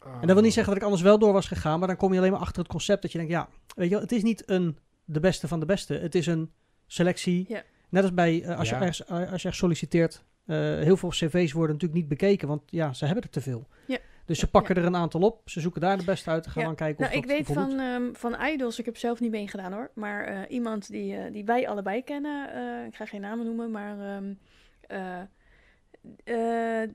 [0.00, 2.12] En dat wil niet zeggen dat ik anders wel door was gegaan, maar dan kom
[2.12, 4.22] je alleen maar achter het concept dat je denkt, ja, weet je wel, het is
[4.22, 5.94] niet een de beste van de beste.
[5.94, 6.50] Het is een
[6.86, 7.56] selectie.
[7.88, 8.76] Net als bij, eh, als, Ja.
[8.76, 12.62] je ergens, als je ergens solliciteert, eh, heel veel cv's worden natuurlijk niet bekeken, want
[12.66, 13.68] ja, ze hebben er te veel.
[13.86, 13.98] Ja.
[14.30, 16.60] Dus ze pakken er een aantal op, ze zoeken daar de beste uit en gaan
[16.62, 16.66] Ja.
[16.68, 19.72] dan kijken of Nou, ik weet van, ehm, van Idols, ik heb zelf niet meegedaan
[19.72, 23.44] hoor, maar eh, iemand die, eh, die wij allebei kennen, eh, ik ga geen namen
[23.44, 24.32] noemen, maar ehm,
[24.80, 25.20] eh,
[26.82, 26.88] eh,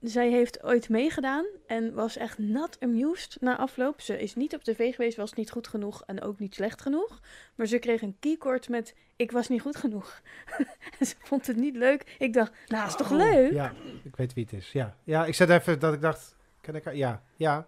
[0.00, 4.00] zij heeft ooit meegedaan en was echt not amused na afloop.
[4.00, 7.20] Ze is niet op tv geweest, was niet goed genoeg en ook niet slecht genoeg.
[7.54, 10.20] Maar ze kreeg een keycord met ik was niet goed genoeg.
[10.98, 12.16] en ze vond het niet leuk.
[12.18, 13.52] Ik dacht, nou is toch Oh, leuk?
[13.52, 13.72] Ja,
[14.04, 14.72] ik weet wie het is.
[14.72, 16.36] Ja, ja ik zet even dat ik dacht,
[16.68, 16.96] ken ik haar?
[16.96, 17.66] Ja, ja.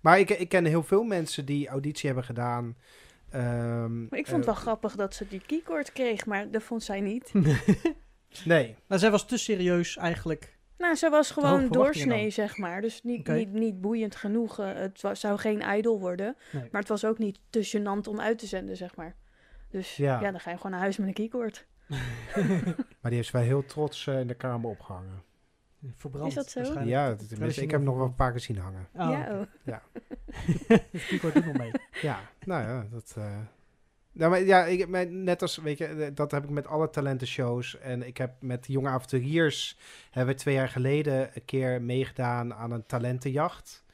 [0.00, 2.76] Maar ik, ik ken heel veel mensen die auditie hebben gedaan.
[3.30, 6.62] Ehm, Maar ik vond het wel eh, grappig dat ze die keycord kreeg, maar dat
[6.62, 7.32] vond zij niet.
[8.44, 10.58] Nee, nou, zij was te serieus eigenlijk.
[10.78, 12.80] Nou, ze was gewoon doorsnee, zeg maar.
[12.80, 14.58] Dus niet, niet, niet boeiend genoeg.
[14.58, 16.36] eh, het wa- zou geen idol worden.
[16.52, 16.68] Nee.
[16.70, 19.14] Maar het was ook niet te gênant om uit te zenden, zeg maar.
[19.70, 20.30] Dus ja, Ja.
[20.30, 21.66] dan ga je gewoon naar huis met een keycord.
[23.00, 25.22] maar die heeft ze wel heel trots eh, in de kamer opgehangen.
[25.96, 26.28] Verbrand.
[26.28, 26.80] Is dat zo?
[26.80, 28.88] Ja, tenminste, ik heb nog wel een paar keer zien hangen.
[28.94, 29.48] Oh, ja, oké.
[29.66, 29.76] oh.
[30.90, 31.70] Het keyboard doet nog mee.
[32.02, 33.14] Ja, nou ja, dat...
[33.16, 33.36] eh,
[34.12, 36.90] Nou, maar ja, ik, maar net als, weet je, eh, dat heb ik met alle
[36.90, 37.78] talentenshows.
[37.78, 39.78] En ik heb met Jonge Avonturiers,
[40.10, 43.84] hebben we twee jaar geleden een keer meegedaan aan een talentenjacht.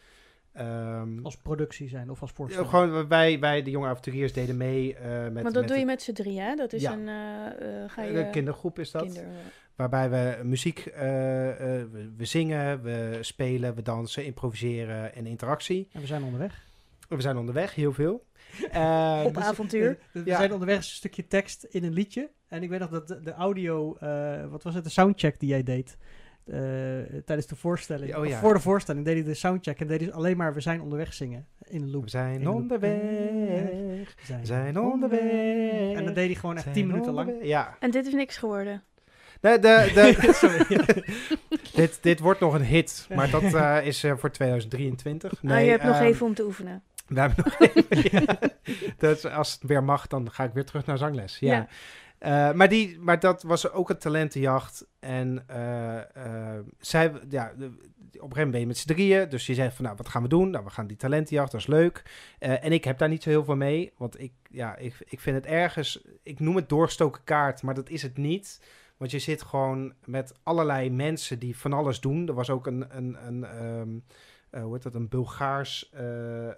[0.53, 2.69] Ehm, Als productie zijn of als ja, voorstelling.
[2.71, 5.33] gewoon, wij, wij, de Jonge Avonturiers, deden mee eh, met...
[5.43, 6.55] Want dat met doe je met z'n drie, hè?
[6.55, 6.93] Dat is Ja.
[6.93, 7.09] een...
[7.09, 9.03] eh, eh, ga je, Een kindergroep is dat.
[9.03, 9.25] kinder-
[9.79, 15.89] Waarbij we muziek, eh, eh, we, we zingen, we spelen, we dansen, improviseren en interactie.
[15.93, 16.67] En we zijn onderweg.
[17.09, 18.27] We zijn onderweg, heel veel.
[18.73, 19.99] Eh, Op dus- avontuur.
[20.13, 20.37] We Ja.
[20.37, 22.31] zijn onderweg een stukje tekst in een liedje.
[22.49, 25.49] En ik weet nog dat de, de audio, eh, wat was het, de soundcheck die
[25.49, 25.97] jij deed
[26.45, 26.59] eh,
[27.25, 28.15] tijdens de voorstelling.
[28.15, 28.39] Oh Of ja.
[28.39, 31.15] voor de voorstelling deed hij de soundcheck en deed hij alleen maar we zijn onderweg
[31.15, 32.03] zingen in een loop.
[32.05, 34.15] We zijn In onderweg.
[34.27, 35.93] We zijn onderweg.
[35.97, 37.33] En dat deed hij gewoon echt Zijn 10 minuten lang.
[37.43, 37.77] Ja.
[37.81, 38.83] En dit is niks geworden.
[39.41, 40.81] De, de, de, Sorry.
[41.75, 45.43] dit, dit wordt nog een hit, maar dat eh, is eh, voor 2023.
[45.43, 46.83] nou, je hebt nog ehm, even om te oefenen.
[47.07, 48.11] We hebben nog even.
[48.27, 48.39] ja.
[48.99, 51.39] Dus als het weer mag, dan ga ik weer terug naar zangles.
[51.39, 51.53] Ja.
[51.53, 51.69] Ja.
[52.19, 54.87] Eh, maar, die, maar dat was ook een talentenjacht.
[55.01, 57.65] En eh, eh, zij, ja, de-
[58.21, 59.29] op een gegeven moment ben je met z'n drieën.
[59.29, 60.51] Dus je zegt van, nou, wat gaan we doen?
[60.51, 62.03] Nou, we gaan die talentenjacht, dat is leuk.
[62.39, 63.93] Eh, en ik heb daar niet zo heel veel mee.
[63.97, 67.89] Want ik, ja, ik, ik vind het ergens, ik noem het doorgestoken kaart, maar dat
[67.89, 68.61] is het niet.
[68.99, 72.29] Want je zit gewoon met allerlei mensen die van alles doen.
[72.29, 73.99] Er was ook een, een, een ehm,
[74.51, 76.55] eh, hoe heet dat, een Bulgaars eh, eh,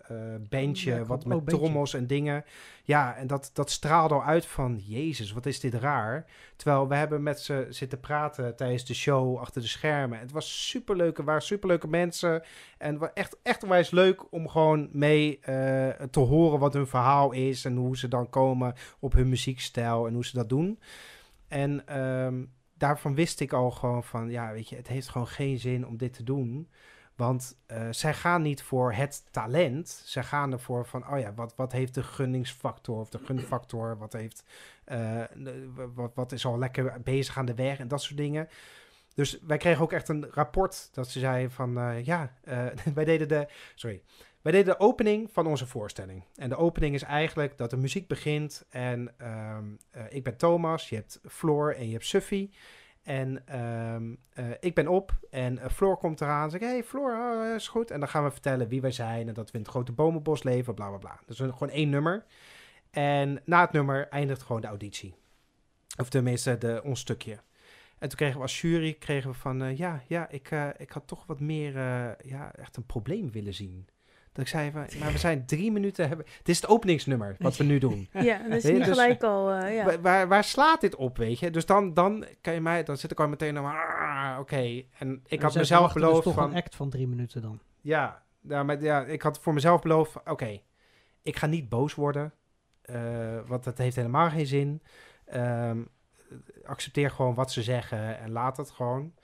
[0.49, 1.57] bandje, Ja, wat Oh, met bandje.
[1.57, 2.45] trommels en dingen.
[2.83, 6.27] Ja, en dat, dat straalde al uit van, jezus, wat is dit raar.
[6.57, 10.19] Terwijl we hebben met ze zitten praten tijdens de show achter de schermen.
[10.19, 12.43] Het was superleuk, er waren superleuke mensen.
[12.79, 15.39] En het was echt, echt onwijs leuk om gewoon mee
[16.11, 17.65] te horen wat hun verhaal is.
[17.65, 20.79] En hoe ze dan komen op hun muziekstijl en hoe ze dat doen.
[21.51, 22.45] En ehm,
[22.75, 25.97] daarvan wist ik al gewoon van, ja, weet je, het heeft gewoon geen zin om
[25.97, 26.69] dit te doen.
[27.17, 30.03] Want eh, zij gaan niet voor het talent.
[30.05, 33.99] Zij gaan ervoor van, oh ja, wat, wat heeft de gunningsfactor of de gunfactor?
[33.99, 34.45] Wat, heeft,
[34.85, 35.23] eh,
[35.95, 38.49] wat, wat is al lekker bezig aan de weg en dat soort dingen.
[39.15, 42.33] Dus wij kregen ook echt een rapport dat ze zeiden van, eh, ja,
[42.95, 44.03] wij deden de, sorry,
[44.43, 46.25] wij deden de opening van onze voorstelling.
[46.35, 50.89] En de opening is eigenlijk dat de muziek begint en ehm, eh, ik ben Thomas,
[50.89, 52.51] je hebt Floor en je hebt Suffy.
[53.03, 57.13] En ehm, eh, ik ben op en eh, Floor komt eraan en zegt, hey Floor,
[57.13, 57.91] oh, is goed.
[57.91, 60.43] En dan gaan we vertellen wie wij zijn en dat we in het grote bomenbos
[60.43, 61.21] leven, bla bla bla.
[61.27, 62.25] Dus gewoon één nummer.
[62.91, 65.15] En na het nummer eindigt gewoon de auditie.
[65.99, 67.39] Of tenminste, de, ons stukje.
[67.99, 71.27] En toen kregen we als jury kregen we van, ja, ja ik, ik had toch
[71.27, 71.75] wat meer,
[72.27, 73.89] ja, echt een probleem willen zien.
[74.33, 76.27] Dat ik zei van, maar we zijn drie minuten hebben.
[76.27, 78.09] Dit is het openingsnummer wat we nu doen.
[78.21, 79.51] Ja, dat is niet dus- gelijk al...
[79.51, 80.01] eh, ja.
[80.01, 81.51] Waar, waar, slaat dit op, weet je?
[81.51, 84.83] Dus dan, dan kan je mij, dan zit ik al meteen ah, oké.
[84.99, 87.61] En ik had mezelf verwachten beloofd Dus toch van, een act van drie minuten dan.
[87.81, 90.61] ja, ja, maar ja, ik had voor mezelf beloofd, van, oké,
[91.23, 92.33] ik ga niet boos worden,
[92.83, 94.83] eh, want dat heeft helemaal geen zin.
[95.25, 95.83] Ehm,
[96.65, 99.15] accepteer gewoon wat ze zeggen en laat het gewoon.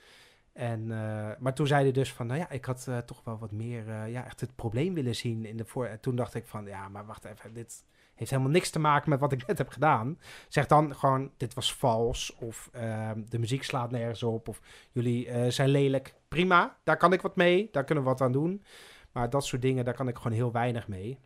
[0.56, 3.38] En, eh, maar toen zei hij dus van, nou ja, ik had eh, toch wel
[3.38, 5.86] wat meer, eh, ja, echt het probleem willen zien in de voor.
[5.86, 7.84] En toen dacht ik van, ja, maar wacht even, dit
[8.14, 10.18] heeft helemaal niks te maken met wat ik net heb gedaan.
[10.48, 14.60] Zeg dan gewoon, dit was vals, of ehm, de muziek slaat nergens op, of
[14.92, 16.14] jullie zijn lelijk.
[16.28, 18.64] Prima, daar kan ik wat mee, daar kunnen we wat aan doen.
[19.12, 21.18] Maar dat soort dingen, daar kan ik gewoon heel weinig mee.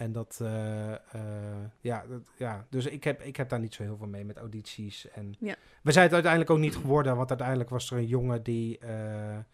[0.00, 1.00] En dat, eh, eh,
[1.80, 4.36] ja, dat, ja, dus ik heb, ik heb daar niet zo heel veel mee met
[4.36, 5.08] audities.
[5.10, 5.54] En Ja.
[5.82, 9.36] we zijn het uiteindelijk ook niet geworden, want uiteindelijk was er een jongen die, eh,
[9.36, 9.44] eh,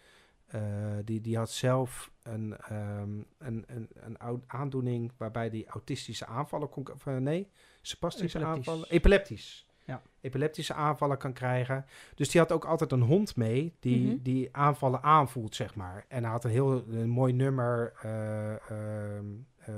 [1.05, 6.92] die, die had zelf een, ehm, een, een, een aandoening waarbij die autistische aanvallen kon,
[6.92, 7.51] of, nee,
[7.82, 8.68] spastische Epileptisch.
[8.68, 9.66] aanvallen, epileptisch.
[9.84, 10.03] Ja.
[10.20, 11.84] Epileptische aanvallen kan krijgen.
[12.14, 14.22] Dus die had ook altijd een hond mee die, Mhm.
[14.22, 16.05] die aanvallen aanvoelt, zeg maar.
[16.09, 19.24] En hij had een heel een mooi nummer eh, ehm,
[19.57, 19.74] eh,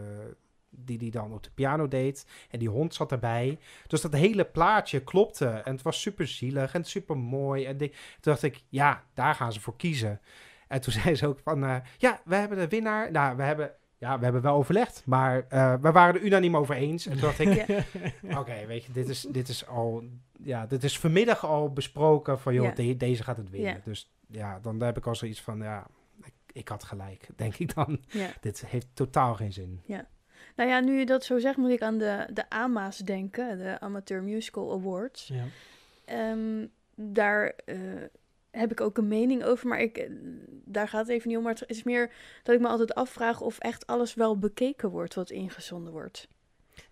[0.84, 2.26] die hij dan op de piano deed.
[2.50, 3.58] En die hond zat erbij.
[3.86, 5.46] Dus dat hele plaatje klopte.
[5.46, 7.64] En het was super zielig en super mooi.
[7.64, 10.20] En die- toen dacht ik, ja, daar gaan ze voor kiezen.
[10.68, 13.10] En toen zei ze ook van, eh, ja, we hebben de winnaar.
[13.10, 16.74] Nou, we hebben, ja, we hebben wel overlegd, maar eh, we waren er unaniem over
[16.74, 17.06] eens.
[17.06, 17.66] En toen dacht ik,
[18.22, 18.38] Ja.
[18.40, 20.02] Oké, weet je, dit is, dit is al,
[20.42, 22.70] ja, dit is vanmiddag al besproken van, joh, Ja.
[22.72, 23.72] de- deze gaat het winnen.
[23.74, 23.80] Ja.
[23.84, 25.86] Dus ja, dan heb ik al zoiets van, ja,
[26.24, 28.00] ik, ik had gelijk, denk ik dan.
[28.08, 28.28] Ja.
[28.40, 29.80] Dit heeft totaal geen zin.
[30.56, 33.80] Nou ja, nu je dat zo zegt, moet ik aan de, de AMA's denken, de
[33.80, 35.28] Amateur Musical Awards.
[35.28, 35.44] Ja.
[36.04, 37.76] Ehm, daar eh,
[38.50, 40.08] heb ik ook een mening over, maar ik,
[40.64, 41.42] daar gaat het even niet om.
[41.42, 42.12] Maar het is meer
[42.42, 46.28] dat ik me altijd afvraag of echt alles wel bekeken wordt wat ingezonden wordt.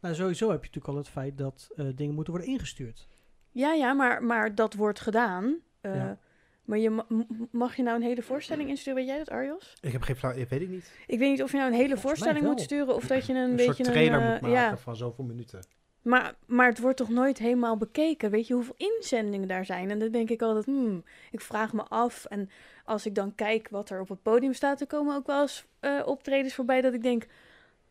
[0.01, 3.09] Nou, sowieso heb je natuurlijk al het feit dat eh, dingen moeten worden ingestuurd.
[3.51, 5.57] Ja, ja, maar, maar dat wordt gedaan.
[5.81, 6.19] Eh, Ja.
[6.67, 7.07] Maar je, ma-
[7.51, 8.99] mag je nou een hele voorstelling insturen?
[8.99, 9.77] Weet jij dat, Arjos?
[9.81, 10.93] Ik heb geen flauw, ik weet ik niet.
[11.07, 13.33] Ik weet niet of je nou een hele Volgens voorstelling moet sturen of dat je
[13.33, 15.67] een, Een, beetje soort trailer een, moet eh, maken ja, van zoveel minuten.
[16.03, 18.31] Maar, maar het wordt toch nooit helemaal bekeken?
[18.31, 19.91] Weet je hoeveel inzendingen daar zijn?
[19.91, 22.25] En dan denk ik altijd, hmm, ik vraag me af.
[22.25, 22.51] En
[22.85, 25.67] als ik dan kijk wat er op het podium staat, er komen ook wel eens
[25.81, 27.27] eh, optredens voorbij dat ik denk,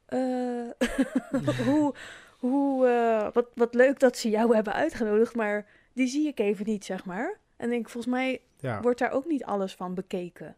[0.05, 0.19] eh,
[1.67, 1.93] hoe,
[2.37, 2.85] hoe,
[3.33, 7.05] wat, wat leuk dat ze jou hebben uitgenodigd, maar die zie ik even niet, zeg
[7.05, 7.39] maar.
[7.57, 8.81] En denk ik, volgens mij Ja.
[8.81, 10.55] wordt daar ook niet alles van bekeken.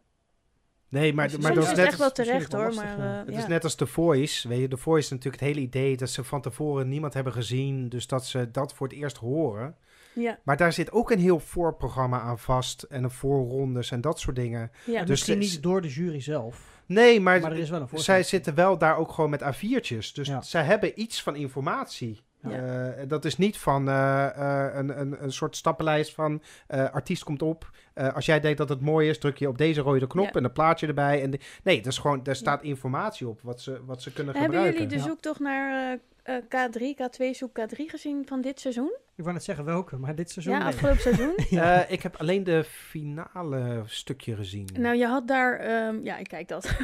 [0.90, 1.86] Nee, maar, maar dat is het net...
[1.86, 3.12] echt wel terecht hoor, lastig, maar ja.
[3.20, 3.40] eh, Het ja.
[3.40, 4.48] is net als The Voice.
[4.48, 7.32] Weet je, The Voice is natuurlijk het hele idee dat ze van tevoren niemand hebben
[7.32, 7.88] gezien.
[7.88, 9.76] Dus dat ze dat voor het eerst horen.
[10.14, 12.82] ja, Maar daar zit ook een heel voorprogramma aan vast.
[12.82, 14.70] En een voorrondes en dat soort dingen.
[14.86, 15.00] ja.
[15.00, 16.76] Dus misschien ze- niet door de jury zelf.
[16.86, 18.14] Nee, maar, Maar er is wel een voorstel.
[18.14, 20.12] zij zitten wel daar ook gewoon met A4'tjes.
[20.12, 20.42] Dus Ja.
[20.42, 22.20] zij hebben iets van informatie.
[22.50, 22.88] Ja.
[22.90, 24.26] Eh, dat is niet van eh,
[24.66, 27.70] eh, een, een, een soort stappenlijst van eh, artiest komt op.
[27.94, 30.32] Eh, als jij denkt dat het mooi is, druk je op deze rode knop Ja.
[30.32, 31.22] en een plaatje erbij.
[31.22, 34.34] En de- nee, dat is gewoon, daar staat informatie op wat ze, wat ze kunnen
[34.34, 34.82] Hebben gebruiken.
[34.82, 35.08] jullie de Ja.
[35.10, 38.92] zoektocht naar eh, eh, K3, K2 zoek K3 gezien van dit seizoen?
[39.16, 40.68] Ik wou net zeggen welke, maar dit seizoen ja, nee.
[40.68, 41.34] afgelopen seizoen.
[41.50, 41.84] Ja.
[41.84, 44.68] Eh, ik heb alleen de finale stukje gezien.
[44.78, 46.64] Nou, je had daar, ehm, ja, ik kijk dat.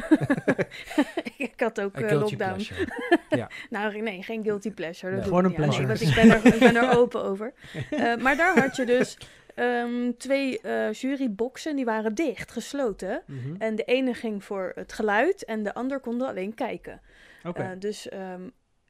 [1.37, 2.37] ik had ook eh, lockdown.
[2.37, 3.49] pleasure.
[3.69, 5.15] Nou, nee, geen guilty pleasure.
[5.15, 6.23] Dat Nee, doe gewoon ik een niet pleasure.
[6.23, 7.53] Nee, want ik ben er, ik ben er open over.
[7.89, 9.17] Eh, maar daar had je dus
[9.55, 13.21] ehm, twee eh juryboxen, die waren dicht, gesloten.
[13.25, 13.55] Mhm.
[13.57, 17.01] En de ene ging voor het geluid en de ander kon alleen kijken.
[17.43, 17.61] Oké.
[17.61, 18.41] Eh, dus ehm,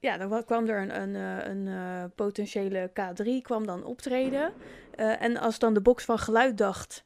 [0.05, 4.53] ja, dan wa- kwam er een, een, eh, een eh, potentiële K3 kwam dan optreden.
[4.95, 7.03] Eh, en als dan de box van geluid dacht,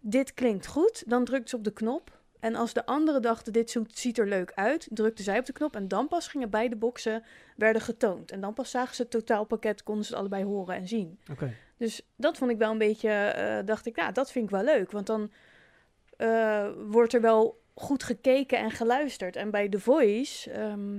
[0.00, 2.20] dit klinkt goed, dan drukte ze op de knop.
[2.40, 5.76] En als de andere dachten, dit ziet er leuk uit, drukte zij op de knop.
[5.76, 7.22] En dan pas gingen beide boxen
[7.56, 8.30] werden getoond.
[8.30, 11.18] En dan pas zagen ze het totaalpakket, konden ze het allebei horen en zien.
[11.30, 11.52] Oké.
[11.76, 14.90] Dus dat vond ik wel een beetje, dacht ik, nou, dat vind ik wel leuk.
[14.90, 15.30] Want dan
[16.90, 19.36] wordt er wel goed gekeken en geluisterd.
[19.36, 20.98] En bij The Voice, ehm,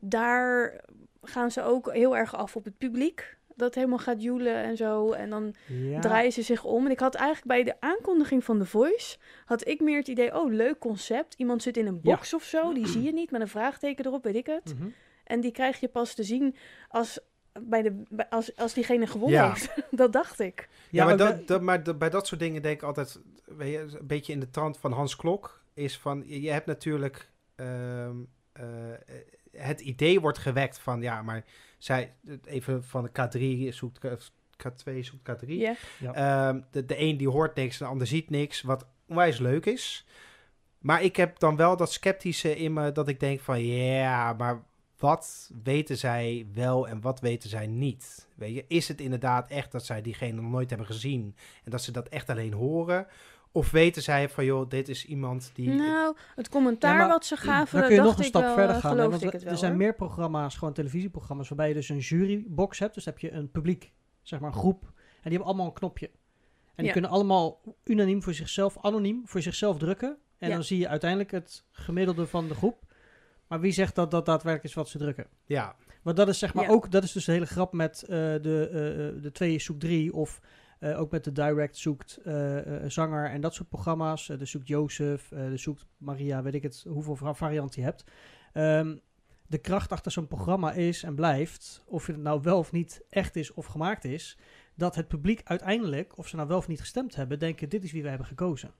[0.00, 0.80] daar
[1.22, 3.36] gaan ze ook heel erg af op het publiek.
[3.54, 5.12] Dat helemaal gaat joelen en zo.
[5.12, 6.00] En dan Ja.
[6.00, 6.84] draaien ze zich om.
[6.84, 9.16] En ik had eigenlijk bij de aankondiging van The Voice...
[9.44, 11.34] had ik meer het idee, oh, leuk concept.
[11.34, 12.14] Iemand zit in een Ja.
[12.14, 12.72] box of zo.
[12.72, 14.74] Die zie je niet met een vraagteken erop, weet ik het.
[14.78, 14.88] Mhm.
[15.24, 16.56] En die krijg je pas te zien
[16.88, 17.18] als,
[17.60, 19.48] bij de, bij- als, als diegene gewonnen Ja.
[19.48, 19.72] heeft.
[19.90, 20.68] dat dacht ik.
[20.90, 23.78] Ja, maar, dat, dat, maar dat- bij dat soort dingen denk ik altijd, weet je,
[23.98, 28.16] een beetje in de trant van Hans Klok, is van, je je hebt natuurlijk, ehm,
[28.52, 28.64] eh,
[29.58, 31.44] het idee wordt gewekt van, ja, maar
[31.78, 33.98] zij, even van de K3 zoekt,
[34.68, 35.48] K2 zoekt K3.
[35.48, 35.78] Ja.
[36.12, 40.06] Ehm, de, de een die hoort niks, de ander ziet niks, wat onwijs leuk is.
[40.78, 44.62] Maar ik heb dan wel dat sceptische in me, dat ik denk van, ja, maar
[44.98, 48.28] wat weten zij wel en wat weten zij niet?
[48.34, 51.82] Weet je, is het inderdaad echt dat zij diegene nog nooit hebben gezien en dat
[51.82, 53.06] ze dat echt alleen horen?
[53.58, 55.68] Of weten zij van, joh, dit is iemand die...
[55.68, 58.42] Nou, het commentaar Ja, maar wat ze gaven, Dan kun je dacht nog een stap
[58.42, 58.98] wel, verder eh, gaan.
[58.98, 59.56] hè, want ik het er wel.
[59.56, 59.80] zijn hoor.
[59.80, 62.94] meer programma's, gewoon televisieprogramma's, waarbij je dus een jurybox hebt.
[62.94, 63.92] Dus heb je een publiek,
[64.22, 64.82] zeg maar een groep.
[64.82, 64.90] En
[65.22, 66.06] die hebben allemaal een knopje.
[66.06, 66.12] En
[66.76, 66.92] die Ja.
[66.92, 70.16] kunnen allemaal unaniem voor zichzelf, anoniem voor zichzelf drukken.
[70.38, 70.54] En Ja.
[70.54, 72.82] dan zie je uiteindelijk het gemiddelde van de groep.
[73.46, 75.26] Maar wie zegt dat dat daadwerkelijk is wat ze drukken?
[75.44, 76.70] Ja, Want dat is zeg maar Ja.
[76.70, 79.80] ook, dat is dus de hele grap met eh, de, eh, eh, de twee zoekt
[79.80, 80.40] drie of
[80.78, 84.26] eh, ook met de direct zoekt eh, eh, zanger en dat soort programma's.
[84.26, 88.04] De zoekt Jozef, eh, de zoekt Maria, weet ik het, hoeveel va- varianten je hebt.
[88.52, 88.96] Ehm,
[89.46, 93.36] de kracht achter zo'n programma is en blijft, of het nou wel of niet echt
[93.36, 94.38] is of gemaakt is,
[94.74, 97.92] dat het publiek uiteindelijk, of ze nou wel of niet gestemd hebben, denken dit is
[97.92, 98.72] wie we hebben gekozen.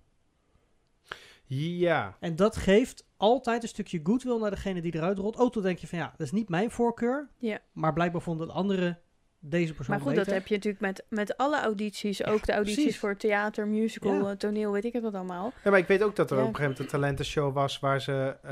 [1.47, 2.17] ja.
[2.21, 5.37] En dat geeft altijd een stukje goodwill naar degene die eruit rolt.
[5.37, 7.29] Ook dan denk je van ja, dat is niet mijn voorkeur.
[7.39, 7.59] Ja.
[7.73, 8.99] Maar blijkbaar vonden anderen
[9.41, 10.25] deze persoon Maar goed, beter.
[10.25, 12.25] dat heb je natuurlijk met, met alle audities.
[12.25, 12.99] Ook de audities precies.
[13.01, 14.31] voor theater, musical, Ja.
[14.31, 15.53] eh, toneel, weet ik het wat allemaal.
[15.65, 16.43] Ja, maar ik weet ook dat er Ja.
[16.43, 18.51] op een gegeven moment een talentenshow was waar ze eh,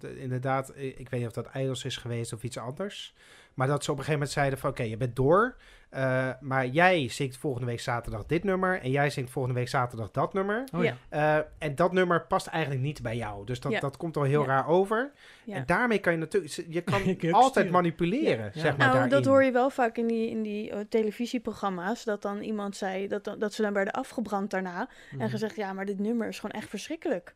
[0.00, 3.14] de- inderdaad, ik weet niet of dat Idols is geweest of iets anders,
[3.54, 5.56] maar dat ze op een gegeven moment zeiden van oké, je bent door,
[5.94, 10.10] eh, maar jij zingt volgende week zaterdag dit nummer en jij zingt volgende week zaterdag
[10.10, 10.64] dat nummer.
[10.74, 10.96] Oh ja.
[11.08, 13.46] Eh, en dat nummer past eigenlijk niet bij jou.
[13.46, 13.80] Dus dat, Ja.
[13.80, 14.46] dat komt al heel Ja.
[14.46, 15.12] raar over.
[15.44, 15.54] Ja.
[15.54, 17.72] En daarmee kan je natuurlijk, je kan Je altijd sturen.
[17.72, 18.60] manipuleren, Ja.
[18.60, 19.10] zeg maar Nou, daarin.
[19.10, 22.04] dat hoor je wel vaak in die, in die eh, televisieprogramma's.
[22.04, 24.88] Dat dan iemand zei dat, dat ze dan werden afgebrand daarna.
[25.10, 25.20] Mhm.
[25.20, 27.34] En gezegd, ja, maar dit nummer is gewoon echt verschrikkelijk.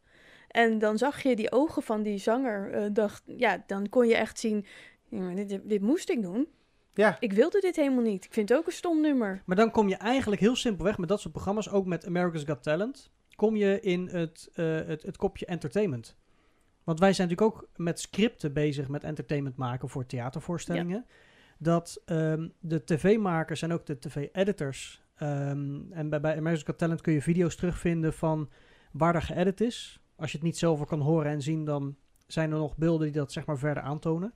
[0.48, 2.70] En dan zag je die ogen van die zanger.
[2.72, 4.66] eh, dacht, ja, dan kon je echt zien,
[5.34, 6.48] dit, dit moest ik doen.
[6.99, 8.24] Ja, Ik wilde dit helemaal niet.
[8.24, 9.42] Ik vind het ook een stom nummer.
[9.44, 12.62] Maar dan kom je eigenlijk heel simpelweg met dat soort programma's, ook met America's Got
[12.62, 16.16] Talent, kom je in het, eh, het, het kopje entertainment.
[16.84, 21.07] Want wij zijn natuurlijk ook met scripten bezig met entertainment maken voor theatervoorstellingen.
[21.59, 25.03] Dat ehm, de tv-makers en ook de tv-editors.
[25.16, 28.51] ehm, en bij, bij America's Got Talent kun je video's terugvinden van
[28.92, 30.01] waar er geëdit is.
[30.16, 31.96] Als je het niet zelf kan horen en zien, dan
[32.26, 34.34] zijn er nog beelden die dat zeg maar verder aantonen.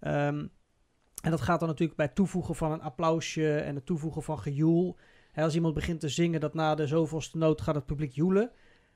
[0.00, 0.46] Ehm,
[1.20, 4.38] en dat gaat dan natuurlijk bij het toevoegen van een applausje en het toevoegen van
[4.38, 4.96] gejoel.
[5.34, 8.50] Als iemand begint te zingen dat na de zoveelste noot gaat het publiek joelen.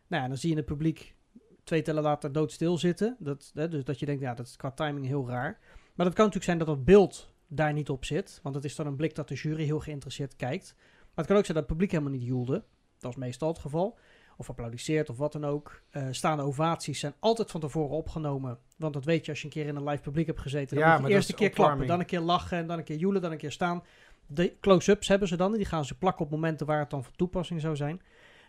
[0.06, 1.16] Nou ja, dan zie je het publiek
[1.64, 3.16] twee tellen later doodstil zitten.
[3.18, 5.58] Dat, dus dat je denkt, ja, dat is qua timing heel raar.
[5.94, 8.40] Maar dat kan natuurlijk zijn dat dat beeld daar niet op zit.
[8.42, 10.74] Want het is dan een blik dat de jury heel geïnteresseerd kijkt.
[10.76, 12.64] Maar het kan ook zijn dat het publiek helemaal niet joelde.
[12.98, 13.98] Dat is meestal het geval.
[14.36, 15.82] Of applaudisseert of wat dan ook.
[15.90, 18.58] Eh, staande ovaties zijn altijd van tevoren opgenomen.
[18.76, 20.76] Want dat weet je als je een keer in een live publiek hebt gezeten.
[20.76, 22.84] Dan Ja, moet je eerst een keer klappen, dan een keer lachen, en dan een
[22.84, 23.82] keer joelen, dan een keer staan.
[24.26, 25.52] De close-ups hebben ze dan.
[25.52, 28.02] Die gaan ze plakken op momenten waar het dan van toepassing zou zijn.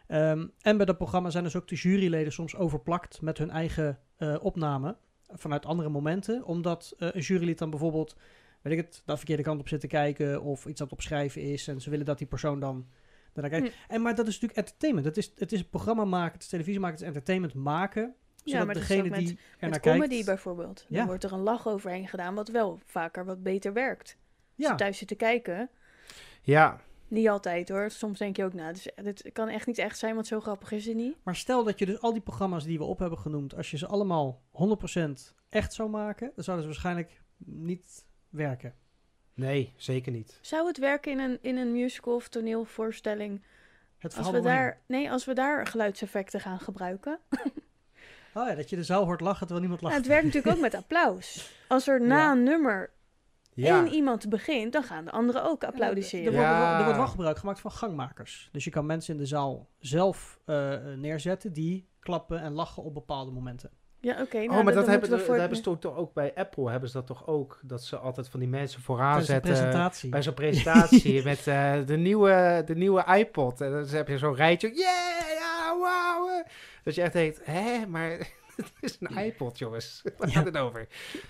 [0.07, 3.99] Ehm, en bij dat programma zijn dus ook de juryleden soms overplakt met hun eigen
[4.17, 4.95] eh, opname
[5.27, 6.45] vanuit andere momenten.
[6.45, 8.15] Omdat eh, een jurylid dan bijvoorbeeld,
[8.61, 11.41] weet ik het, de verkeerde kant op zit te kijken of iets aan het opschrijven
[11.41, 11.67] is.
[11.67, 12.87] En ze willen dat die persoon dan
[13.43, 13.67] kijkt.
[13.67, 13.73] Hm.
[13.93, 15.05] En, maar dat is natuurlijk entertainment.
[15.07, 18.15] Het is, het is een programma maken, het is televisie maken, het is entertainment maken.
[18.43, 19.99] Zodat maar dat is degene met- die er naar Met kijkt...
[19.99, 20.85] comedy bijvoorbeeld.
[20.89, 21.05] Dan Ja.
[21.05, 24.17] wordt er een lach overheen gedaan, wat wel vaker wat beter werkt.
[24.55, 25.69] Ja, thuis zit te kijken,
[26.41, 27.89] Ja, niet altijd hoor.
[27.91, 30.39] Soms denk je ook, nou, dit, is- dit kan echt niet echt zijn, want zo
[30.39, 31.15] grappig is het niet.
[31.23, 33.77] maar stel dat je dus al die programma's die we op hebben genoemd, als je
[33.77, 38.73] ze allemaal 100% echt zou maken, dan zouden ze waarschijnlijk niet werken.
[39.35, 40.39] Nee, zeker niet.
[40.41, 43.41] Zou het werken in een, in een musical of toneelvoorstelling
[43.97, 47.19] Het als verhaal we, daar, nee, als we daar geluidseffecten gaan gebruiken?
[48.37, 50.05] Oh ja, dat je de zaal hoort lachen terwijl niemand Nou, lacht.
[50.05, 51.51] het werkt natuurlijk ook met applaus.
[51.67, 52.31] Als er na Ja.
[52.31, 52.89] een nummer
[53.53, 56.33] Ja, één iemand begint, dan gaan de anderen ook Er, applaudisseren.
[56.33, 56.97] wordt, er, wordt, er wordt Ja.
[56.97, 58.49] wel gebruik gemaakt van gangmakers.
[58.51, 62.93] Dus je kan mensen in de zaal zelf eh, neerzetten die klappen en lachen op
[62.93, 63.69] bepaalde momenten.
[64.05, 64.37] Ja, oké.
[64.37, 66.69] nou, oh, maar dat, hebben, we dat voor- hebben ze toch, toch ook bij Apple,
[66.69, 69.51] hebben ze dat toch ook, dat ze altijd van die mensen vooraan zetten.
[69.51, 70.09] presentatie.
[70.09, 73.61] Bij zo'n presentatie met eh, de, nieuwe, de nieuwe iPod.
[73.61, 74.67] En dan heb je zo'n rijtje.
[74.67, 76.29] Yeah, ja, wow.
[76.29, 76.45] eh.
[76.83, 78.09] Dat je echt denkt, hè, maar
[78.55, 80.01] het is een iPod, jongens.
[80.17, 80.33] Waar Ja.
[80.33, 80.87] gaat het over?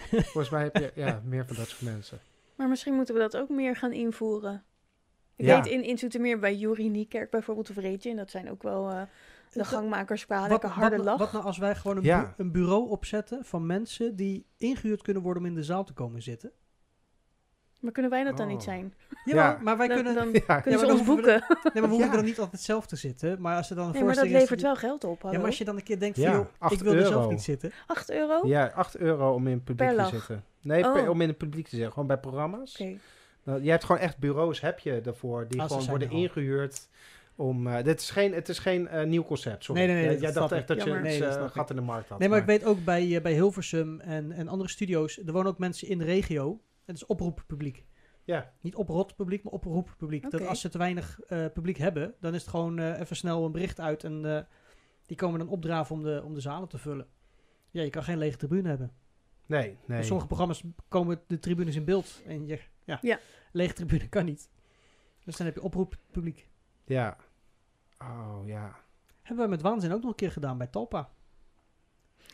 [0.09, 2.19] Volgens mij heb je ja, meer van dat soort mensen.
[2.55, 4.63] Maar misschien moeten we dat ook meer gaan invoeren.
[5.35, 5.55] Ik Ja.
[5.61, 8.09] weet in, in Zoetermeer bij Jurie Niekerk bijvoorbeeld of Reetje.
[8.09, 9.01] En dat zijn ook wel eh,
[9.63, 11.17] de gangmakers qua Wat, lekker wat, harde nou- lach.
[11.17, 12.21] wat nou als wij gewoon een, Ja.
[12.37, 15.93] bu- een bureau opzetten van mensen die ingehuurd kunnen worden om in de zaal te
[15.93, 16.51] komen zitten?
[17.79, 18.51] Maar kunnen wij dat dan Oh.
[18.51, 18.93] niet zijn?
[19.25, 19.59] Ja, Ja.
[19.61, 20.15] maar wij dan, kunnen...
[20.15, 21.33] dan Ja, kunnen ze ons hoeven we boeken.
[21.49, 22.17] Nee, maar we hoeven Ja.
[22.17, 23.41] er niet altijd zelf te zitten.
[23.41, 25.15] Maar als er dan een Nee, maar dat levert wel geld op.
[25.15, 25.37] Ja, Hallo.
[25.37, 27.41] maar als je dan een keer denkt Ja, van, joh, ik wil er zelf niet
[27.41, 27.71] zitten.
[27.87, 28.47] 8 euro?
[28.47, 30.09] Ja, 8 euro om in het publiek Per te lach.
[30.09, 30.43] zitten.
[30.61, 31.09] Nee, per- Oh.
[31.09, 31.91] om in het publiek te zitten.
[31.91, 32.83] Gewoon bij programma's.
[33.43, 36.15] Nou, je hebt gewoon echt bureaus, heb je daarvoor, die Ah, gewoon worden al.
[37.35, 39.63] Om, eh, dit is geen, het is geen eh, nieuw concept.
[39.63, 39.81] Sorry.
[39.81, 41.75] Nee, nee, nee, Jij- dat snap dacht echt dat je Nee, dat eh, gat in
[41.75, 42.19] de markt had.
[42.19, 45.57] Nee, maar ik weet ook bij, bij Hilversum en, en andere studio's, er wonen ook
[45.57, 46.61] mensen in de regio.
[46.85, 47.85] Het is oproeppubliek.
[48.23, 48.53] Ja.
[48.61, 50.23] Niet oprotpubliek, maar oproeppubliek.
[50.23, 50.49] Dat Oké.
[50.49, 53.51] als ze te weinig eh, publiek hebben, dan is het gewoon eh, even snel een
[53.51, 54.41] bericht uit en eh,
[55.05, 57.07] die komen dan opdraven om de, om de zalen te vullen.
[57.71, 58.91] Ja, je kan geen lege tribune hebben.
[59.45, 59.97] Nee, nee.
[59.97, 63.19] In sommige programma's komen de tribunes in beeld en je, ja, Ja.
[63.51, 64.49] lege tribune kan niet.
[65.25, 66.47] Dus dan heb je oproeppubliek.
[66.85, 67.17] Ja.
[67.99, 68.75] Oh, ja.
[69.21, 71.09] Hebben wij met Waanzin ook nog een keer gedaan bij Talpa.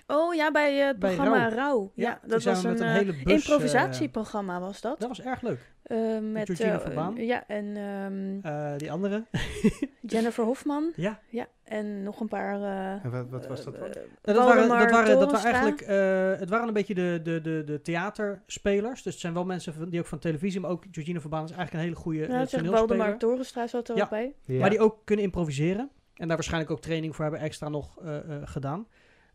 [0.07, 1.55] Oh ja, bij eh, het Bij programma Rauw.
[1.55, 1.91] Rauw.
[1.95, 3.33] Ja, dat was een, eh, hele bus...
[3.33, 4.99] improvisatieprogramma was dat.
[4.99, 5.69] dat was erg leuk.
[5.83, 7.15] Eh, met Georgina eh, Verbaan.
[7.15, 9.25] Ja, en ehm, Eh, die andere.
[10.01, 10.91] Jennifer Hofman.
[10.95, 12.61] ja, Ja, en nog een paar...
[12.61, 13.81] eh, En wat, wat was dat eh,
[14.21, 17.63] dat waren, dat waren, dat waren eigenlijk eh, het waren een beetje de, de, de,
[17.65, 19.03] de theaterspelers.
[19.03, 21.51] Dus het zijn wel mensen van, die ook van televisie, maar ook Georgina Verbaan is
[21.51, 22.71] eigenlijk een hele goede Ja, uh, toneelspeler.
[22.71, 24.03] Waldemar Torenstra zat er Ja.
[24.03, 24.33] ook bij.
[24.45, 24.59] Ja.
[24.59, 25.89] Maar die ook kunnen improviseren.
[26.15, 28.87] En daar waarschijnlijk ook training voor hebben extra nog eh, eh, gedaan.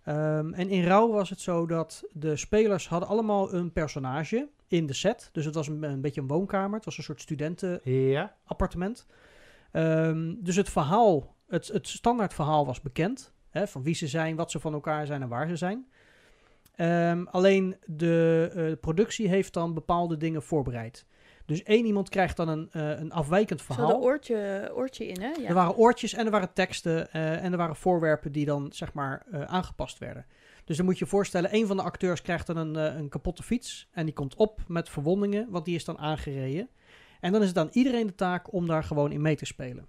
[0.07, 4.87] Ehm, en in Rauw was het zo dat de spelers hadden allemaal een personage in
[4.87, 5.29] de set.
[5.33, 6.75] Dus het was een, een beetje een woonkamer.
[6.77, 9.07] Het was een soort studentenappartement.
[9.73, 10.09] Ja.
[10.09, 13.33] Ehm, dus het verhaal, het, het standaard verhaal was bekend.
[13.51, 15.87] Hè, van wie ze zijn, wat ze van elkaar zijn en waar ze zijn.
[16.75, 21.07] Ehm, alleen de eh, productie heeft dan bepaalde dingen voorbereid.
[21.47, 23.85] Dus één iemand krijgt dan een, eh, een afwijkend verhaal.
[23.85, 25.29] hadden oortje, oortje in, hè?
[25.29, 25.49] Ja.
[25.49, 28.93] Er waren oortjes en er waren teksten eh, en er waren voorwerpen die dan zeg
[28.93, 30.27] maar eh, aangepast werden.
[30.65, 33.43] Dus dan moet je je voorstellen, een van de acteurs krijgt dan een, een kapotte
[33.43, 36.69] fiets en die komt op met verwondingen, want die is dan aangereden.
[37.21, 39.87] En dan is het aan iedereen de taak om daar gewoon in mee te spelen.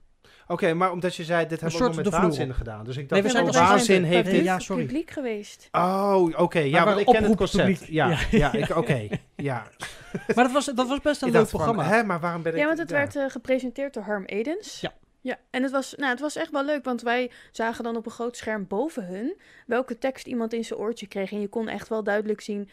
[0.47, 2.85] Oké, maar omdat je zei, dit hebben we met waanzin gedaan.
[2.85, 4.43] Dus ik Nee, dacht, we oh, zijn er waanzin heeft dit...
[4.43, 4.85] ja, sorry.
[4.85, 5.67] publiek geweest.
[5.71, 6.59] Oh, oké.
[6.59, 7.87] Ja, want ik ken het concept.
[7.87, 8.51] Ja, Ja.
[8.75, 9.07] oké.
[9.35, 9.67] Ja.
[10.35, 11.83] Maar dat was, dat was best een Ik leuk van, programma.
[11.83, 12.59] Hè, maar waarom ben ik...
[12.59, 12.95] Ja, want het ja.
[12.95, 14.81] werd eh, gepresenteerd door Harm Edens.
[14.81, 14.93] Ja.
[15.21, 18.05] Ja, en het was, nou, het was echt wel leuk, want wij zagen dan op
[18.05, 21.31] een groot scherm boven hun welke tekst iemand in zijn oortje kreeg.
[21.31, 22.69] En je kon echt wel duidelijk zien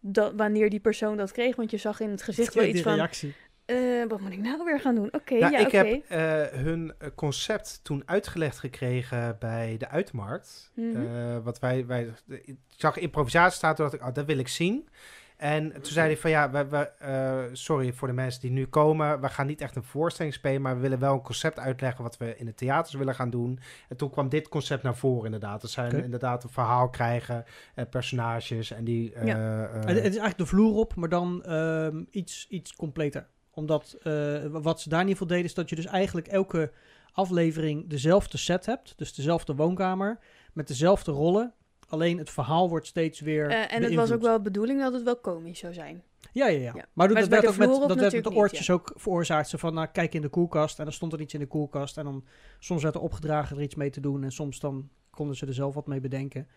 [0.00, 2.82] dat, wanneer die persoon dat kreeg, want je zag in het gezicht wel Die iets
[2.82, 3.34] van, reactie.
[3.68, 5.08] Eh, wat moet ik nou weer gaan doen?
[5.14, 10.72] Oké, Nou, ja, ik heb eh, hun concept toen uitgelegd gekregen bij de Uitmarkt.
[10.76, 14.48] Eh, wat wij, wij, ik zag improvisatie staan, toen dacht ik, oh, dat wil ik
[14.48, 14.88] zien.
[15.36, 18.66] En toen zei hij van ja, we, we, eh, sorry voor de mensen die nu
[18.66, 19.20] komen.
[19.20, 22.16] We gaan niet echt een voorstelling spelen, maar we willen wel een concept uitleggen wat
[22.16, 23.58] we in de theaters willen gaan doen.
[23.88, 25.60] En toen kwam dit concept naar voren inderdaad.
[25.60, 26.02] Dat zij Oké.
[26.02, 27.44] inderdaad een verhaal krijgen,
[27.74, 29.12] eh, personages en die...
[29.14, 29.64] eh, Ja.
[29.66, 33.26] eh, Het, het is eigenlijk de vloer op, maar dan ehm, iets, iets completer
[33.58, 36.72] Omdat eh, wat ze daar in ieder geval deden, is dat je dus eigenlijk elke
[37.12, 38.92] aflevering dezelfde set hebt.
[38.96, 40.18] Dus dezelfde woonkamer,
[40.52, 41.52] met dezelfde rollen.
[41.88, 43.50] Alleen het verhaal wordt steeds weer.
[43.50, 46.02] Eh, en het was ook wel de bedoeling dat het wel komisch zou zijn.
[46.32, 46.64] Ja, ja, ja.
[46.64, 46.72] Ja.
[46.72, 49.48] Maar, Maar dat werd ook met, dat werd met de niet, oortjes ook veroorzaakt.
[49.48, 50.78] Ze van, nou, kijk in de koelkast.
[50.78, 51.98] En dan stond er iets in de koelkast.
[51.98, 52.24] En dan
[52.58, 54.24] soms werd er opgedragen er iets mee te doen.
[54.24, 56.48] En soms dan konden ze er zelf wat mee bedenken.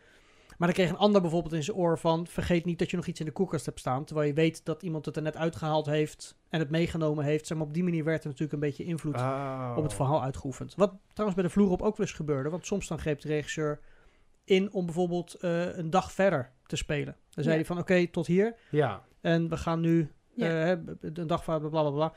[0.61, 2.27] Maar dan kreeg een ander bijvoorbeeld in zijn oor van...
[2.27, 4.05] vergeet niet dat je nog iets in de koelkast hebt staan.
[4.05, 6.37] Terwijl je weet dat iemand het er net uitgehaald heeft...
[6.49, 7.47] en het meegenomen heeft.
[7.47, 9.73] Zeg maar, op die manier werd er natuurlijk een beetje invloed Oh.
[9.77, 10.75] op het verhaal uitgeoefend.
[10.75, 12.49] Wat trouwens bij de vloer op ook wel eens gebeurde.
[12.49, 13.79] Want soms dan greep de regisseur
[14.43, 17.15] in om bijvoorbeeld eh, een dag verder te spelen.
[17.29, 17.51] Dan zei Ja.
[17.53, 18.55] hij van, oké, tot hier.
[18.71, 20.71] Ja, En we gaan nu Ja.
[20.71, 22.13] eh, een dag van bla bla bla.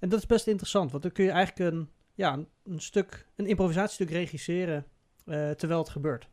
[0.00, 3.26] En dat is best interessant, want dan kun je eigenlijk een, ja, een, een stuk,
[3.36, 4.86] een improvisatiestuk regisseren
[5.24, 6.28] eh, terwijl het gebeurt.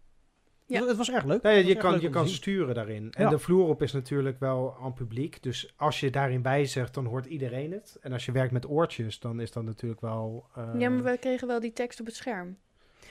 [0.68, 0.80] Ja.
[0.80, 1.42] Het, het was erg leuk.
[1.42, 3.12] Nee, je kan, je kan sturen daarin.
[3.12, 3.30] En Ja.
[3.30, 5.44] de vloer op is natuurlijk wel aan publiek.
[5.44, 7.98] Dus als je daarin wijzigt, dan hoort iedereen het.
[8.02, 10.46] En als je werkt met oortjes, dan is dat natuurlijk wel...
[10.56, 12.58] eh, ja, maar we kregen wel die tekst op het scherm.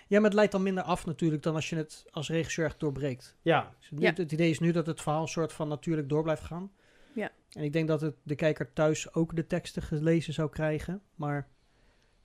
[0.06, 2.80] Ja, maar het leidt dan minder af natuurlijk dan als je het als regisseur echt
[2.80, 3.36] doorbreekt.
[3.42, 4.12] Ja, Dus nu- Ja.
[4.14, 6.70] Het idee is nu dat het verhaal een soort van natuurlijk door blijft gaan.
[7.12, 7.30] Ja.
[7.52, 11.02] En ik denk dat het, de kijker thuis ook de teksten gelezen zou krijgen.
[11.14, 11.48] Maar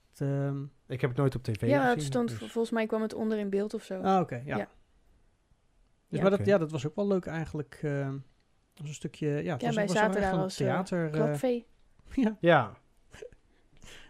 [0.10, 1.94] het, ehm, ik heb het nooit op tv ja, gezien.
[1.98, 4.02] het stond, dus- volgens mij kwam het onder in beeld of zo.
[4.02, 4.58] Ah, oké, ja.
[4.58, 4.70] Ja.
[6.10, 6.22] Dus, Ja.
[6.30, 7.80] maar dat, ja, dat was ook wel leuk eigenlijk.
[7.82, 8.18] eh, dat
[8.80, 11.06] was een stukje, ja, het Ja, was, wij was zaten daar als, eh, theater.
[11.06, 11.68] eh, Klapvee.
[12.14, 12.38] ja.
[12.40, 12.72] Ja,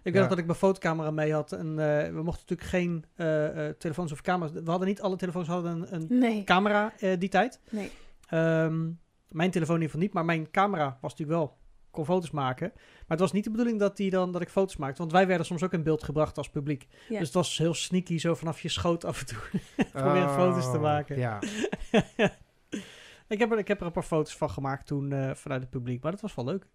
[0.04, 3.68] Ik weet dat ik mijn fotocamera mee had en eh, we mochten natuurlijk geen eh,
[3.68, 4.52] eh, telefoons of camera's.
[4.64, 7.60] We hadden niet alle telefoons hadden een, een Nee, camera eh, die tijd.
[7.70, 7.92] nee.
[8.30, 8.90] Ehm,
[9.28, 11.58] mijn telefoon in ieder geval niet, maar mijn camera was natuurlijk wel
[11.92, 12.72] kon foto's maken.
[12.76, 14.98] Maar het was niet de bedoeling dat, die dan, dat ik foto's maakte.
[14.98, 16.88] Want wij werden soms ook in beeld gebracht als publiek.
[17.10, 17.18] Ja.
[17.18, 19.38] Dus het was heel sneaky, zo vanaf je schoot af en toe.
[19.92, 21.18] Proberen Oh, foto's te maken.
[21.18, 21.40] Ja,
[23.28, 25.70] ik, heb er, ik heb er een paar foto's van gemaakt toen eh, vanuit het
[25.70, 26.02] publiek.
[26.04, 26.66] Maar dat was wel leuk.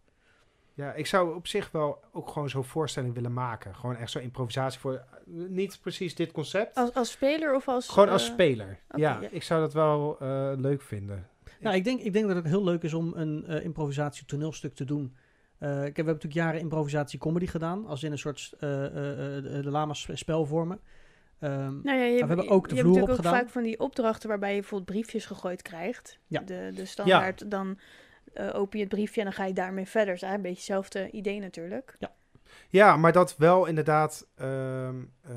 [0.74, 3.74] ja, ik zou op zich wel ook gewoon zo'n voorstelling willen maken.
[3.74, 4.92] Gewoon echt zo'n improvisatie voor...
[4.94, 5.02] eh,
[5.48, 6.76] Niet precies dit concept.
[6.76, 7.88] Als, als speler of als...
[7.88, 8.78] gewoon als eh, speler.
[8.96, 9.28] ja, ja.
[9.30, 11.28] ik zou dat wel eh, leuk vinden.
[11.64, 14.74] Nou, ik denk, ik denk dat het heel leuk is om een eh improvisatie toneelstuk
[14.74, 15.16] te doen.
[15.58, 17.86] Eh, ik heb, we hebben natuurlijk jaren improvisatie comedy gedaan.
[17.86, 20.80] Als in een soort eh eh, eh, de lama's spelvormen.
[21.38, 23.62] Ehm, Nou ja, je, hebt- hebben ook de je vloer hebt natuurlijk ook vaak van
[23.62, 26.18] die opdrachten waarbij je bijvoorbeeld briefjes gegooid krijgt.
[26.26, 26.40] Ja.
[26.40, 27.78] De, de standaard, dan
[28.32, 30.14] eh, open je het briefje en dan ga je daarmee verder.
[30.14, 31.96] Dat is eigenlijk een beetje hetzelfde idee natuurlijk.
[32.68, 34.26] Ja, maar dat wel inderdaad...
[34.36, 35.32] ehm, eh,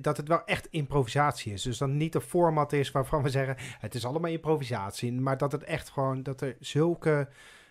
[0.00, 1.62] dat het wel echt improvisatie is.
[1.62, 3.56] Dus dan niet een format is waarvan we zeggen...
[3.58, 5.12] het is allemaal improvisatie.
[5.12, 6.22] Maar dat het echt gewoon...
[6.22, 7.28] dat er zulke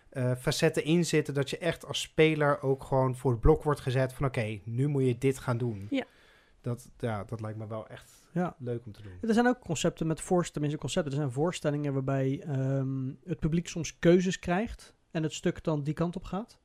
[0.08, 1.34] eh, facetten in zitten...
[1.34, 4.12] dat je echt als speler ook gewoon voor het blok wordt gezet...
[4.12, 5.86] van oké, nu moet je dit gaan doen.
[5.90, 6.04] Ja.
[6.60, 8.56] Dat, ja, dat lijkt me wel echt ja.
[8.58, 9.12] leuk om te doen.
[9.20, 11.12] Er zijn ook concepten met voorstellingen, tenminste concepten.
[11.12, 15.94] Er zijn voorstellingen waarbij ehm, het publiek soms keuzes krijgt en het stuk dan die
[15.94, 16.58] kant op gaat.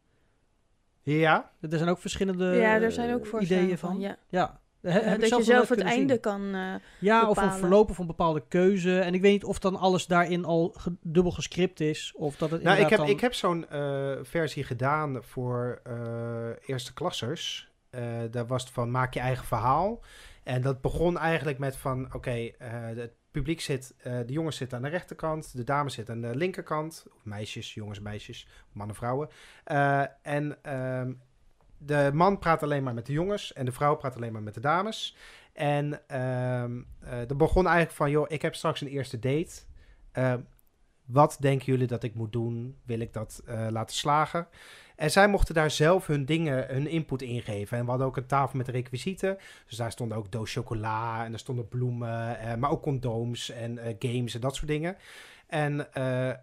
[1.02, 1.52] Ja?
[1.62, 3.92] Er zijn ook verschillende ja, er zijn ook voorstellen ideeën van.
[3.92, 4.00] van.
[4.00, 4.18] ja.
[4.28, 6.22] Ja, He- heb ik dat je zelf het einde zien.
[6.22, 6.54] kan...
[6.56, 9.00] eh, Ja, of een of een bepaalde keuze.
[9.00, 12.14] En ik weet niet of dan alles daarin al ge- dubbel gescript is.
[12.16, 13.08] Of dat het Nou, ik heb, dan...
[13.08, 15.94] ik heb zo'n eh, versie gedaan voor eh,
[16.66, 17.72] eerste klassers.
[17.90, 20.02] Eh daar was het van maak je eigen verhaal.
[20.44, 22.50] En dat begon eigenlijk met van oké, eh,
[22.96, 26.36] het publiek zit, eh, de jongens zitten aan de rechterkant, de dames zitten aan de
[26.36, 27.06] linkerkant.
[27.16, 29.30] Of meisjes, jongens, meisjes, mannen, vrouwen.
[29.64, 31.12] Eh, en ehm,
[31.80, 34.54] de man praat alleen maar met de jongens en de vrouw praat alleen maar met
[34.54, 35.16] de dames.
[35.54, 39.62] En ehm eh dat begon eigenlijk van, joh, ik heb straks een eerste date.
[40.12, 40.34] Eh,
[41.06, 42.78] wat denken jullie dat ik moet doen?
[42.86, 44.48] Wil ik dat eh, laten slagen?
[44.96, 47.78] En zij mochten daar zelf hun dingen, hun input ingeven.
[47.78, 49.38] En we hadden ook een tafel met requisieten.
[49.68, 53.80] Dus daar stonden ook doos chocola en er stonden bloemen, eh, maar ook condooms en
[54.00, 54.98] games en dat soort dingen.
[55.48, 55.88] En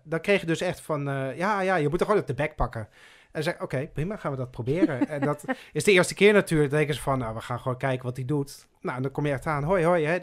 [0.04, 1.04] dan kreeg je dus echt van,
[1.36, 2.88] ja, ja, je moet er gewoon op de bek pakken.
[3.36, 5.08] En zei, oké, prima, gaan we dat proberen.
[5.08, 6.70] en dat is de eerste keer natuurlijk.
[6.70, 8.66] Dan denken ze van, nou, we gaan gewoon kijken wat hij doet.
[8.80, 10.16] Nou, en dan kom je echt aan, hoi, hoi, hè.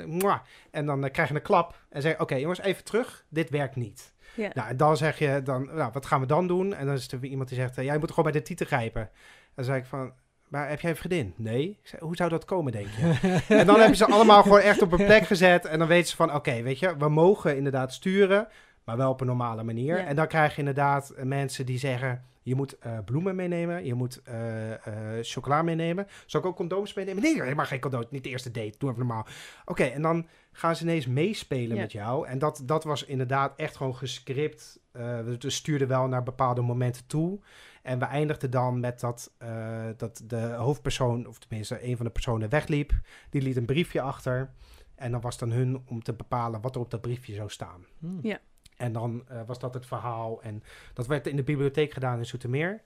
[0.71, 1.75] En dan eh, krijg je een klap.
[1.89, 3.25] En zeg oké, jongens, even terug.
[3.29, 4.13] Dit werkt niet.
[4.35, 4.49] ja.
[4.53, 6.73] Nou, en dan zeg je, dan, nou, wat gaan we dan doen?
[6.73, 8.65] En dan is er weer iemand die zegt, eh, jij moet gewoon bij de titel
[8.65, 9.01] grijpen.
[9.01, 9.09] En
[9.55, 10.13] dan zeg ik van,
[10.47, 11.33] maar heb jij een vriendin?
[11.37, 11.69] Nee.
[11.69, 13.39] Ik zeg, hoe zou dat komen, denk je?
[13.59, 15.65] en dan hebben ze allemaal gewoon echt op een plek gezet.
[15.65, 18.47] En dan weten ze van, oké, weet je, we mogen inderdaad sturen,
[18.83, 19.97] maar wel op een normale manier.
[19.97, 20.05] Ja.
[20.05, 23.93] En dan krijg je inderdaad eh, mensen die zeggen, je moet eh, bloemen meenemen, je
[23.93, 26.07] moet eh, eh, chocola meenemen.
[26.25, 27.23] Zal ik ook condooms meenemen?
[27.23, 29.25] Nee, je mag geen condooms, niet de eerste date, doe even normaal.
[29.65, 31.81] Oké, en dan gaan ze ineens meespelen Ja.
[31.81, 32.27] met jou.
[32.27, 34.79] En dat, dat was inderdaad echt gewoon gescript.
[34.91, 37.39] Eh, we stuurden wel naar bepaalde momenten toe.
[37.81, 42.11] En we eindigden dan met dat, eh, dat de hoofdpersoon, of tenminste een van de
[42.11, 42.91] personen, wegliep.
[43.29, 44.53] Die liet een briefje achter.
[44.95, 47.85] En dan was dan hun om te bepalen wat er op dat briefje zou staan.
[47.99, 48.19] Hmm.
[48.21, 48.39] Ja.
[48.83, 50.41] En dan eh, was dat het verhaal.
[50.41, 50.63] En
[50.93, 52.81] dat werd in de bibliotheek gedaan in Zoetermeer.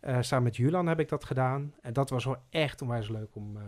[0.00, 1.74] Eh, samen met Julan heb ik dat gedaan.
[1.82, 3.62] En dat was wel echt onwijs leuk om, eh,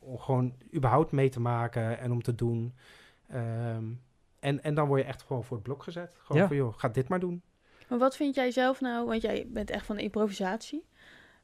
[0.00, 2.74] om gewoon überhaupt mee te maken en om te doen.
[3.28, 3.84] Ehm,
[4.38, 6.16] en, en dan word je echt gewoon voor het blok gezet.
[6.22, 6.48] Gewoon Ja.
[6.48, 7.42] van, joh, ga dit maar doen.
[7.88, 10.86] Maar wat vind jij zelf nou, want jij bent echt van de improvisatie.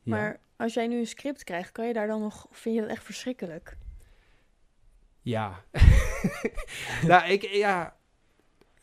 [0.02, 0.16] Ja.
[0.16, 2.90] Maar als jij nu een script krijgt, kan je daar dan nog, vind je dat
[2.90, 3.76] echt verschrikkelijk?
[5.20, 5.64] Ja.
[7.10, 8.00] nou, ik, ja...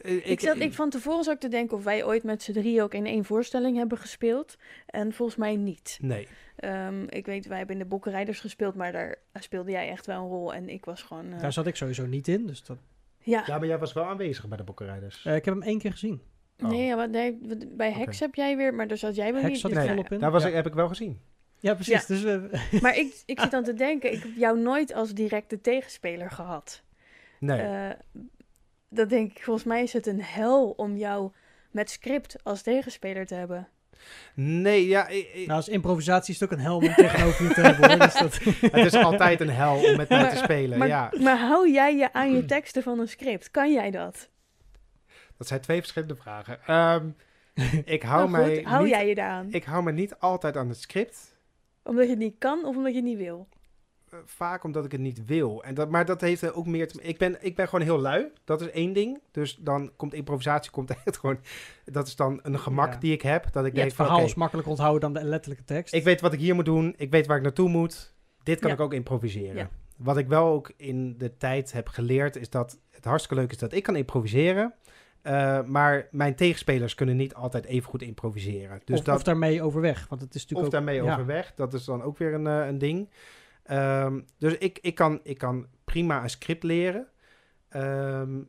[0.01, 2.51] Ik, Ik, zat, ik van tevoren zat ik te denken of wij ooit met z'n
[2.51, 4.57] drie ook in één voorstelling hebben gespeeld.
[4.85, 5.97] En volgens mij niet.
[6.01, 6.27] Nee.
[6.55, 10.21] Ehm, ik weet, wij hebben in de Bokkenrijders gespeeld, maar daar speelde jij echt wel
[10.21, 10.53] een rol.
[10.53, 11.33] En ik was gewoon...
[11.33, 12.77] eh, Daar zat ik sowieso niet in, dus dat...
[13.19, 15.25] ja, Ja, maar jij was wel aanwezig bij de Bokkenrijders.
[15.25, 16.21] Eh, ik heb hem één keer gezien.
[16.63, 16.69] Oh.
[16.69, 17.37] nee, ja, wat, nee,
[17.67, 19.61] bij Hex heb jij weer, maar daar zat jij wel Hex niet.
[19.61, 20.19] zat ik ja, volop in.
[20.19, 20.47] Daar was Ja.
[20.49, 21.19] ik, heb ik wel gezien.
[21.59, 22.07] Ja, precies.
[22.07, 22.15] Ja.
[22.15, 25.61] Dus, eh, Maar ik, ik zit dan te denken, ik heb jou nooit als directe
[25.61, 26.83] tegenspeler gehad.
[27.39, 27.93] Nee.
[28.89, 31.31] Dat denk ik, volgens mij is het een hel om jou
[31.71, 33.67] met script als tegenspeler te hebben.
[34.35, 35.07] nee, ja...
[35.07, 37.89] ik- ik- nou, als improvisatie is het ook een helm om tegenover je te hebben.
[37.89, 37.99] Hoor.
[37.99, 38.35] Dus dat...
[38.81, 41.11] het is altijd een hel om met mij te spelen, Maar, ja.
[41.21, 43.51] maar hou jij je aan je teksten van een script?
[43.51, 44.29] Kan jij dat?
[45.37, 46.59] Dat zijn twee verschillende vragen.
[46.65, 47.09] Ehm,
[47.95, 49.47] ik hou goed, mij hou niet, jij je daaraan?
[49.51, 51.37] Ik hou me niet altijd aan het script.
[51.83, 53.47] Omdat je het niet kan of omdat je het niet wil?
[54.09, 55.63] Eh, vaak omdat ik het niet wil.
[55.63, 57.99] En dat, maar dat heeft er ook meer te ik ben, ik ben gewoon heel
[57.99, 58.31] lui.
[58.43, 59.19] Dat is één ding.
[59.31, 61.39] Dus dan komt improvisatie komt echt gewoon...
[61.85, 62.99] Dat is dan een gemak Ja.
[62.99, 63.51] die ik heb.
[63.51, 65.93] Dat ik Ja, denk het verhaal is makkelijk onthouden dan de letterlijke tekst.
[65.93, 66.93] ik weet wat ik hier moet doen.
[66.97, 68.13] Ik weet waar ik naartoe moet.
[68.43, 68.75] Dit kan Ja.
[68.75, 69.69] ik ook improviseren.
[69.97, 72.35] Wat ik wel ook in de tijd heb geleerd...
[72.35, 74.73] is dat het hartstikke leuk is dat ik kan improviseren...
[75.21, 78.81] Eh, maar mijn tegenspelers kunnen niet altijd even goed improviseren.
[78.85, 80.05] Dus of, dat, of daarmee overweg.
[80.09, 80.85] Want het is of natuurlijk ook...
[80.85, 81.13] daarmee ja.
[81.13, 81.53] overweg.
[81.55, 83.09] Dat is dan ook weer een, eh, een ding.
[83.69, 87.07] Ehm, dus ik, ik, kan, ik kan prima een script leren.
[87.69, 88.41] Ehm,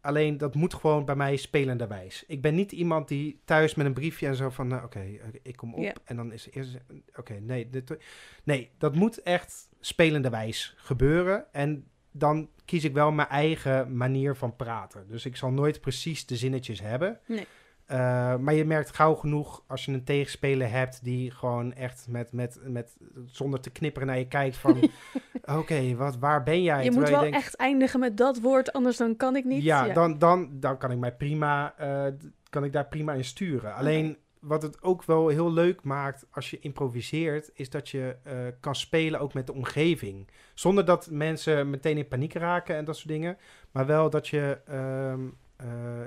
[0.00, 2.24] alleen dat moet gewoon bij mij spelenderwijs.
[2.26, 4.68] Ik ben niet iemand die thuis met een briefje en zo van...
[4.68, 6.76] nou, Oké, eh, ik kom op en dan is eerst...
[7.16, 7.96] Oké, nee, dit,
[8.44, 11.52] nee, dat moet echt spelenderwijs gebeuren.
[11.52, 15.08] En dan kies ik wel mijn eigen manier van praten.
[15.08, 17.20] Dus ik zal nooit precies de zinnetjes hebben.
[17.26, 17.46] Nee.
[17.92, 22.32] Uh, maar je merkt gauw genoeg als je een tegenspeler hebt die gewoon echt met,
[22.32, 24.90] met, met zonder te knipperen naar je kijkt van
[25.58, 26.84] oké, wat waar ben jij?
[26.84, 29.62] Je moet Terwijl wel denkt, echt eindigen met dat woord, anders dan kan ik niet.
[29.62, 32.12] Ja, Dan, dan, dan kan ik mij prima, uh,
[32.50, 33.74] kan ik daar prima in sturen.
[33.74, 38.32] Alleen wat het ook wel heel leuk maakt als je improviseert, is dat je uh,
[38.60, 40.28] kan spelen ook met de omgeving.
[40.54, 43.38] Zonder dat mensen meteen in paniek raken en dat soort dingen.
[43.70, 44.58] Maar wel dat je.
[44.68, 45.32] Um, uh,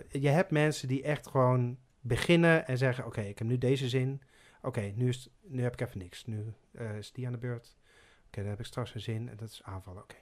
[0.08, 3.90] je hebt mensen die echt gewoon beginnen en zeggen: Oké, okay, ik heb nu deze
[3.90, 4.22] zin.
[4.58, 6.26] Oké, okay, nu, is, nu heb ik even niks.
[6.26, 7.76] Nu uh, is die aan de beurt.
[7.76, 10.02] Oké, okay, dan heb ik straks een zin en dat is aanvallen.
[10.02, 10.16] Oké.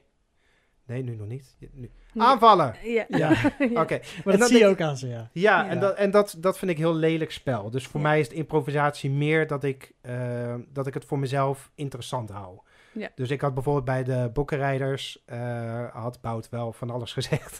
[0.89, 1.55] Nee, nu nog niet.
[1.71, 1.91] Nu.
[2.15, 2.75] Aanvallen!
[2.83, 3.05] Ja.
[3.07, 3.17] ja.
[3.29, 3.53] ja.
[3.59, 3.79] Oké.
[3.79, 4.01] Okay.
[4.25, 5.29] Maar dat zie je ook aan ze, ja.
[5.33, 5.69] Ja, ja.
[5.69, 7.69] en, dat, en dat, dat vind ik heel lelijk spel.
[7.69, 8.07] Dus voor ja.
[8.07, 12.59] mij is de improvisatie meer dat ik, uh, dat ik het voor mezelf interessant hou.
[12.91, 13.09] Ja.
[13.15, 17.59] Dus ik had bijvoorbeeld bij de boekenrijders, uh, had Bout wel van alles gezegd.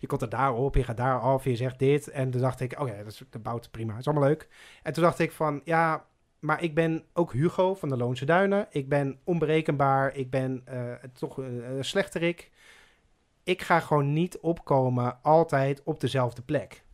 [0.00, 2.08] je komt er daarop, je gaat daar af, je zegt dit.
[2.08, 4.48] En toen dacht ik, oké, okay, dat is de Bout, prima, is allemaal leuk.
[4.82, 6.04] En toen dacht ik van, ja,
[6.38, 8.66] maar ik ben ook Hugo van de Loonse Duinen.
[8.70, 12.50] Ik ben onberekenbaar, ik ben uh, toch een, een slechterik.
[13.42, 16.84] Ik ga gewoon niet opkomen altijd op dezelfde plek.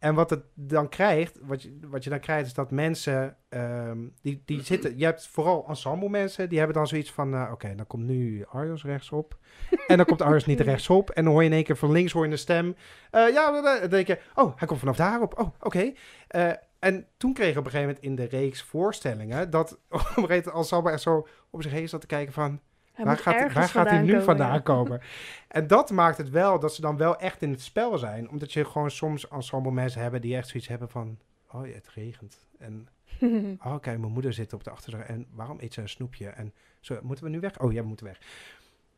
[0.00, 4.14] En wat het dan krijgt, wat je, wat je dan krijgt, is dat mensen um,
[4.22, 4.98] die, die zitten.
[4.98, 8.06] Je hebt vooral ensemble mensen, die hebben dan zoiets van: uh, oké, okay, dan komt
[8.06, 9.36] nu Arjos rechtsop.
[9.86, 11.10] en dan komt Arjos niet rechtsop.
[11.10, 12.66] En dan hoor je in één keer van links hoor je een stem.
[13.12, 15.38] Uh, ja, dan denk je: oh, hij komt vanaf daarop.
[15.38, 15.66] Oh, oké.
[15.66, 15.96] Okay.
[16.30, 19.92] Uh, en toen kreeg ik op een gegeven moment in de reeks voorstellingen dat op
[19.92, 22.60] een gegeven moment ensemble echt zo op zich heen zat te kijken van.
[23.00, 24.58] Hij waar gaat, waar gaat hij nu komen, vandaan ja.
[24.58, 25.00] komen?
[25.48, 28.28] en dat maakt het wel dat ze dan wel echt in het spel zijn.
[28.28, 31.18] Omdat je gewoon soms ensemble mensen hebben die echt zoiets hebben van...
[31.52, 32.46] Oh ja, het regent.
[32.58, 32.88] En
[33.66, 35.08] oh, kijk, mijn moeder zit op de achtergrond.
[35.08, 36.28] En waarom eet ze een snoepje?
[36.28, 37.60] En zo, moeten we nu weg?
[37.60, 38.20] Oh ja, we moeten weg.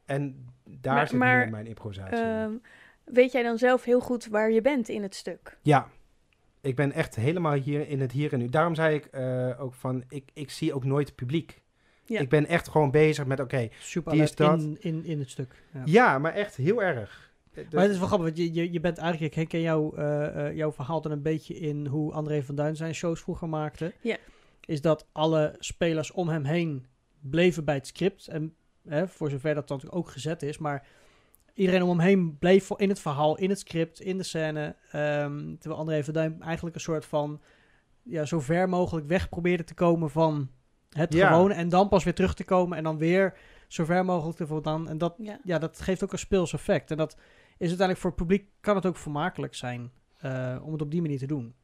[0.05, 2.47] En daar maar, zit maar, mijn improvisatie uh,
[3.05, 5.59] Weet jij dan zelf heel goed waar je bent in het stuk?
[5.63, 5.89] Ja.
[6.61, 8.49] Ik ben echt helemaal hier in het hier en nu.
[8.49, 10.05] Daarom zei ik uh, ook van...
[10.09, 11.62] Ik, ik zie ook nooit publiek.
[12.05, 12.21] Ja.
[12.21, 14.61] Ik ben echt gewoon bezig met, oké, okay, die is dat.
[14.61, 15.63] In, in, in het stuk.
[15.73, 15.83] Ja.
[15.85, 17.31] ja, maar echt heel erg.
[17.55, 20.37] Maar het is wel grappig, want je, je, je bent eigenlijk, ik herken jou, uh,
[20.37, 23.93] uh, jouw verhaal dan een beetje in hoe André van Duin zijn shows vroeger maakte.
[24.01, 24.17] Ja.
[24.65, 26.87] Is dat alle spelers om hem heen
[27.21, 28.27] bleven bij het script.
[28.27, 28.55] En
[28.89, 30.87] hè, voor zover dat dan natuurlijk ook gezet is, maar
[31.55, 34.77] iedereen om hem heen bleef in het verhaal, in het script, in de scène.
[34.95, 37.41] Um, terwijl André van Duin eigenlijk een soort van,
[38.03, 40.51] ja, zo ver mogelijk weg probeerde te komen van
[40.93, 41.29] het Ja.
[41.29, 43.35] gewone en dan pas weer terug te komen en dan weer
[43.69, 44.89] zo ver mogelijk te voldaan.
[44.89, 45.39] En dat, Ja.
[45.45, 45.59] ja.
[45.59, 46.91] dat geeft ook een speels effect.
[46.91, 49.91] En dat is uiteindelijk voor het publiek, kan het ook vermakelijk zijn
[50.25, 51.55] uh, om het op die manier te doen.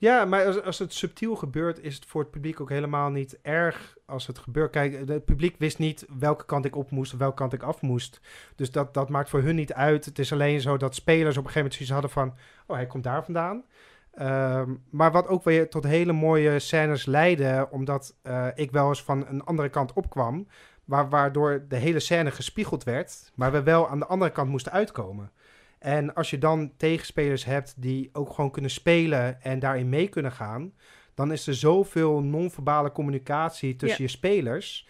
[0.00, 3.38] Ja, maar als, als het subtiel gebeurt, is het voor het publiek ook helemaal niet
[3.42, 4.70] erg als het gebeurt.
[4.70, 7.80] Kijk, het publiek wist niet welke kant ik op moest of welke kant ik af
[7.80, 8.20] moest.
[8.56, 10.04] Dus dat, dat maakt voor hun niet uit.
[10.04, 12.34] Het is alleen zo dat spelers op een gegeven moment zoiets hadden van...
[12.66, 13.64] oh, hij komt daar vandaan.
[14.12, 17.68] Ehm, maar wat ook weer tot hele mooie scènes leidde...
[17.70, 20.46] omdat eh, ik wel eens van een andere kant opkwam...
[20.84, 23.32] Waar, waardoor de hele scène gespiegeld werd...
[23.34, 25.30] maar we wel aan de andere kant moesten uitkomen.
[25.78, 30.32] En als je dan tegenspelers hebt die ook gewoon kunnen spelen en daarin mee kunnen
[30.32, 30.72] gaan,
[31.14, 34.88] dan is er zoveel non-verbale communicatie tussen je spelers.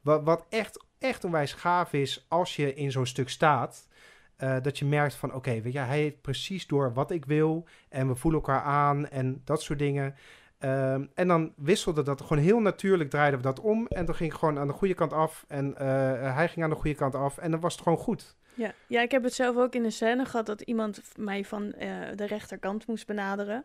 [0.00, 3.88] Wat, wat echt, echt onwijs gaaf is als je in zo'n stuk staat.
[4.36, 7.64] Eh, dat je merkt van oké, weet hij heeft precies door wat ik wil.
[7.88, 10.14] En we voelen elkaar aan en dat soort dingen.
[10.62, 13.86] Ehm, en dan wisselde dat gewoon heel natuurlijk, draaiden we dat om.
[13.86, 15.44] En dan ging ik gewoon aan de goede kant af.
[15.48, 17.38] En eh, hij ging aan de goede kant af.
[17.38, 18.36] En dan was het gewoon goed.
[18.54, 18.72] Ja.
[18.86, 21.96] ja, ik heb het zelf ook in een scène gehad dat iemand mij van eh,
[22.14, 23.64] de rechterkant moest benaderen.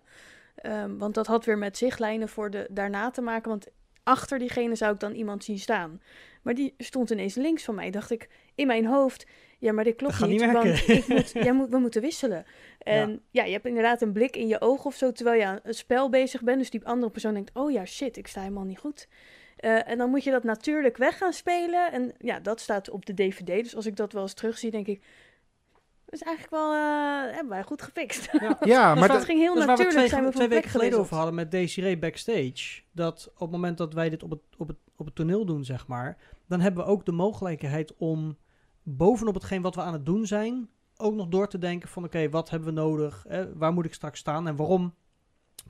[0.55, 3.49] Ehm, want dat had weer met zichtlijnen voor de daarna te maken.
[3.49, 3.67] Want
[4.03, 6.01] achter diegene zou ik dan iemand zien staan.
[6.41, 7.91] Maar die stond ineens links van mij.
[7.91, 9.25] Dacht ik in mijn hoofd,
[9.59, 10.29] ja, maar dit klopt niet.
[10.29, 12.45] niet want ik moet, jij moet, we moeten wisselen.
[12.79, 13.43] En ja.
[13.43, 16.09] je hebt inderdaad een blik in je ogen of zo terwijl je aan het spel
[16.09, 16.59] bezig bent.
[16.59, 19.07] Dus die andere persoon denkt, oh ja, shit, ik sta helemaal niet goed.
[19.57, 21.91] Eh, en dan moet je dat natuurlijk weg gaan spelen.
[21.91, 23.47] En ja, dat staat op de DVD.
[23.63, 25.01] Dus als ik dat wel eens terugzie, denk ik...
[26.05, 26.73] Dat is eigenlijk wel...
[26.73, 28.29] eh, hebben wij goed gefixt.
[28.31, 28.57] Ja.
[28.63, 30.07] Ja, maar maar dat dat- ging heel Dat is waar we natuurlijk.
[30.07, 32.81] twee, zijn we twee weken geleden over hadden met Desiree backstage.
[32.91, 35.63] Dat op het moment dat wij dit op het, op, het, op het toneel doen,
[35.63, 38.37] zeg maar, dan hebben we ook de mogelijkheid om
[38.89, 42.29] bovenop hetgeen wat we aan het doen zijn, ook nog door te denken van oké,
[42.29, 43.25] wat hebben we nodig?
[43.27, 44.93] Eh, waar moet ik straks staan en waarom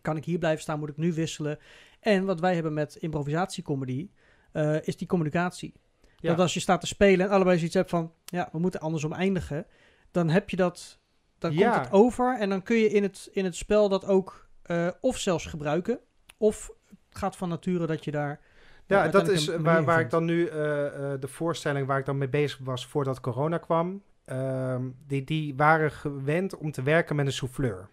[0.01, 0.79] kan ik hier blijven staan?
[0.79, 1.59] Moet ik nu wisselen?
[1.99, 4.09] En wat wij hebben met improvisatiecomedy,
[4.51, 5.73] eh is die communicatie.
[6.19, 6.29] Ja.
[6.29, 9.13] Dat als je staat te spelen en allebei zoiets hebt van ja, we moeten andersom
[9.13, 9.65] eindigen,
[10.11, 10.99] dan heb je dat,
[11.37, 11.71] dan Ja.
[11.71, 14.87] komt het over en dan kun je in het, in het spel dat ook eh,
[15.01, 15.99] of zelfs gebruiken,
[16.37, 16.71] of
[17.09, 18.39] het gaat van nature dat je daar.
[18.87, 22.17] Ja, dat is waar, waar ik dan nu eh, eh, de voorstelling waar ik dan
[22.17, 24.01] mee bezig was voordat corona kwam.
[24.25, 27.87] ehm, die, die waren gewend om te werken met een souffleur.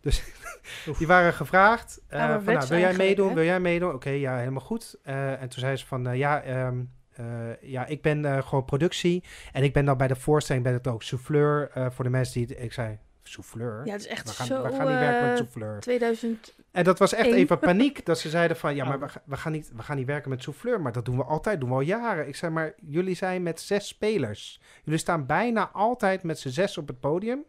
[0.00, 0.22] Dus
[0.88, 0.98] Oef.
[0.98, 3.28] die waren gevraagd eh, van, nou, wil jij meedoen?
[3.28, 3.34] hè?
[3.34, 3.92] Wil jij meedoen?
[3.94, 4.96] Oké, ja, helemaal goed.
[5.02, 7.26] Eh, en toen zei ze van, ja, ehm, eh,
[7.60, 9.24] ja, ik ben eh, gewoon productie.
[9.52, 11.70] En ik ben dan bij de voorstelling ben het ook souffleur.
[11.74, 12.56] eh, voor de mensen die...
[12.56, 13.82] het- Ik zei, souffleur?
[13.84, 14.62] Ja, het is echt we gaan, zo...
[14.62, 15.80] we gaan niet werken met eh, souffleur.
[15.80, 16.54] 2000...
[16.70, 17.34] En dat was echt Eén.
[17.34, 18.06] even paniek.
[18.06, 19.08] Dat ze zeiden van, ja, maar Oh.
[19.24, 20.80] we, gaan niet, we gaan niet werken met souffleur.
[20.80, 22.28] Maar dat doen we altijd, doen we al jaren.
[22.28, 24.60] Ik zei, maar jullie zijn met zes spelers.
[24.84, 27.44] Jullie staan bijna altijd met z'n zes op het podium.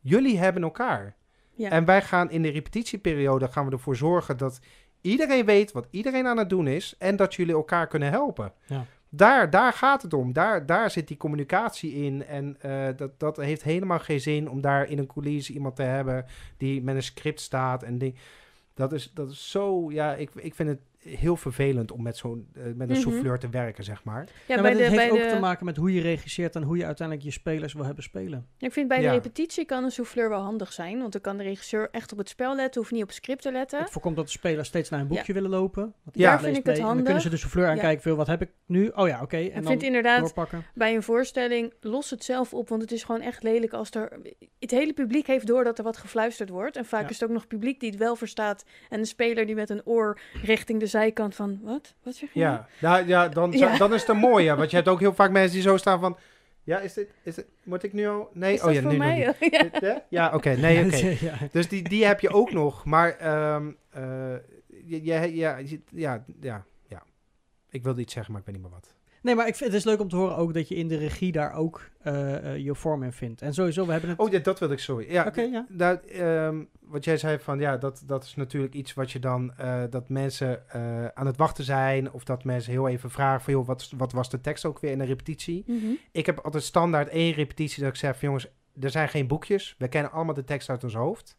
[0.00, 1.16] Jullie hebben elkaar.
[1.54, 1.70] Ja.
[1.70, 4.60] En wij gaan in de repetitieperiode gaan we ervoor zorgen dat
[5.00, 6.94] iedereen weet wat iedereen aan het doen is.
[6.98, 8.52] En dat jullie elkaar kunnen helpen.
[8.66, 8.84] Ja.
[9.08, 10.32] Daar, daar gaat het om.
[10.32, 12.24] Daar, daar zit die communicatie in.
[12.24, 15.82] En eh, dat, dat heeft helemaal geen zin om daar in een coulisse iemand te
[15.82, 16.24] hebben
[16.56, 17.82] die met een script staat.
[17.82, 18.14] En
[18.74, 22.48] dat, is, dat is zo, ja, ik, ik vind het heel vervelend om met, zo'n
[22.54, 23.00] eh, met een Mhm.
[23.02, 24.28] souffleur te werken, zeg maar.
[24.48, 26.76] Ja, maar de, heeft bij ook de, te maken met hoe je regisseert en hoe
[26.76, 28.46] je uiteindelijk je spelers wil hebben spelen.
[28.58, 29.08] ik vind bij Ja.
[29.08, 30.98] de repetitie kan een souffleur wel handig zijn.
[30.98, 32.80] Want dan kan de regisseur echt op het spel letten.
[32.80, 33.78] Hoeft niet op het script te letten.
[33.80, 35.82] Het voorkomt dat de spelers steeds naar een boekje willen lopen.
[35.82, 36.30] Want Ja.
[36.30, 36.74] Daar vind ik het.
[36.76, 37.22] En dan kunnen handig.
[37.22, 37.70] ze de souffleur Ja.
[37.70, 38.02] aankijken.
[38.02, 38.88] Veel, wat heb ik nu?
[38.94, 39.36] Oh ja, oké.
[39.36, 40.64] Ik En vind dan inderdaad, doorpakken.
[40.74, 42.68] bij een voorstelling, los het zelf op.
[42.68, 44.12] Want het is gewoon echt lelijk als er...
[44.58, 46.76] Het hele publiek heeft door dat er wat gefluisterd wordt.
[46.76, 47.08] En vaak Ja.
[47.08, 48.64] is het ook nog publiek die het wel verstaat.
[48.88, 51.60] En een speler die met een oor richting de zijkant van...
[51.62, 51.94] Wat?
[52.02, 52.40] Wat zeg je?
[52.40, 52.52] nou?
[52.56, 53.76] Ja, nou, ja, dan, Ja.
[53.76, 54.54] dan is het een mooie.
[54.56, 56.16] Want je hebt ook heel vaak mensen die zo staan van...
[56.64, 58.30] Ja, is dit, is dit, moet ik nu al?
[58.32, 59.34] Nee, Is oh dat ja, nu nog mij?
[59.40, 59.70] niet.
[59.80, 60.02] Ja.
[60.08, 61.16] Ja, oké, nee, oké.
[61.20, 61.34] ja.
[61.52, 62.84] Dus die, die heb je ook nog.
[62.84, 64.02] Maar ehm, eh,
[64.84, 67.02] je, je- ja, je- ja, ja, ja.
[67.70, 68.94] Ik wilde iets zeggen, maar ik weet niet meer wat.
[69.26, 70.96] Nee, maar ik vind, het is leuk om te horen ook dat je in de
[70.96, 73.42] regie daar ook eh, eh, je vorm in vindt.
[73.42, 74.18] En sowieso, we hebben het...
[74.18, 75.12] Oh, ja, dat wilde ik, sorry.
[75.12, 76.00] Ja, Oké, ja.
[76.08, 79.82] Ehm, wat jij zei van ja, dat, dat is natuurlijk iets wat je dan, eh,
[79.90, 82.12] dat mensen eh, aan het wachten zijn.
[82.12, 84.90] Of dat mensen heel even vragen van joh, wat, wat was de tekst ook weer
[84.90, 85.64] in een repetitie?
[85.66, 85.86] Mhm.
[86.12, 88.48] Ik heb altijd standaard één repetitie dat ik zeg van jongens,
[88.80, 89.74] er zijn geen boekjes.
[89.78, 91.36] We kennen allemaal de tekst uit ons hoofd.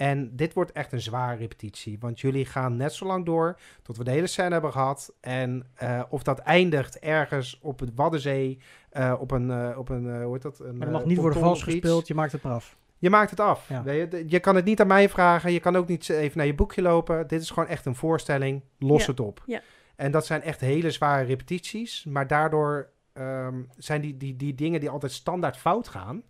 [0.00, 1.96] En dit wordt echt een zware repetitie.
[1.98, 5.14] Want jullie gaan net zo lang door tot we de hele scène hebben gehad.
[5.20, 8.58] En eh, of dat eindigt ergens op het Waddenzee,
[8.90, 10.58] eh, op een, eh, op een hoe heet dat?
[10.58, 12.76] Een, Maar er mag eh, niet worden vals gespeeld, je maakt het maar af.
[12.98, 13.68] Je maakt het af.
[13.68, 13.92] Ja.
[13.92, 14.24] Je?
[14.26, 15.52] je kan het niet aan mij vragen.
[15.52, 17.26] Je kan ook niet even naar je boekje lopen.
[17.26, 18.62] Dit is gewoon echt een voorstelling.
[18.78, 19.10] Los Ja.
[19.10, 19.42] het op.
[19.46, 19.60] Ja.
[19.96, 22.04] En dat zijn echt hele zware repetities.
[22.04, 26.22] Maar daardoor ehm, zijn die, die, die dingen die altijd standaard fout gaan.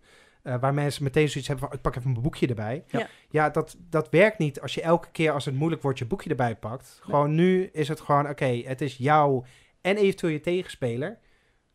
[0.43, 2.83] Eh, waar mensen meteen zoiets hebben van, ik pak even mijn boekje erbij.
[2.87, 3.07] Ja.
[3.29, 6.29] Ja, dat, dat werkt niet als je elke keer als het moeilijk wordt je boekje
[6.29, 6.99] erbij pakt.
[7.01, 9.45] Gewoon nu is het gewoon, oké, het is jou
[9.81, 11.17] en eventueel je tegenspeler.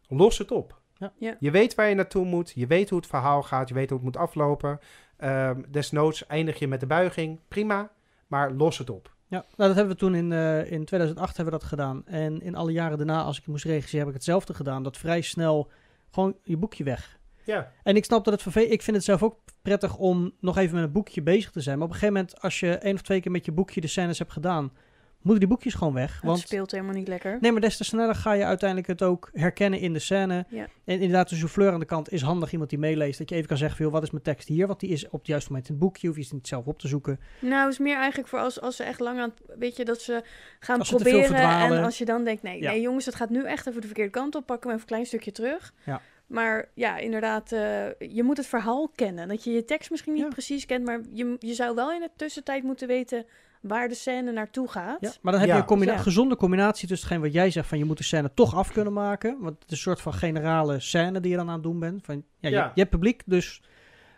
[0.08, 0.80] Los het op.
[0.94, 1.12] Ja.
[1.18, 1.36] Ja.
[1.40, 2.52] Je weet waar je naartoe moet.
[2.54, 3.68] Je weet hoe het verhaal gaat.
[3.68, 4.78] Je weet hoe het moet aflopen.
[5.16, 7.40] Ehm, desnoods eindig je met de buiging.
[7.48, 7.90] Prima.
[8.26, 9.14] Maar los het op.
[9.28, 12.06] Ja, nou, dat hebben we toen in, eh, in 2008 hebben we dat gedaan.
[12.06, 14.82] En in alle jaren daarna, als ik moest regisseren, heb ik hetzelfde gedaan.
[14.82, 15.70] Dat vrij snel
[16.10, 17.15] gewoon je boekje weg.
[17.46, 18.72] Ja, En ik snap dat het vervelend...
[18.72, 21.78] Ik vind het zelf ook prettig om nog even met een boekje bezig te zijn.
[21.78, 23.86] Maar op een gegeven moment, als je één of twee keer met je boekje de
[23.86, 24.72] scènes hebt gedaan...
[25.20, 26.14] moeten die boekjes gewoon weg.
[26.14, 27.38] Het Want speelt helemaal niet lekker.
[27.40, 30.46] Nee, maar des te sneller ga je uiteindelijk het ook herkennen in de scène.
[30.48, 30.66] Ja.
[30.84, 32.52] En inderdaad, de souffleur aan de kant is handig.
[32.52, 33.18] Iemand die meeleest.
[33.18, 34.66] Dat je even kan zeggen, van, joh, wat is mijn tekst hier?
[34.66, 36.06] Want die is op het juiste moment in het boekje.
[36.06, 37.20] Hoef je het niet zelf op te zoeken.
[37.40, 39.58] Nou, het is meer eigenlijk voor als, als ze echt lang aan het...
[39.58, 40.22] Weet je, dat ze
[40.60, 41.76] gaan Als ze te veel proberen.
[41.76, 42.70] En als je dan denkt, nee, Ja.
[42.70, 44.46] nee jongens, het gaat nu echt even de verkeerde kant op.
[44.46, 45.72] Pakken we even een klein stukje terug.
[45.84, 46.00] Ja.
[46.26, 47.60] Maar ja, inderdaad, eh,
[47.98, 49.28] je moet het verhaal kennen.
[49.28, 50.28] Dat je je tekst misschien niet Ja.
[50.28, 53.24] precies kent, maar je, je zou wel in de tussentijd moeten weten
[53.60, 55.00] waar de scène naartoe gaat.
[55.00, 55.54] Ja, maar dan heb Ja.
[55.56, 58.30] je een combina- gezonde combinatie tussen hetgeen wat jij zegt van je moet de scène
[58.34, 59.36] toch af kunnen maken.
[59.40, 62.04] Want het is een soort van generale scène die je dan aan het doen bent.
[62.04, 62.70] Van, ja, Je, Ja.
[62.74, 63.62] je hebt publiek, dus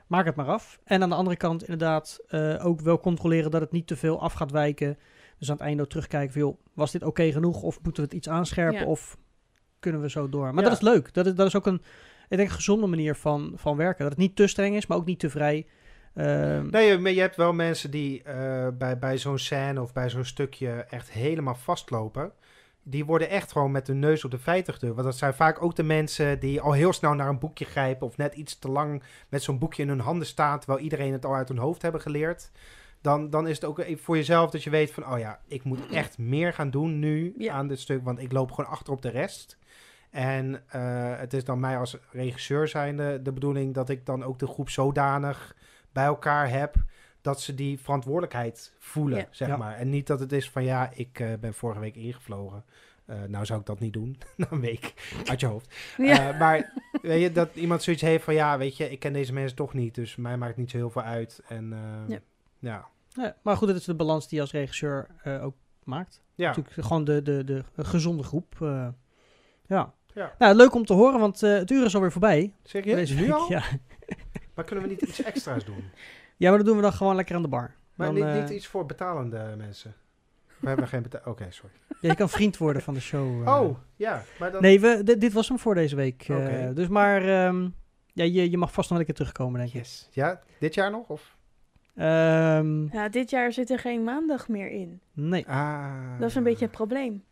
[0.06, 0.78] maak het maar af.
[0.84, 4.20] En aan de andere kant inderdaad eh, ook wel controleren dat het niet te veel
[4.20, 4.98] af gaat wijken.
[5.38, 7.62] Dus aan het einde ook terugkijken van joh, was dit oké genoeg?
[7.62, 8.80] Of moeten we het iets aanscherpen?
[8.80, 8.86] Ja.
[8.86, 9.16] Of
[9.80, 10.54] kunnen we zo door?
[10.54, 10.68] Maar Ja.
[10.70, 11.14] dat is leuk.
[11.14, 11.82] Dat is, dat is ook een,
[12.28, 14.02] ik denk, gezonde manier van, van werken.
[14.02, 15.66] Dat het niet te streng is, maar ook niet te vrij.
[16.14, 20.10] Ehm, Nee, maar je hebt wel mensen die eh, bij, bij zo'n scène of bij
[20.10, 22.32] zo'n stukje echt helemaal vastlopen.
[22.82, 24.94] Die worden echt gewoon met hun neus op de feiten.
[24.94, 28.06] Want dat zijn vaak ook de mensen die al heel snel naar een boekje grijpen.
[28.06, 30.58] Of net iets te lang met zo'n boekje in hun handen staan.
[30.58, 32.50] Terwijl iedereen het al uit hun hoofd hebben geleerd.
[33.00, 35.12] Dan, dan is het ook voor jezelf dat je weet van...
[35.12, 37.52] Oh ja, ik moet echt meer gaan doen nu Ja.
[37.52, 38.04] aan dit stuk.
[38.04, 39.58] Want ik loop gewoon achter op de rest.
[40.18, 44.38] En eh, het is dan mij als regisseur zijnde de bedoeling dat ik dan ook
[44.38, 45.56] de groep zodanig
[45.92, 46.74] bij elkaar heb
[47.20, 49.26] dat ze die verantwoordelijkheid voelen, Ja.
[49.30, 49.56] zeg Ja.
[49.56, 49.76] maar.
[49.76, 52.64] En niet dat het is van ja, ik eh, ben vorige week ingevlogen.
[53.04, 54.94] Eh, nou zou ik dat niet doen, na een week
[55.24, 55.74] uit je hoofd.
[55.96, 56.32] Ja.
[56.32, 59.32] Eh, maar weet je, dat iemand zoiets heeft van ja, weet je, ik ken deze
[59.32, 61.40] mensen toch niet, dus mij maakt niet zo heel veel uit.
[61.48, 62.18] En eh, Ja.
[62.58, 62.86] ja.
[63.08, 65.54] ja, maar goed, dat is de balans die je als regisseur eh, ook
[65.84, 66.22] maakt.
[66.34, 66.46] Ja.
[66.48, 68.56] Natuurlijk gewoon de, de, de, gezonde groep.
[68.60, 68.88] eh,
[69.66, 69.92] ja.
[70.18, 70.34] Ja.
[70.38, 72.52] Nou, leuk om te horen, want eh, het uur is alweer voorbij.
[72.62, 72.96] Serieus?
[72.96, 73.30] Deze Nu week.
[73.30, 73.46] al?
[73.50, 73.62] Ja.
[74.54, 75.84] Maar kunnen we niet iets extra's doen?
[76.36, 77.74] ja, maar dat doen we dan gewoon lekker aan de bar.
[77.94, 79.94] Maar Dan, niet, eh, niet iets voor betalende mensen.
[80.58, 81.20] We hebben geen betaal.
[81.24, 81.74] Oké, sorry.
[82.00, 83.42] ja, je kan vriend worden van de show.
[83.48, 83.60] eh.
[83.60, 84.22] Oh, ja.
[84.38, 84.62] Maar dan...
[84.62, 86.24] Nee, we, di- dit was hem voor deze week.
[86.28, 86.70] eh, Oké.
[86.74, 87.68] dus maar ehm,
[88.12, 89.76] ja, je, je mag vast nog een keer terugkomen, denk ik.
[89.78, 90.08] Yes.
[90.12, 91.08] Ja, dit jaar nog?
[91.08, 91.36] Of?
[91.94, 95.00] Ehm, Ja, dit jaar zit er geen maandag meer in.
[95.12, 95.46] nee.
[95.48, 96.18] Ah.
[96.20, 97.24] Dat is een beetje het probleem.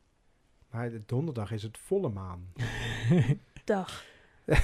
[0.76, 2.52] Maar de donderdag is het volle maan.
[3.64, 4.04] Dag.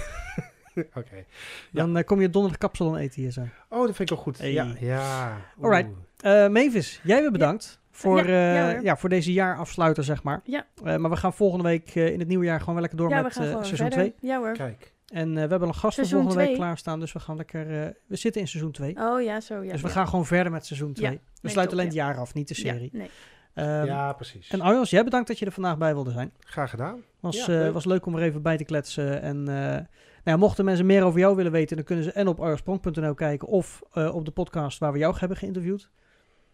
[0.95, 1.25] Oké.
[1.71, 3.41] Dan eh, kom je donderdag kapsalon eten hier zo.
[3.69, 4.39] Oh, dat vind ik wel goed.
[4.39, 4.53] Hey.
[4.53, 4.75] Ja.
[4.81, 5.37] ja.
[5.61, 5.89] Alright.
[6.21, 7.81] Eh Mavis, jij weer bedankt.
[7.91, 10.41] Voor, Ja, eh, ja voor deze jaarafsluiter, zeg maar.
[10.45, 10.67] Ja.
[10.85, 13.17] Eh, maar we gaan volgende week eh, in het nieuwe jaar gewoon lekker door ja,
[13.17, 14.13] we met gaan eh, gewoon seizoen verder.
[14.19, 14.31] 2.
[14.31, 14.53] Ja hoor.
[14.53, 14.93] Kijk.
[15.07, 16.57] En eh, we hebben een gast voor volgende week twee?
[16.57, 17.01] klaarstaan.
[17.01, 17.83] Dus we gaan lekker...
[17.83, 18.97] eh, we zitten in seizoen 2.
[18.97, 19.73] Oh ja, zo ja.
[19.73, 19.95] dus we ja.
[19.95, 21.11] gaan gewoon verder met seizoen 2.
[21.11, 21.17] Ja.
[21.17, 22.05] we Nee, sluiten top, alleen ja.
[22.07, 22.89] het jaar af, niet de serie.
[22.93, 23.11] Ja, nee.
[23.55, 24.49] Ehm, ja, precies.
[24.51, 26.33] En Arjos, jij bedankt dat je er vandaag bij wilde zijn.
[26.41, 27.03] Graag gedaan.
[27.21, 27.73] Was, Ja, eh, leuk.
[27.73, 29.23] was leuk om er even bij te kletsen.
[29.23, 29.87] En eh, nou
[30.25, 33.49] ja, mochten mensen meer over jou willen weten, dan kunnen ze en op arjosprong.nl kijken
[33.49, 35.91] of eh, op de podcast waar we jou hebben geïnterviewd.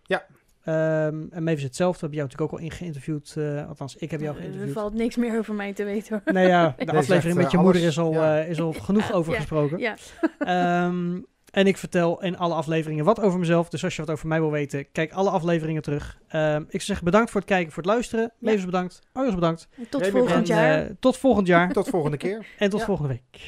[0.03, 0.27] Ja.
[0.65, 3.35] Ehm, en Mavis hetzelfde, we hebben jou natuurlijk ook al in geïnterviewd.
[3.39, 4.73] eh, althans, ik heb jou er geïnterviewd.
[4.75, 6.35] valt niks meer over mij te weten hoor.
[6.35, 8.39] Nee, ja, de Nee, aflevering zegt, met je moeder is al, Ja.
[8.41, 9.79] eh, is al genoeg over Ja, gesproken.
[9.79, 9.95] Ja,
[10.39, 11.21] Ehm,
[11.51, 13.69] en ik vertel in alle afleveringen wat over mezelf.
[13.69, 16.19] Dus als je wat over mij wil weten, kijk alle afleveringen terug.
[16.29, 18.33] Ehm, ik zou zeggen bedankt voor het kijken, voor het luisteren.
[18.39, 18.65] Ja.
[18.65, 19.01] Bedankt.
[19.13, 19.69] Arjos bedankt.
[19.91, 20.85] tot volgend en, jaar.
[20.85, 21.73] eh, tot volgend jaar.
[21.73, 22.47] Tot volgende keer.
[22.59, 22.87] en tot Ja.
[22.87, 23.41] volgende week.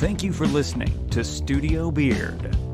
[0.00, 2.65] Thank you for listening to Studio Beard.